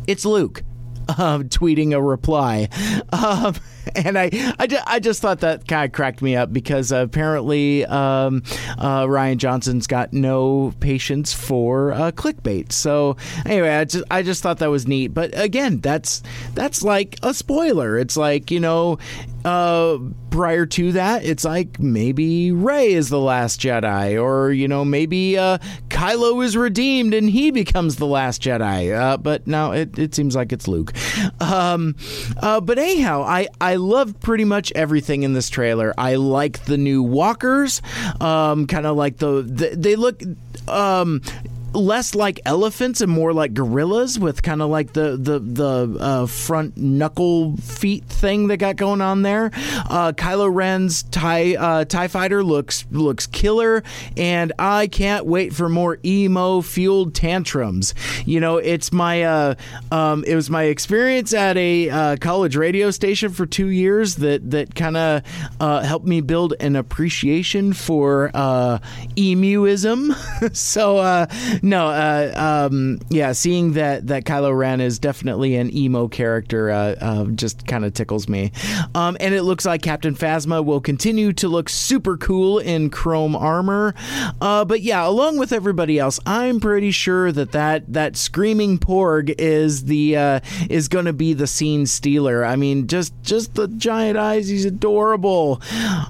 it's 0.05 0.26
Luke. 0.26 0.61
Uh, 1.07 1.38
tweeting 1.47 1.93
a 1.93 2.01
reply. 2.01 2.67
Um, 3.13 3.55
and 3.96 4.18
I, 4.18 4.30
I, 4.60 4.68
I 4.88 5.00
just 5.00 5.22
thought 5.22 5.40
that 5.42 5.68
kind 5.68 5.86
of 5.86 5.92
cracked 5.92 6.22
me 6.22 6.36
up 6.36 6.52
because 6.52 6.92
apparently 6.92 7.86
um, 7.86 8.44
uh, 8.78 9.04
Rian 9.04 9.38
Johnson's 9.38 9.88
got 9.88 10.14
no 10.14 10.74
patience 10.80 11.34
for 11.34 11.92
uh, 11.94 12.12
clickbait. 12.12 12.72
So 12.72 13.18
anyway, 13.46 13.70
I 13.70 13.86
just, 13.86 14.06
I 14.10 14.24
just 14.24 14.42
thought 14.42 14.60
that 14.60 14.70
was 14.70 14.88
neat. 14.88 15.10
But 15.10 15.38
again, 15.40 15.80
that's 15.80 16.24
that's 16.54 16.84
like 16.84 17.18
a 17.24 17.34
spoiler. 17.34 17.98
It's 17.98 18.18
like 18.18 18.52
you 18.52 18.60
know. 18.60 18.98
Uh, 19.44 20.00
prior 20.32 20.66
to 20.66 20.92
that, 20.94 21.24
it's 21.24 21.46
like 21.46 21.80
maybe 21.80 22.52
Rey 22.52 22.94
is 22.94 23.10
the 23.10 23.20
last 23.20 23.62
Jedi, 23.62 24.20
or 24.20 24.52
you 24.52 24.68
know 24.68 24.84
maybe 24.84 25.38
uh, 25.38 25.60
Kylo 25.90 26.44
is 26.44 26.58
redeemed 26.58 27.14
and 27.14 27.30
he 27.30 27.52
becomes 27.52 27.98
the 27.98 28.08
last 28.08 28.42
Jedi. 28.42 28.92
Uh, 28.92 29.18
but 29.18 29.46
now 29.46 29.72
it, 29.72 30.00
it 30.00 30.16
seems 30.16 30.36
like 30.36 30.52
it's 30.52 30.68
Luke. 30.68 30.94
Um, 31.40 31.96
but 32.42 32.80
anyhow, 32.80 33.22
I 33.22 33.48
I 33.62 33.74
loved 33.76 34.19
pretty 34.21 34.45
much 34.45 34.71
everything 34.73 35.23
in 35.23 35.34
this 35.34 35.49
trailer. 35.49 35.93
I 35.97 36.15
like 36.15 36.65
the 36.65 36.78
new 36.78 37.03
walkers, 37.03 37.82
um, 38.19 38.67
kind 38.67 38.86
of 38.86 38.95
like 38.95 39.17
the, 39.17 39.41
the 39.41 39.76
they 39.76 39.95
look. 39.95 40.21
Um, 40.67 41.21
less 41.76 42.15
like 42.15 42.39
elephants 42.45 43.01
and 43.01 43.11
more 43.11 43.34
like 43.34 43.53
gorillas 43.53 44.17
with 44.17 44.41
kind 44.41 44.61
of 44.61 44.69
like 44.69 44.93
the 44.93 45.17
the 45.17 45.39
the 45.39 45.97
uh, 45.99 46.26
front 46.26 46.78
knuckle 46.78 47.57
feet 47.57 48.05
thing 48.05 48.47
they 48.47 48.57
got 48.57 48.76
going 48.76 49.01
on 49.01 49.21
there. 49.21 49.51
Uh, 49.89 50.13
Kylo 50.15 50.53
Ren's 50.53 51.03
Tie 51.03 51.55
uh, 51.55 51.86
Tie 51.86 52.07
Fighter 52.07 52.43
looks 52.43 52.86
looks 52.91 53.28
killer, 53.28 53.84
and 54.17 54.53
I 54.57 54.88
can't 54.88 55.26
wait 55.26 55.53
for 55.53 55.69
more 55.69 55.99
emo 56.05 56.61
fueled 56.61 57.13
tantrums. 57.13 57.93
You 58.26 58.39
know, 58.39 58.57
it's 58.57 58.91
my 58.91 59.23
uh, 59.23 59.55
um, 59.91 60.23
it 60.26 60.36
was 60.36 60.49
my 60.49 60.63
experience 60.63 61.34
at 61.34 61.57
a 61.57 61.89
uh, 61.89 62.17
college 62.17 62.55
radio 62.55 62.91
station 62.91 63.32
for 63.32 63.45
two 63.45 63.67
years 63.67 64.15
that 64.15 64.49
that 64.51 64.76
kind 64.76 64.97
of 64.97 65.21
uh, 65.59 65.82
helped 65.82 66.07
me 66.07 66.21
build 66.21 66.53
an 66.59 66.76
appreciation 66.76 67.73
for 67.73 68.32
uh, 68.34 68.80
emuism. 69.15 70.13
so 70.55 70.97
uh, 70.97 71.26
no, 71.66 71.88
uh, 71.88 72.68
um, 72.70 72.99
yeah, 73.09 73.32
seeing 73.32 73.74
that 73.74 74.05
that 74.07 74.24
Kylo 74.24 74.55
Ren 74.55 74.80
is 74.82 74.99
definitely 74.99 75.55
an 75.55 75.76
emo 75.76 76.07
character 76.07 76.70
uh, 76.70 76.95
uh, 77.01 77.26
just 77.32 77.66
kind 77.66 77.84
of 77.84 77.93
tickles 77.95 78.30
me. 78.30 78.51
Um, 78.93 79.18
and 79.20 79.34
it 79.34 79.41
looks 79.41 79.66
like 79.66 79.82
Captain 79.82 80.13
Phasma 80.13 80.63
will 80.63 80.80
continue 80.80 81.34
to 81.34 81.47
look 81.47 81.68
super 81.68 82.18
cool 82.18 82.59
in 82.59 82.91
chrome 82.91 83.36
armor. 83.36 83.95
Uh, 84.39 84.63
but 84.63 84.82
yeah, 84.82 85.07
along 85.07 85.39
with 85.39 85.51
everybody 85.51 85.97
else, 85.97 86.20
I'm 86.28 86.59
pretty 86.59 86.91
sure 86.91 87.32
that 87.32 87.53
that, 87.53 87.91
that 87.91 88.16
screaming 88.16 88.78
porg 88.78 89.34
is 89.39 89.86
the 89.86 90.18
uh, 90.18 90.39
is 90.70 90.88
going 90.88 91.05
to 91.05 91.13
be 91.13 91.34
the 91.34 91.47
scene 91.47 91.88
stealer. 91.88 92.45
I 92.45 92.57
mean, 92.57 92.86
just 92.86 93.11
just 93.24 93.55
the 93.55 93.68
giant 93.70 94.20
eyes, 94.20 94.47
he's 94.47 94.66
adorable. 94.66 95.63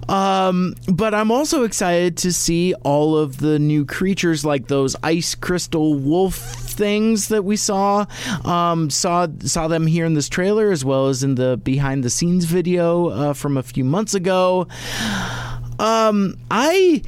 Um, 0.10 0.76
but 0.92 1.14
I'm 1.14 1.32
also 1.32 1.64
excited 1.64 2.18
to 2.18 2.34
see 2.34 2.74
all 2.84 3.16
of 3.18 3.38
the 3.38 3.58
new 3.58 3.86
creatures 3.86 4.44
like 4.44 4.68
those 4.68 4.98
ice 5.02 5.34
crystal 5.46 5.94
wolf 5.94 6.36
things 6.36 7.28
that 7.28 7.46
we 7.46 7.56
saw. 7.56 8.06
Um, 8.44 8.90
saw 8.90 9.28
saw 9.42 9.68
them 9.68 9.86
here 9.86 10.04
in 10.04 10.16
this 10.16 10.28
trailer 10.28 10.72
as 10.72 10.84
well 10.84 11.08
as 11.08 11.24
in 11.24 11.36
the 11.36 11.58
behind 11.64 12.04
the 12.04 12.10
scenes 12.10 12.46
video 12.46 13.10
uh, 13.10 13.34
from 13.34 13.56
a 13.56 13.64
few 13.64 13.84
months 13.84 14.16
ago. 14.16 14.68
Um, 15.78 16.36
I 16.50 17.04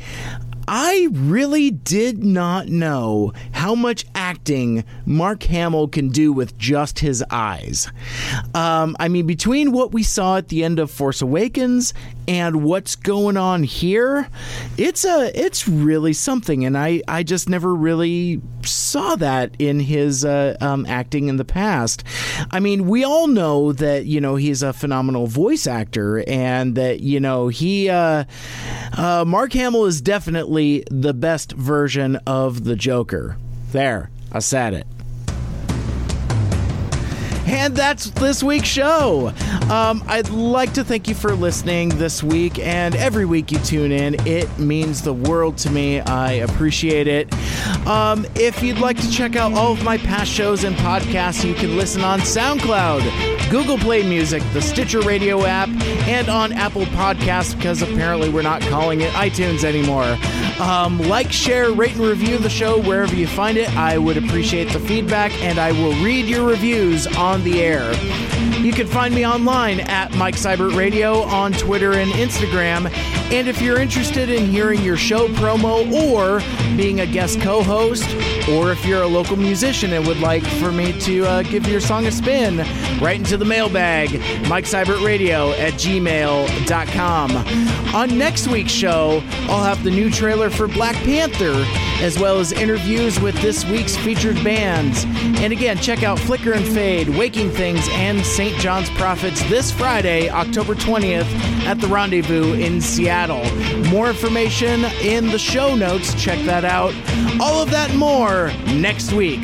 I 0.67 1.07
really 1.13 1.71
did 1.71 2.23
not 2.23 2.67
know 2.67 3.33
how 3.53 3.73
much 3.73 4.05
acting 4.13 4.83
Mark 5.05 5.43
Hamill 5.43 5.87
can 5.87 6.09
do 6.09 6.31
with 6.31 6.57
just 6.57 6.99
his 6.99 7.23
eyes. 7.31 7.89
Um, 8.53 8.95
I 8.99 9.07
mean, 9.07 9.25
between 9.25 9.71
what 9.71 9.93
we 9.93 10.03
saw 10.03 10.37
at 10.37 10.49
the 10.49 10.63
end 10.63 10.77
of 10.77 10.91
Force 10.91 11.21
Awakens 11.21 11.93
and 12.27 12.63
what's 12.63 12.95
going 12.95 13.37
on 13.37 13.63
here, 13.63 14.27
it's 14.77 15.05
a 15.05 15.31
it's 15.39 15.67
really 15.67 16.13
something, 16.13 16.65
and 16.65 16.77
I 16.77 17.01
I 17.07 17.23
just 17.23 17.47
never 17.49 17.73
really 17.73 18.41
saw 18.63 19.15
that 19.15 19.55
in 19.59 19.79
his 19.79 20.25
uh, 20.25 20.57
um, 20.59 20.85
acting 20.85 21.29
in 21.29 21.37
the 21.37 21.45
past. 21.45 22.03
I 22.51 22.59
mean, 22.59 22.87
we 22.87 23.03
all 23.03 23.27
know 23.27 23.71
that 23.73 24.05
you 24.05 24.19
know 24.19 24.35
he's 24.35 24.61
a 24.61 24.73
phenomenal 24.73 25.27
voice 25.27 25.67
actor, 25.67 26.23
and 26.27 26.75
that 26.75 26.99
you 26.99 27.19
know 27.19 27.47
he 27.47 27.89
uh, 27.89 28.25
uh, 28.97 29.23
Mark 29.25 29.53
Hamill 29.53 29.85
is 29.85 30.01
definitely 30.01 30.83
the 30.91 31.13
best 31.13 31.53
version 31.53 32.17
of 32.27 32.65
the 32.65 32.75
Joker. 32.75 33.37
There, 33.71 34.09
I 34.31 34.39
said 34.39 34.73
it. 34.73 34.87
And 37.47 37.75
that's 37.75 38.09
this 38.11 38.43
week's 38.43 38.67
show. 38.67 39.33
Um, 39.69 40.03
I'd 40.07 40.29
like 40.29 40.73
to 40.73 40.83
thank 40.83 41.07
you 41.07 41.15
for 41.15 41.33
listening 41.33 41.89
this 41.89 42.21
week 42.21 42.59
and 42.59 42.93
every 42.95 43.25
week 43.25 43.51
you 43.51 43.59
tune 43.59 43.91
in. 43.91 44.15
It 44.27 44.59
means 44.59 45.01
the 45.01 45.13
world 45.13 45.57
to 45.59 45.69
me. 45.69 46.01
I 46.01 46.33
appreciate 46.33 47.07
it. 47.07 47.33
Um, 47.87 48.25
if 48.35 48.61
you'd 48.61 48.79
like 48.79 48.97
to 48.97 49.09
check 49.09 49.37
out 49.37 49.53
all 49.53 49.71
of 49.71 49.83
my 49.83 49.97
past 49.97 50.29
shows 50.29 50.65
and 50.65 50.75
podcasts, 50.75 51.45
you 51.45 51.53
can 51.53 51.77
listen 51.77 52.03
on 52.03 52.19
SoundCloud, 52.19 53.49
Google 53.49 53.77
Play 53.77 54.03
Music, 54.03 54.43
the 54.51 54.61
Stitcher 54.61 54.99
Radio 55.01 55.45
app, 55.45 55.69
and 56.07 56.29
on 56.29 56.53
Apple 56.53 56.83
Podcasts 56.85 57.55
because 57.55 57.81
apparently 57.81 58.29
we're 58.29 58.41
not 58.41 58.61
calling 58.61 59.01
it 59.01 59.11
iTunes 59.11 59.63
anymore. 59.63 60.17
Um, 60.61 60.99
like, 61.07 61.31
share, 61.31 61.71
rate, 61.71 61.95
and 61.95 62.05
review 62.05 62.37
the 62.37 62.49
show 62.49 62.79
wherever 62.79 63.13
you 63.13 63.27
find 63.27 63.57
it. 63.57 63.69
I 63.75 63.97
would 63.97 64.17
appreciate 64.17 64.71
the 64.71 64.79
feedback, 64.79 65.31
and 65.43 65.59
I 65.59 65.71
will 65.73 65.93
read 66.03 66.25
your 66.25 66.47
reviews 66.47 67.05
on 67.07 67.43
the 67.43 67.61
air. 67.61 67.93
You 68.61 68.73
can 68.73 68.87
find 68.87 69.13
me 69.13 69.25
online 69.25 69.81
at 69.81 70.15
Mike 70.15 70.35
Seibert 70.35 70.75
Radio 70.75 71.21
on 71.21 71.53
Twitter 71.53 71.93
and 71.93 72.09
Instagram. 72.11 72.91
And 73.31 73.47
if 73.47 73.61
you're 73.61 73.79
interested 73.79 74.29
in 74.29 74.45
hearing 74.47 74.81
your 74.81 74.97
show 74.97 75.27
promo 75.27 75.89
or 75.93 76.39
being 76.75 77.01
a 77.01 77.05
guest 77.05 77.39
co 77.39 77.61
host, 77.61 78.03
or 78.49 78.71
if 78.71 78.83
you're 78.83 79.03
a 79.03 79.07
local 79.07 79.37
musician 79.37 79.93
and 79.93 80.07
would 80.07 80.19
like 80.19 80.43
for 80.43 80.71
me 80.71 80.99
to 81.01 81.25
uh, 81.25 81.43
give 81.43 81.67
your 81.67 81.79
song 81.79 82.07
a 82.07 82.11
spin, 82.11 82.57
write 82.99 83.19
into 83.19 83.37
the 83.37 83.45
mailbag, 83.45 84.11
Mike 84.49 84.65
Seibert 84.65 85.05
Radio 85.05 85.51
at 85.51 85.73
gmail.com. 85.99 87.95
On 87.95 88.17
next 88.17 88.47
week's 88.47 88.71
show, 88.71 89.23
I'll 89.49 89.63
have 89.63 89.83
the 89.83 89.91
new 89.91 90.09
trailer 90.09 90.49
for 90.49 90.67
Black 90.67 90.95
Panther, 90.97 91.65
as 91.99 92.19
well 92.19 92.39
as 92.39 92.51
interviews 92.51 93.19
with 93.19 93.35
this 93.41 93.65
week's 93.65 93.95
featured 93.97 94.35
bands. 94.43 95.05
And 95.41 95.51
again, 95.51 95.77
check 95.77 96.03
out 96.03 96.19
Flicker 96.19 96.53
and 96.53 96.65
Fade, 96.65 97.09
Waking 97.09 97.51
Things, 97.51 97.87
and 97.91 98.23
St. 98.25 98.55
John's 98.57 98.89
Prophets 98.91 99.41
this 99.49 99.71
Friday, 99.71 100.29
October 100.29 100.75
20th, 100.75 101.31
at 101.65 101.79
the 101.79 101.87
Rendezvous 101.87 102.53
in 102.53 102.81
Seattle. 102.81 103.43
More 103.89 104.09
information 104.09 104.85
in 105.01 105.27
the 105.27 105.39
show 105.39 105.75
notes. 105.75 106.13
Check 106.21 106.39
that 106.45 106.65
out. 106.65 106.93
All 107.39 107.61
of 107.61 107.71
that 107.71 107.89
and 107.89 107.99
more 107.99 108.51
next 108.75 109.13
week. 109.13 109.41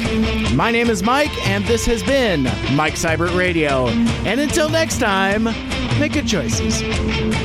My 0.53 0.71
name 0.71 0.89
is 0.89 1.03
Mike, 1.03 1.35
and 1.47 1.63
this 1.65 1.85
has 1.85 2.03
been 2.03 2.43
Mike 2.75 2.95
Seibert 2.95 3.37
Radio. 3.37 3.87
And 4.25 4.39
until 4.39 4.69
next 4.69 4.99
time, 4.99 5.47
make 5.99 6.13
good 6.13 6.27
choices. 6.27 7.42